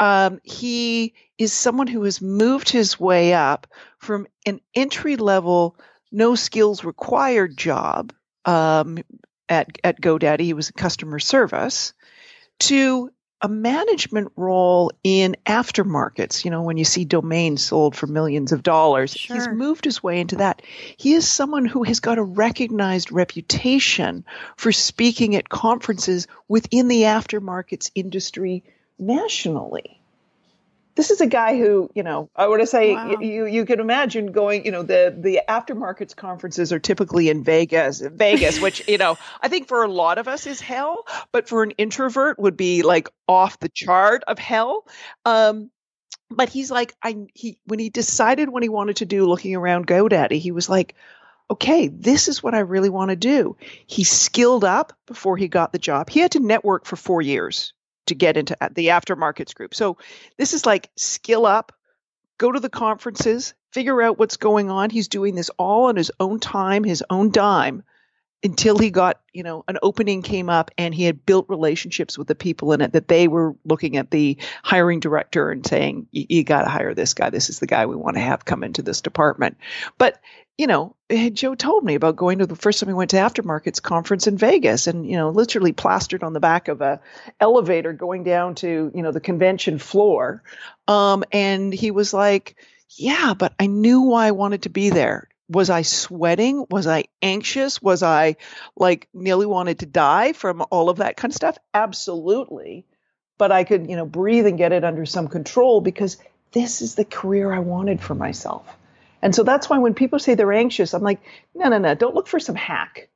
Um, 0.00 0.40
he 0.42 1.14
is 1.38 1.52
someone 1.52 1.86
who 1.86 2.02
has 2.02 2.20
moved 2.20 2.68
his 2.68 2.98
way 2.98 3.32
up 3.32 3.66
from 3.98 4.26
an 4.46 4.60
entry 4.74 5.16
level, 5.16 5.76
no 6.10 6.34
skills 6.34 6.84
required 6.84 7.56
job 7.56 8.12
um, 8.44 8.98
at, 9.48 9.78
at 9.84 10.00
GoDaddy. 10.00 10.40
He 10.40 10.52
was 10.52 10.68
a 10.68 10.74
customer 10.74 11.18
service 11.18 11.92
to 12.60 13.10
a 13.40 13.48
management 13.48 14.32
role 14.36 14.90
in 15.02 15.36
aftermarkets. 15.44 16.44
You 16.44 16.50
know, 16.50 16.62
when 16.62 16.78
you 16.78 16.84
see 16.84 17.04
domains 17.04 17.62
sold 17.62 17.94
for 17.94 18.06
millions 18.06 18.52
of 18.52 18.62
dollars, 18.62 19.12
sure. 19.12 19.36
he's 19.36 19.48
moved 19.48 19.84
his 19.84 20.02
way 20.02 20.20
into 20.20 20.36
that. 20.36 20.62
He 20.96 21.12
is 21.12 21.28
someone 21.28 21.66
who 21.66 21.82
has 21.82 22.00
got 22.00 22.16
a 22.16 22.22
recognized 22.22 23.12
reputation 23.12 24.24
for 24.56 24.72
speaking 24.72 25.36
at 25.36 25.48
conferences 25.48 26.26
within 26.48 26.88
the 26.88 27.02
aftermarkets 27.02 27.90
industry 27.94 28.64
nationally 28.98 30.00
this 30.96 31.10
is 31.10 31.20
a 31.20 31.26
guy 31.26 31.58
who, 31.58 31.90
you 31.94 32.02
know, 32.02 32.30
I 32.36 32.46
want 32.46 32.60
to 32.60 32.66
say 32.66 32.94
wow. 32.94 33.18
you 33.20 33.46
you 33.46 33.64
can 33.64 33.80
imagine 33.80 34.30
going, 34.30 34.64
you 34.64 34.70
know, 34.70 34.82
the 34.82 35.14
the 35.16 35.40
aftermarkets 35.48 36.14
conferences 36.14 36.72
are 36.72 36.78
typically 36.78 37.28
in 37.28 37.42
Vegas, 37.42 38.00
Vegas, 38.00 38.60
which 38.60 38.86
you 38.88 38.98
know 38.98 39.18
I 39.40 39.48
think 39.48 39.66
for 39.66 39.82
a 39.82 39.88
lot 39.88 40.18
of 40.18 40.28
us 40.28 40.46
is 40.46 40.60
hell, 40.60 41.04
but 41.32 41.48
for 41.48 41.62
an 41.62 41.72
introvert 41.72 42.38
would 42.38 42.56
be 42.56 42.82
like 42.82 43.08
off 43.26 43.58
the 43.58 43.68
chart 43.68 44.22
of 44.28 44.38
hell. 44.38 44.86
Um, 45.24 45.70
but 46.30 46.48
he's 46.48 46.70
like, 46.70 46.94
I 47.02 47.26
he 47.34 47.58
when 47.64 47.80
he 47.80 47.90
decided 47.90 48.48
when 48.48 48.62
he 48.62 48.68
wanted 48.68 48.96
to 48.96 49.04
do 49.04 49.26
looking 49.26 49.56
around 49.56 49.88
GoDaddy, 49.88 50.38
he 50.38 50.52
was 50.52 50.68
like, 50.68 50.94
okay, 51.50 51.88
this 51.88 52.28
is 52.28 52.42
what 52.42 52.54
I 52.54 52.60
really 52.60 52.90
want 52.90 53.10
to 53.10 53.16
do. 53.16 53.56
He 53.86 54.04
skilled 54.04 54.64
up 54.64 54.92
before 55.06 55.36
he 55.36 55.48
got 55.48 55.72
the 55.72 55.78
job. 55.78 56.08
He 56.08 56.20
had 56.20 56.32
to 56.32 56.40
network 56.40 56.84
for 56.84 56.94
four 56.94 57.20
years 57.20 57.72
to 58.06 58.14
get 58.14 58.36
into 58.36 58.56
uh, 58.60 58.68
the 58.72 58.88
aftermarkets 58.88 59.54
group. 59.54 59.74
So 59.74 59.96
this 60.36 60.54
is 60.54 60.66
like 60.66 60.90
skill 60.96 61.46
up, 61.46 61.72
go 62.38 62.52
to 62.52 62.60
the 62.60 62.68
conferences, 62.68 63.54
figure 63.70 64.00
out 64.02 64.18
what's 64.18 64.36
going 64.36 64.70
on. 64.70 64.90
He's 64.90 65.08
doing 65.08 65.34
this 65.34 65.50
all 65.58 65.86
on 65.86 65.96
his 65.96 66.12
own 66.20 66.40
time, 66.40 66.84
his 66.84 67.04
own 67.10 67.30
dime. 67.30 67.82
Until 68.44 68.76
he 68.76 68.90
got, 68.90 69.20
you 69.32 69.42
know, 69.42 69.64
an 69.66 69.78
opening 69.82 70.20
came 70.20 70.50
up 70.50 70.70
and 70.76 70.94
he 70.94 71.04
had 71.04 71.24
built 71.24 71.48
relationships 71.48 72.18
with 72.18 72.28
the 72.28 72.34
people 72.34 72.72
in 72.72 72.82
it 72.82 72.92
that 72.92 73.08
they 73.08 73.26
were 73.26 73.56
looking 73.64 73.96
at 73.96 74.10
the 74.10 74.36
hiring 74.62 75.00
director 75.00 75.50
and 75.50 75.66
saying, 75.66 76.06
you 76.12 76.44
got 76.44 76.62
to 76.62 76.68
hire 76.68 76.94
this 76.94 77.14
guy. 77.14 77.30
This 77.30 77.48
is 77.48 77.58
the 77.58 77.66
guy 77.66 77.86
we 77.86 77.96
want 77.96 78.16
to 78.16 78.22
have 78.22 78.44
come 78.44 78.62
into 78.62 78.82
this 78.82 79.00
department. 79.00 79.56
But, 79.96 80.20
you 80.58 80.66
know, 80.66 80.94
eh, 81.08 81.30
Joe 81.30 81.54
told 81.54 81.84
me 81.84 81.94
about 81.94 82.16
going 82.16 82.38
to 82.40 82.46
the 82.46 82.54
first 82.54 82.80
time 82.80 82.88
we 82.88 82.94
went 82.94 83.10
to 83.10 83.16
aftermarkets 83.16 83.82
conference 83.82 84.26
in 84.26 84.36
Vegas 84.36 84.86
and, 84.86 85.08
you 85.08 85.16
know, 85.16 85.30
literally 85.30 85.72
plastered 85.72 86.22
on 86.22 86.34
the 86.34 86.40
back 86.40 86.68
of 86.68 86.82
a 86.82 87.00
elevator 87.40 87.94
going 87.94 88.24
down 88.24 88.56
to, 88.56 88.92
you 88.94 89.02
know, 89.02 89.10
the 89.10 89.20
convention 89.20 89.78
floor. 89.78 90.42
Um, 90.86 91.24
and 91.32 91.72
he 91.72 91.90
was 91.90 92.12
like, 92.12 92.56
yeah, 92.90 93.32
but 93.32 93.54
I 93.58 93.68
knew 93.68 94.02
why 94.02 94.26
I 94.26 94.32
wanted 94.32 94.62
to 94.62 94.68
be 94.68 94.90
there 94.90 95.28
was 95.48 95.70
I 95.70 95.82
sweating? 95.82 96.66
Was 96.70 96.86
I 96.86 97.04
anxious? 97.22 97.82
Was 97.82 98.02
I 98.02 98.36
like 98.76 99.08
nearly 99.12 99.46
wanted 99.46 99.80
to 99.80 99.86
die 99.86 100.32
from 100.32 100.64
all 100.70 100.88
of 100.88 100.98
that 100.98 101.16
kind 101.16 101.30
of 101.30 101.36
stuff? 101.36 101.58
Absolutely. 101.72 102.86
But 103.36 103.52
I 103.52 103.64
could, 103.64 103.90
you 103.90 103.96
know, 103.96 104.06
breathe 104.06 104.46
and 104.46 104.58
get 104.58 104.72
it 104.72 104.84
under 104.84 105.04
some 105.04 105.28
control 105.28 105.80
because 105.80 106.16
this 106.52 106.82
is 106.82 106.94
the 106.94 107.04
career 107.04 107.52
I 107.52 107.58
wanted 107.58 108.00
for 108.00 108.14
myself. 108.14 108.64
And 109.20 109.34
so 109.34 109.42
that's 109.42 109.68
why 109.68 109.78
when 109.78 109.94
people 109.94 110.18
say 110.18 110.34
they're 110.34 110.52
anxious, 110.52 110.94
I'm 110.94 111.02
like, 111.02 111.20
no, 111.54 111.68
no, 111.68 111.78
no, 111.78 111.94
don't 111.94 112.14
look 112.14 112.28
for 112.28 112.38
some 112.38 112.54
hack. 112.54 113.08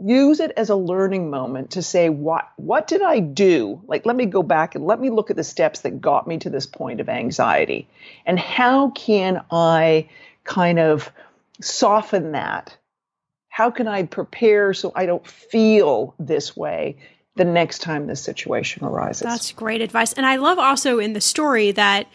Use 0.00 0.38
it 0.38 0.52
as 0.56 0.70
a 0.70 0.76
learning 0.76 1.30
moment 1.30 1.72
to 1.72 1.82
say, 1.82 2.08
what, 2.08 2.48
what 2.56 2.86
did 2.86 3.02
I 3.02 3.18
do? 3.18 3.80
Like, 3.86 4.06
let 4.06 4.14
me 4.14 4.26
go 4.26 4.42
back 4.42 4.74
and 4.74 4.86
let 4.86 5.00
me 5.00 5.10
look 5.10 5.30
at 5.30 5.36
the 5.36 5.42
steps 5.42 5.80
that 5.80 6.00
got 6.00 6.28
me 6.28 6.38
to 6.38 6.50
this 6.50 6.66
point 6.66 7.00
of 7.00 7.08
anxiety. 7.08 7.88
And 8.26 8.38
how 8.38 8.90
can 8.90 9.42
I 9.50 10.08
kind 10.48 10.78
of 10.80 11.12
soften 11.60 12.32
that? 12.32 12.76
How 13.48 13.70
can 13.70 13.86
I 13.86 14.04
prepare 14.04 14.72
so 14.72 14.92
I 14.96 15.06
don't 15.06 15.26
feel 15.26 16.14
this 16.18 16.56
way 16.56 16.96
the 17.36 17.44
next 17.44 17.80
time 17.80 18.06
this 18.06 18.22
situation 18.22 18.84
arises? 18.84 19.22
That's 19.22 19.52
great 19.52 19.82
advice. 19.82 20.12
And 20.14 20.24
I 20.24 20.36
love 20.36 20.58
also 20.58 20.98
in 20.98 21.12
the 21.12 21.20
story 21.20 21.70
that, 21.72 22.08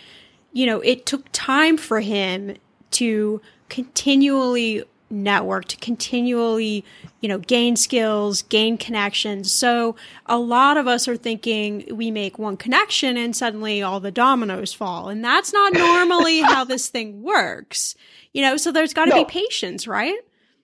you 0.51 0.65
know, 0.65 0.81
it 0.81 1.05
took 1.05 1.25
time 1.31 1.77
for 1.77 1.99
him 1.99 2.55
to 2.91 3.39
continually 3.69 4.83
network 5.13 5.65
to 5.65 5.77
continually, 5.77 6.83
you 7.21 7.29
know, 7.29 7.37
gain 7.37 7.75
skills, 7.75 8.41
gain 8.43 8.77
connections. 8.77 9.51
So 9.51 9.95
a 10.25 10.37
lot 10.37 10.77
of 10.77 10.87
us 10.87 11.07
are 11.07 11.15
thinking 11.15 11.87
we 11.91 12.11
make 12.11 12.39
one 12.39 12.57
connection 12.57 13.15
and 13.15 13.35
suddenly 13.35 13.81
all 13.81 13.99
the 13.99 14.11
dominoes 14.11 14.73
fall. 14.73 15.09
And 15.09 15.23
that's 15.23 15.53
not 15.53 15.73
normally 15.77 16.41
how 16.41 16.63
this 16.63 16.89
thing 16.89 17.21
works. 17.21 17.95
You 18.33 18.41
know, 18.41 18.57
so 18.57 18.71
there's 18.71 18.93
got 18.93 19.05
to 19.05 19.11
no. 19.11 19.23
be 19.23 19.29
patience, 19.29 19.87
right? 19.87 20.17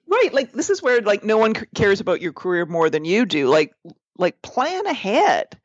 Right. 0.08 0.34
Like 0.34 0.54
this 0.54 0.70
is 0.70 0.82
where 0.82 1.02
like 1.02 1.24
no 1.24 1.38
one 1.38 1.54
cares 1.54 2.00
about 2.00 2.22
your 2.22 2.34
career 2.34 2.66
more 2.66 2.89
than 2.89 3.06
you 3.06 3.26
do. 3.26 3.47
Like 3.47 3.74
like 4.18 4.41
plan 4.41 4.88
ahead. 4.88 5.58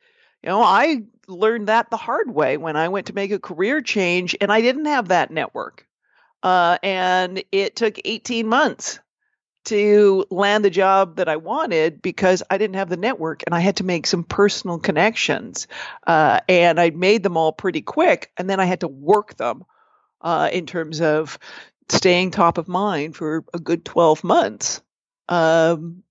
You 0.42 0.50
know, 0.50 0.62
I 0.62 1.04
learned 1.26 1.68
that 1.68 1.90
the 1.90 1.96
hard 1.96 2.34
way 2.34 2.58
when 2.58 2.76
I 2.76 2.88
went 2.88 3.06
to 3.06 3.14
make 3.14 3.32
a 3.32 3.38
career 3.38 3.80
change 3.80 4.36
and 4.40 4.52
I 4.52 4.60
didn't 4.60 4.84
have 4.84 5.08
that 5.08 5.30
network. 5.30 5.86
Uh, 6.44 6.78
and 6.82 7.42
it 7.50 7.74
took 7.74 7.98
18 8.04 8.46
months 8.46 9.00
to 9.64 10.26
land 10.30 10.64
the 10.64 10.70
job 10.70 11.16
that 11.16 11.28
I 11.28 11.36
wanted 11.36 12.02
because 12.02 12.42
I 12.50 12.58
didn't 12.58 12.76
have 12.76 12.90
the 12.90 12.98
network 12.98 13.42
and 13.46 13.54
I 13.54 13.60
had 13.60 13.76
to 13.76 13.84
make 13.84 14.06
some 14.06 14.24
personal 14.24 14.78
connections. 14.78 15.66
Uh, 16.06 16.40
and 16.48 16.78
I 16.78 16.90
made 16.90 17.22
them 17.22 17.38
all 17.38 17.52
pretty 17.52 17.80
quick 17.80 18.30
and 18.36 18.48
then 18.48 18.60
I 18.60 18.66
had 18.66 18.80
to 18.80 18.88
work 18.88 19.36
them 19.36 19.64
uh, 20.20 20.50
in 20.52 20.66
terms 20.66 21.00
of 21.00 21.38
staying 21.88 22.30
top 22.30 22.58
of 22.58 22.68
mind 22.68 23.16
for 23.16 23.44
a 23.52 23.58
good 23.58 23.84
12 23.84 24.22
months 24.22 24.82
um, 25.28 26.03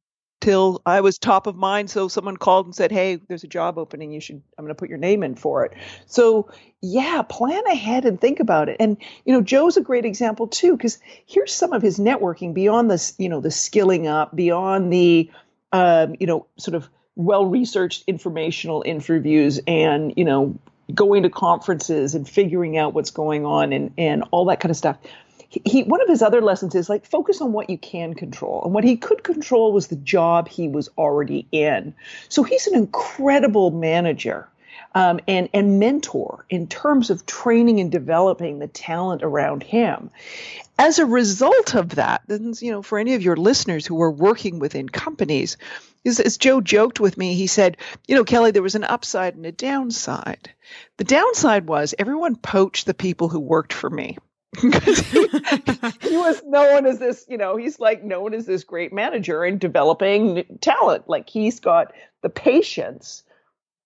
till 0.44 0.82
I 0.86 1.00
was 1.00 1.18
top 1.18 1.48
of 1.48 1.56
mind. 1.56 1.90
So 1.90 2.10
someone 2.10 2.36
called 2.36 2.66
and 2.66 2.76
said, 2.76 2.92
Hey, 2.92 3.16
there's 3.16 3.46
a 3.46 3.48
job 3.48 3.78
opening. 3.78 4.12
You 4.12 4.20
should, 4.20 4.42
I'm 4.58 4.66
going 4.66 4.76
to 4.76 4.80
put 4.80 4.90
your 4.90 4.98
name 4.98 5.24
in 5.24 5.36
for 5.36 5.64
it. 5.64 5.74
So, 6.06 6.52
yeah, 6.82 7.22
plan 7.22 7.66
ahead 7.68 8.04
and 8.04 8.20
think 8.20 8.42
about 8.42 8.68
it. 8.68 8.76
And, 8.78 8.98
you 9.24 9.34
know, 9.34 9.42
Joe's 9.42 9.78
a 9.78 9.82
great 9.82 10.04
example 10.04 10.48
too, 10.48 10.76
because 10.76 11.00
here's 11.26 11.54
some 11.54 11.72
of 11.72 11.82
his 11.82 11.98
networking 11.98 12.54
beyond 12.54 12.92
this, 12.92 13.14
you 13.18 13.30
know, 13.30 13.40
the 13.40 13.52
skilling 13.52 14.08
up, 14.08 14.36
beyond 14.36 14.92
the, 14.92 15.32
um, 15.72 16.16
you 16.20 16.28
know, 16.28 16.46
sort 16.58 16.76
of 16.76 16.90
well 17.16 17.46
researched 17.46 18.04
informational 18.08 18.84
interviews 18.86 19.62
and, 19.66 20.14
you 20.18 20.26
know, 20.26 20.60
going 20.94 21.24
to 21.24 21.30
conferences 21.30 22.14
and 22.14 22.28
figuring 22.28 22.78
out 22.78 22.94
what's 22.94 23.12
going 23.12 23.46
on 23.46 23.72
and, 23.72 23.94
and 23.98 24.26
all 24.32 24.44
that 24.44 24.60
kind 24.60 24.72
of 24.72 24.76
stuff 24.76 24.98
he 25.66 25.84
one 25.84 26.02
of 26.02 26.08
his 26.08 26.22
other 26.22 26.42
lessons 26.42 26.76
is 26.76 26.90
like 26.90 27.06
focus 27.06 27.42
on 27.42 27.54
what 27.54 27.70
you 27.70 27.78
can 27.78 28.14
control. 28.14 28.62
And 28.64 28.74
what 28.74 28.84
he 28.84 28.98
could 28.98 29.24
control 29.24 29.72
was 29.72 29.88
the 29.88 29.96
job 29.96 30.48
he 30.48 30.68
was 30.68 30.90
already 30.98 31.48
in. 31.52 31.94
So 32.30 32.44
he's 32.44 32.68
an 32.68 32.76
incredible 32.76 33.72
manager 33.72 34.48
um, 34.96 35.20
and 35.28 35.50
and 35.54 35.80
mentor 35.80 36.46
in 36.50 36.68
terms 36.68 37.10
of 37.10 37.26
training 37.26 37.80
and 37.80 37.92
developing 37.92 38.60
the 38.60 38.68
talent 38.68 39.24
around 39.24 39.64
him. 39.64 40.10
As 40.80 41.00
a 41.00 41.06
result 41.06 41.76
of 41.76 41.96
that 41.96 42.24
you 42.28 42.72
know 42.72 42.82
for 42.82 42.98
any 42.98 43.14
of 43.14 43.24
your 43.24 43.36
listeners 43.36 43.86
who 43.86 44.02
are 44.02 44.12
working 44.12 44.60
within 44.60 44.90
companies 44.90 45.58
as, 46.06 46.20
as 46.20 46.38
Joe 46.38 46.60
joked 46.60 47.00
with 47.00 47.18
me, 47.18 47.34
he 47.34 47.48
said, 47.48 47.78
You 48.08 48.16
know, 48.16 48.26
Kelly, 48.26 48.52
there 48.52 48.62
was 48.62 48.76
an 48.76 48.84
upside 48.84 49.36
and 49.36 49.46
a 49.46 49.52
downside. 49.54 50.52
The 50.98 51.06
downside 51.06 51.68
was 51.68 51.96
everyone 51.98 52.36
poached 52.36 52.86
the 52.86 52.94
people 52.94 53.30
who 53.30 53.40
worked 53.40 53.72
for 53.72 53.90
me 53.90 54.18
he, 54.60 54.70
he 56.10 56.18
was 56.18 56.44
known 56.46 56.86
as 56.86 57.00
this, 57.00 57.26
you 57.28 57.38
know, 57.38 57.56
he's 57.58 57.80
like 57.80 58.04
known 58.04 58.34
as 58.34 58.46
this 58.46 58.64
great 58.64 58.94
manager 58.94 59.44
in 59.46 59.58
developing 59.58 60.44
talent. 60.62 61.10
Like 61.10 61.30
he's 61.30 61.60
got 61.60 61.94
the 62.22 62.30
patience 62.30 63.24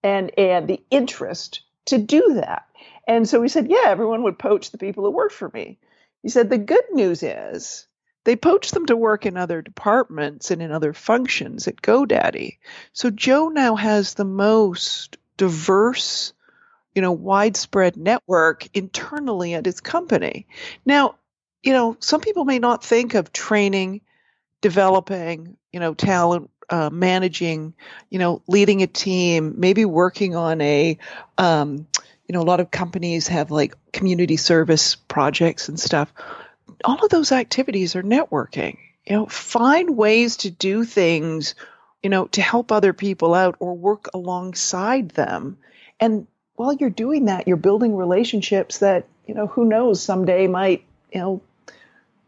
and 0.03 0.31
and 0.37 0.67
the 0.67 0.81
interest 0.91 1.61
to 1.85 1.97
do 1.97 2.35
that. 2.35 2.65
And 3.07 3.27
so 3.27 3.41
he 3.41 3.47
said, 3.47 3.69
yeah, 3.69 3.85
everyone 3.85 4.23
would 4.23 4.37
poach 4.37 4.71
the 4.71 4.77
people 4.77 5.03
who 5.03 5.11
work 5.11 5.31
for 5.31 5.49
me. 5.53 5.79
He 6.23 6.29
said 6.29 6.49
the 6.49 6.57
good 6.57 6.83
news 6.91 7.23
is 7.23 7.87
they 8.25 8.35
poach 8.35 8.71
them 8.71 8.85
to 8.87 8.97
work 8.97 9.25
in 9.25 9.37
other 9.37 9.61
departments 9.61 10.51
and 10.51 10.61
in 10.61 10.71
other 10.71 10.91
functions 10.91 11.67
at 11.67 11.81
GoDaddy. 11.81 12.57
So 12.91 13.09
Joe 13.09 13.47
now 13.47 13.75
has 13.75 14.13
the 14.13 14.25
most 14.25 15.17
diverse 15.37 16.33
you 16.97 17.01
know, 17.01 17.11
widespread 17.11 17.95
network 17.95 18.67
internally 18.75 19.53
at 19.53 19.67
his 19.67 19.81
company. 19.81 20.47
Now, 20.83 21.13
you 21.61 21.71
know, 21.71 21.95
some 21.99 22.21
people 22.21 22.43
may 22.43 22.57
not 22.57 22.83
think 22.83 23.13
of 23.13 23.31
training, 23.31 24.01
developing, 24.61 25.57
you 25.71 25.79
know, 25.79 25.93
talent, 25.93 26.49
uh, 26.71 26.89
managing, 26.89 27.75
you 28.09 28.17
know, 28.17 28.41
leading 28.47 28.81
a 28.81 28.87
team, 28.87 29.53
maybe 29.59 29.85
working 29.85 30.35
on 30.35 30.59
a, 30.59 30.97
um, 31.37 31.85
you 32.27 32.33
know, 32.33 32.41
a 32.41 32.49
lot 32.49 32.61
of 32.61 32.71
companies 32.71 33.27
have 33.27 33.51
like 33.51 33.75
community 33.93 34.35
service 34.35 34.95
projects 34.95 35.69
and 35.69 35.79
stuff. 35.79 36.11
All 36.83 37.05
of 37.05 37.11
those 37.11 37.31
activities 37.31 37.95
are 37.95 38.01
networking. 38.01 38.79
You 39.05 39.17
know, 39.17 39.25
find 39.27 39.95
ways 39.95 40.37
to 40.37 40.49
do 40.49 40.83
things, 40.83 41.53
you 42.01 42.09
know, 42.09 42.25
to 42.29 42.41
help 42.41 42.71
other 42.71 42.93
people 42.93 43.35
out 43.35 43.55
or 43.59 43.77
work 43.77 44.09
alongside 44.15 45.09
them. 45.09 45.59
And 45.99 46.25
while 46.57 46.73
you're 46.73 46.89
doing 46.89 47.25
that, 47.25 47.47
you're 47.47 47.55
building 47.55 47.95
relationships 47.95 48.79
that, 48.79 49.05
you 49.25 49.33
know, 49.33 49.47
who 49.47 49.63
knows 49.63 50.01
someday 50.01 50.47
might, 50.47 50.83
you 51.13 51.21
know, 51.21 51.41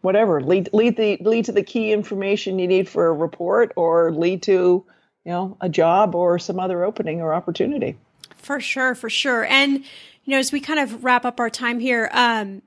whatever, 0.02 0.40
lead 0.40 0.70
lead 0.72 0.96
the 0.96 1.18
lead 1.20 1.46
to 1.46 1.52
the 1.52 1.64
key 1.64 1.92
information 1.92 2.60
you 2.60 2.68
need 2.68 2.88
for 2.88 3.08
a 3.08 3.14
report 3.14 3.74
or 3.76 4.14
lead 4.14 4.44
to, 4.44 4.86
you 5.26 5.32
know, 5.32 5.58
a 5.60 5.68
job 5.68 6.16
or 6.16 6.40
some 6.40 6.60
other 6.60 6.84
opening 6.84 7.22
or 7.22 7.34
opportunity. 7.34 7.98
For 8.38 8.62
sure, 8.62 8.96
for 8.96 9.10
sure. 9.10 9.44
And, 9.46 9.80
you 9.80 10.32
know, 10.32 10.38
as 10.38 10.52
we 10.52 10.62
kind 10.62 10.80
of 10.80 11.04
wrap 11.04 11.26
up 11.26 11.40
our 11.40 11.50
time 11.50 11.80
here, 11.80 12.10
um, 12.14 12.62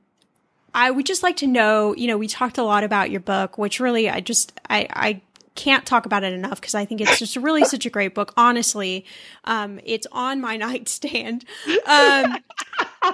I 0.74 0.90
would 0.90 1.06
just 1.06 1.22
like 1.22 1.36
to 1.38 1.46
know, 1.46 1.94
you 1.94 2.08
know, 2.08 2.18
we 2.18 2.26
talked 2.26 2.58
a 2.58 2.64
lot 2.64 2.82
about 2.82 3.10
your 3.10 3.20
book, 3.20 3.56
which 3.56 3.78
really 3.78 4.10
I 4.10 4.20
just 4.20 4.58
I 4.68 4.88
I 4.90 5.20
can't 5.54 5.84
talk 5.86 6.06
about 6.06 6.24
it 6.24 6.32
enough 6.32 6.60
because 6.60 6.74
I 6.74 6.84
think 6.84 7.00
it's 7.00 7.18
just 7.18 7.36
really 7.36 7.64
such 7.64 7.86
a 7.86 7.90
great 7.90 8.14
book. 8.14 8.32
Honestly, 8.36 9.04
um, 9.44 9.80
it's 9.84 10.06
on 10.12 10.40
my 10.40 10.56
nightstand. 10.58 11.44
Um, 11.86 12.38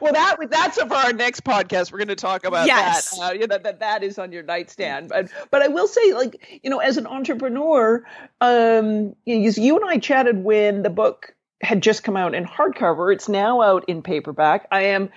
well, 0.00 0.12
that 0.12 0.36
that's 0.50 0.80
for 0.80 0.94
our 0.94 1.12
next 1.12 1.44
podcast. 1.44 1.92
We're 1.92 1.98
going 1.98 2.08
to 2.08 2.16
talk 2.16 2.44
about 2.44 2.66
yes. 2.66 3.18
that. 3.18 3.24
Uh, 3.24 3.32
yeah, 3.32 3.46
that, 3.46 3.62
that 3.64 3.80
that 3.80 4.02
is 4.02 4.18
on 4.18 4.32
your 4.32 4.42
nightstand. 4.42 5.08
But 5.08 5.28
but 5.50 5.62
I 5.62 5.68
will 5.68 5.88
say, 5.88 6.12
like 6.12 6.60
you 6.62 6.70
know, 6.70 6.78
as 6.78 6.96
an 6.96 7.06
entrepreneur, 7.06 8.04
um, 8.40 9.14
you, 9.24 9.50
you 9.56 9.76
and 9.76 9.88
I 9.88 9.98
chatted 9.98 10.44
when 10.44 10.82
the 10.82 10.90
book 10.90 11.34
had 11.62 11.82
just 11.82 12.04
come 12.04 12.16
out 12.16 12.34
in 12.34 12.44
hardcover. 12.44 13.12
It's 13.12 13.28
now 13.28 13.60
out 13.60 13.84
in 13.88 14.02
paperback. 14.02 14.66
I 14.70 14.82
am 14.82 15.10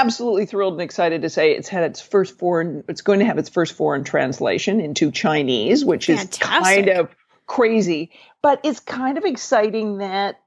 absolutely 0.00 0.46
thrilled 0.46 0.74
and 0.74 0.82
excited 0.82 1.22
to 1.22 1.30
say 1.30 1.52
it's 1.52 1.68
had 1.68 1.84
its 1.84 2.00
first 2.00 2.38
foreign 2.38 2.84
it's 2.88 3.02
going 3.02 3.18
to 3.18 3.24
have 3.24 3.38
its 3.38 3.48
first 3.48 3.74
foreign 3.74 4.04
translation 4.04 4.80
into 4.80 5.10
Chinese, 5.10 5.84
which 5.84 6.06
Fantastic. 6.06 6.42
is 6.42 6.48
kind 6.48 6.88
of 6.88 7.14
crazy, 7.46 8.10
but 8.42 8.60
it's 8.64 8.80
kind 8.80 9.18
of 9.18 9.24
exciting 9.24 9.98
that 9.98 10.40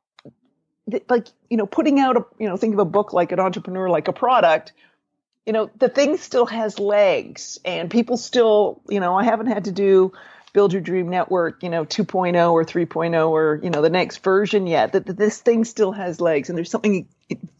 like 1.10 1.28
you 1.50 1.58
know 1.58 1.66
putting 1.66 2.00
out 2.00 2.18
a 2.18 2.26
you 2.40 2.48
know 2.48 2.58
think 2.58 2.74
of 2.74 2.80
a 2.80 2.86
book 2.86 3.14
like 3.14 3.32
an 3.32 3.40
entrepreneur 3.40 3.90
like 3.90 4.08
a 4.08 4.14
product 4.14 4.74
you 5.46 5.54
know 5.54 5.70
the 5.78 5.90
thing 5.90 6.18
still 6.18 6.46
has 6.46 6.80
legs 6.80 7.60
and 7.64 7.90
people 7.90 8.18
still 8.18 8.82
you 8.90 9.00
know 9.00 9.16
i 9.16 9.24
haven't 9.24 9.48
had 9.48 9.66
to 9.66 9.72
do 9.72 10.12
build 10.54 10.74
your 10.74 10.82
dream 10.82 11.10
network, 11.10 11.64
you 11.64 11.70
know, 11.70 11.86
2.0 11.86 12.52
or 12.52 12.64
3.0 12.64 13.30
or, 13.30 13.60
you 13.64 13.70
know, 13.70 13.82
the 13.82 13.90
next 13.90 14.24
version 14.24 14.68
yet. 14.68 14.94
That, 14.94 15.06
that 15.06 15.18
this 15.18 15.40
thing 15.42 15.66
still 15.66 15.92
has 15.92 16.22
legs 16.22 16.50
and 16.50 16.58
there's 16.58 16.72
something 16.72 17.08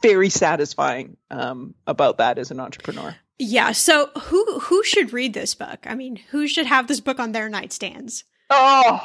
very 0.02 0.30
satisfying 0.30 1.18
um, 1.30 1.74
about 1.88 2.18
that 2.18 2.38
as 2.38 2.52
an 2.52 2.60
entrepreneur. 2.60 3.16
Yeah. 3.40 3.72
So 3.72 4.08
who 4.26 4.60
who 4.60 4.84
should 4.84 5.14
read 5.14 5.34
this 5.34 5.56
book? 5.56 5.80
I 5.88 5.96
mean, 5.96 6.18
who 6.30 6.48
should 6.48 6.68
have 6.68 6.88
this 6.88 7.00
book 7.00 7.20
on 7.20 7.32
their 7.32 7.50
nightstands? 7.50 8.24
Oh, 8.52 9.02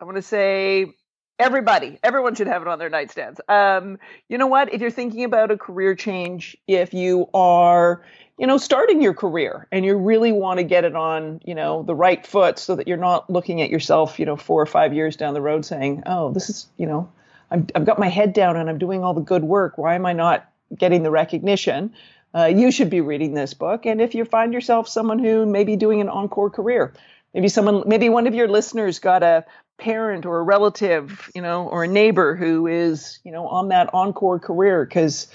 I 0.00 0.04
want 0.04 0.16
to 0.16 0.22
say 0.22 0.94
everybody. 1.40 1.98
Everyone 2.02 2.34
should 2.34 2.46
have 2.46 2.62
it 2.62 2.68
on 2.68 2.78
their 2.78 2.90
nightstands. 2.90 3.40
Um, 3.48 3.98
you 4.28 4.38
know 4.38 4.46
what? 4.46 4.72
If 4.72 4.80
you're 4.80 4.90
thinking 4.90 5.24
about 5.24 5.50
a 5.50 5.56
career 5.56 5.94
change, 5.94 6.56
if 6.68 6.94
you 6.94 7.28
are 7.34 8.02
you 8.40 8.46
know, 8.46 8.56
starting 8.56 9.02
your 9.02 9.12
career 9.12 9.68
and 9.70 9.84
you 9.84 9.94
really 9.98 10.32
want 10.32 10.56
to 10.56 10.64
get 10.64 10.86
it 10.86 10.96
on, 10.96 11.42
you 11.44 11.54
know, 11.54 11.82
the 11.82 11.94
right 11.94 12.26
foot 12.26 12.58
so 12.58 12.74
that 12.74 12.88
you're 12.88 12.96
not 12.96 13.28
looking 13.28 13.60
at 13.60 13.68
yourself, 13.68 14.18
you 14.18 14.24
know, 14.24 14.34
four 14.34 14.62
or 14.62 14.66
five 14.66 14.94
years 14.94 15.14
down 15.14 15.34
the 15.34 15.42
road 15.42 15.66
saying, 15.66 16.02
oh, 16.06 16.32
this 16.32 16.48
is, 16.48 16.66
you 16.78 16.86
know, 16.86 17.12
I've, 17.50 17.66
I've 17.74 17.84
got 17.84 17.98
my 17.98 18.08
head 18.08 18.32
down 18.32 18.56
and 18.56 18.70
I'm 18.70 18.78
doing 18.78 19.04
all 19.04 19.12
the 19.12 19.20
good 19.20 19.44
work. 19.44 19.76
Why 19.76 19.94
am 19.94 20.06
I 20.06 20.14
not 20.14 20.50
getting 20.74 21.02
the 21.02 21.10
recognition? 21.10 21.92
Uh, 22.34 22.46
you 22.46 22.70
should 22.72 22.88
be 22.88 23.02
reading 23.02 23.34
this 23.34 23.52
book. 23.52 23.84
And 23.84 24.00
if 24.00 24.14
you 24.14 24.24
find 24.24 24.54
yourself 24.54 24.88
someone 24.88 25.18
who 25.18 25.44
may 25.44 25.64
be 25.64 25.76
doing 25.76 26.00
an 26.00 26.08
encore 26.08 26.48
career, 26.48 26.94
maybe 27.34 27.48
someone, 27.48 27.82
maybe 27.86 28.08
one 28.08 28.26
of 28.26 28.34
your 28.34 28.48
listeners 28.48 29.00
got 29.00 29.22
a 29.22 29.44
parent 29.80 30.26
or 30.26 30.38
a 30.38 30.42
relative, 30.42 31.30
you 31.34 31.42
know, 31.42 31.66
or 31.66 31.84
a 31.84 31.88
neighbor 31.88 32.36
who 32.36 32.66
is, 32.66 33.18
you 33.24 33.32
know, 33.32 33.48
on 33.48 33.68
that 33.68 33.92
encore 33.92 34.38
career 34.38 34.84
because, 34.84 35.26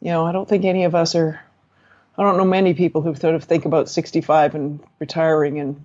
you 0.00 0.10
know, 0.10 0.24
I 0.24 0.32
don't 0.32 0.48
think 0.48 0.64
any 0.64 0.84
of 0.84 0.94
us 0.94 1.14
are 1.14 1.40
I 2.16 2.22
don't 2.22 2.36
know 2.36 2.44
many 2.44 2.74
people 2.74 3.02
who 3.02 3.14
sort 3.14 3.34
of 3.34 3.44
think 3.44 3.64
about 3.64 3.88
65 3.88 4.54
and 4.54 4.80
retiring 5.00 5.58
and 5.58 5.84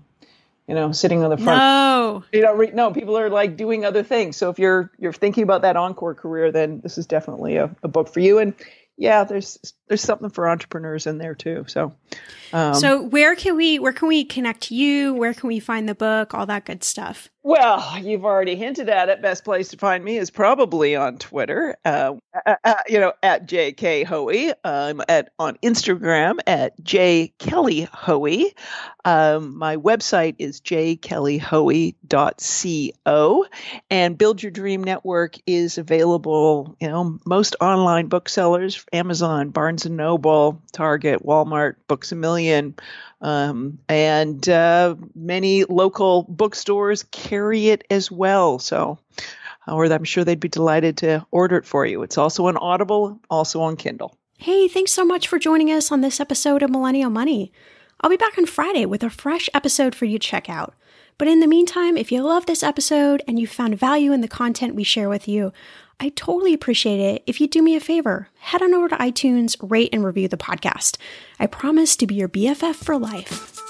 you 0.68 0.76
know 0.76 0.92
sitting 0.92 1.24
on 1.24 1.32
the 1.32 1.38
front. 1.38 1.58
No, 1.58 2.24
you 2.32 2.42
know, 2.44 2.54
re- 2.54 2.72
no, 2.72 2.92
people 2.92 3.18
are 3.18 3.30
like 3.30 3.58
doing 3.58 3.84
other 3.84 4.04
things. 4.04 4.38
So 4.38 4.50
if 4.50 4.60
you're 4.60 4.92
you're 5.00 5.14
thinking 5.14 5.44
about 5.44 5.64
that 5.64 5.76
encore 5.76 6.14
career, 6.14 6.52
then 6.52 6.82
this 6.82 6.98
is 6.98 7.08
definitely 7.08 7.58
a, 7.58 7.76
a 7.82 7.88
book 7.88 8.10
for 8.10 8.20
you. 8.20 8.38
And 8.38 8.54
yeah, 8.96 9.24
there's 9.24 9.74
there's 9.90 10.02
something 10.02 10.30
for 10.30 10.48
entrepreneurs 10.48 11.08
in 11.08 11.18
there 11.18 11.36
too. 11.36 11.66
So, 11.68 11.94
um, 12.54 12.76
so 12.76 13.02
where 13.02 13.36
can 13.36 13.58
we 13.58 13.80
where 13.80 13.92
can 13.92 14.08
we 14.08 14.24
connect 14.24 14.62
to 14.64 14.76
you? 14.76 15.14
Where 15.16 15.34
can 15.34 15.48
we 15.48 15.60
find 15.60 15.90
the 15.90 15.96
book? 15.96 16.34
All 16.34 16.46
that 16.46 16.66
good 16.66 16.84
stuff. 16.84 17.30
Well, 17.42 17.98
you've 17.98 18.26
already 18.26 18.58
hinted 18.58 18.90
at 18.90 19.08
it. 19.08 19.22
Best 19.22 19.46
place 19.46 19.70
to 19.70 19.78
find 19.78 20.04
me 20.04 20.18
is 20.18 20.30
probably 20.30 20.98
on 20.98 21.18
Twitter. 21.18 21.78
Uh, 21.86 22.16
uh, 22.46 22.56
uh 22.64 22.74
you 22.88 23.00
know, 23.00 23.14
at 23.24 23.48
JK 23.48 24.06
Hoey. 24.06 24.54
I'm 24.64 25.02
at 25.08 25.32
on 25.40 25.58
Instagram 25.64 26.40
at 26.46 26.84
J 26.84 27.34
Kelly 27.40 27.88
Hoey. 27.92 28.54
Um, 29.06 29.58
my 29.58 29.78
website 29.78 30.36
is 30.38 30.60
jkellyhoey.co, 30.62 33.46
and 33.90 34.18
Build 34.18 34.44
Your 34.44 34.52
Dream 34.52 34.84
Network 34.84 35.38
is 35.48 35.78
available. 35.78 36.76
You 36.82 36.90
know, 36.90 37.20
most 37.26 37.56
online 37.62 38.08
booksellers: 38.08 38.86
Amazon, 38.92 39.52
Barnes 39.80 39.86
and 39.86 39.96
Noble, 39.96 40.62
Target, 40.74 41.26
Walmart, 41.26 41.76
Books 41.88 42.12
a 42.12 42.16
Million. 42.16 42.76
Um, 43.22 43.80
and 43.88 44.48
uh, 44.50 44.96
many 45.16 45.64
local 45.64 46.24
bookstores 46.24 47.04
carry 47.12 47.70
it 47.70 47.86
as 47.90 48.12
well. 48.12 48.60
So, 48.60 49.00
or 49.68 49.86
I'm 49.86 50.04
sure 50.04 50.26
they'd 50.26 50.38
be 50.38 50.50
delighted 50.50 50.98
to 50.98 51.26
order 51.32 51.56
it 51.58 51.66
for 51.66 51.86
you. 51.86 52.04
It's 52.04 52.18
also 52.18 52.48
on 52.48 52.58
Audible, 52.58 53.22
also 53.30 53.62
on 53.62 53.78
Kindle. 53.78 54.18
Hey, 54.38 54.68
thanks 54.68 54.92
so 54.92 55.06
much 55.06 55.30
for 55.30 55.40
joining 55.40 55.72
us 55.72 55.94
on 55.94 56.02
this 56.02 56.20
episode 56.20 56.62
of 56.62 56.70
Millennial 56.70 57.10
Money. 57.10 57.54
I'll 58.02 58.10
be 58.10 58.18
back 58.18 58.38
on 58.38 58.46
Friday 58.46 58.86
with 58.86 59.04
a 59.04 59.10
fresh 59.10 59.50
episode 59.54 59.96
for 59.96 60.04
you 60.04 60.20
to 60.20 60.28
check 60.28 60.50
out. 60.50 60.74
But 61.18 61.30
in 61.30 61.40
the 61.40 61.48
meantime, 61.48 61.96
if 61.96 62.12
you 62.12 62.22
love 62.22 62.46
this 62.46 62.64
episode 62.64 63.22
and 63.28 63.40
you 63.40 63.48
found 63.48 63.80
value 63.80 64.12
in 64.12 64.20
the 64.20 64.28
content 64.28 64.76
we 64.76 64.84
share 64.84 65.10
with 65.10 65.28
you, 65.28 65.54
I 66.00 66.10
totally 66.10 66.54
appreciate 66.54 67.00
it 67.00 67.24
if 67.28 67.42
you 67.42 67.48
do 67.48 67.62
me 67.62 67.76
a 67.76 67.80
favor. 67.80 68.30
Head 68.40 68.62
on 68.62 68.74
over 68.74 68.88
to 68.90 68.96
iTunes, 68.96 69.58
rate 69.62 69.90
and 69.92 70.04
review 70.04 70.28
the 70.28 70.38
podcast. 70.38 70.98
I 71.40 71.48
promise 71.48 71.98
to 71.98 72.08
be 72.08 72.16
your 72.16 72.30
BFF 72.30 72.76
for 72.76 72.98
life. 72.98 73.69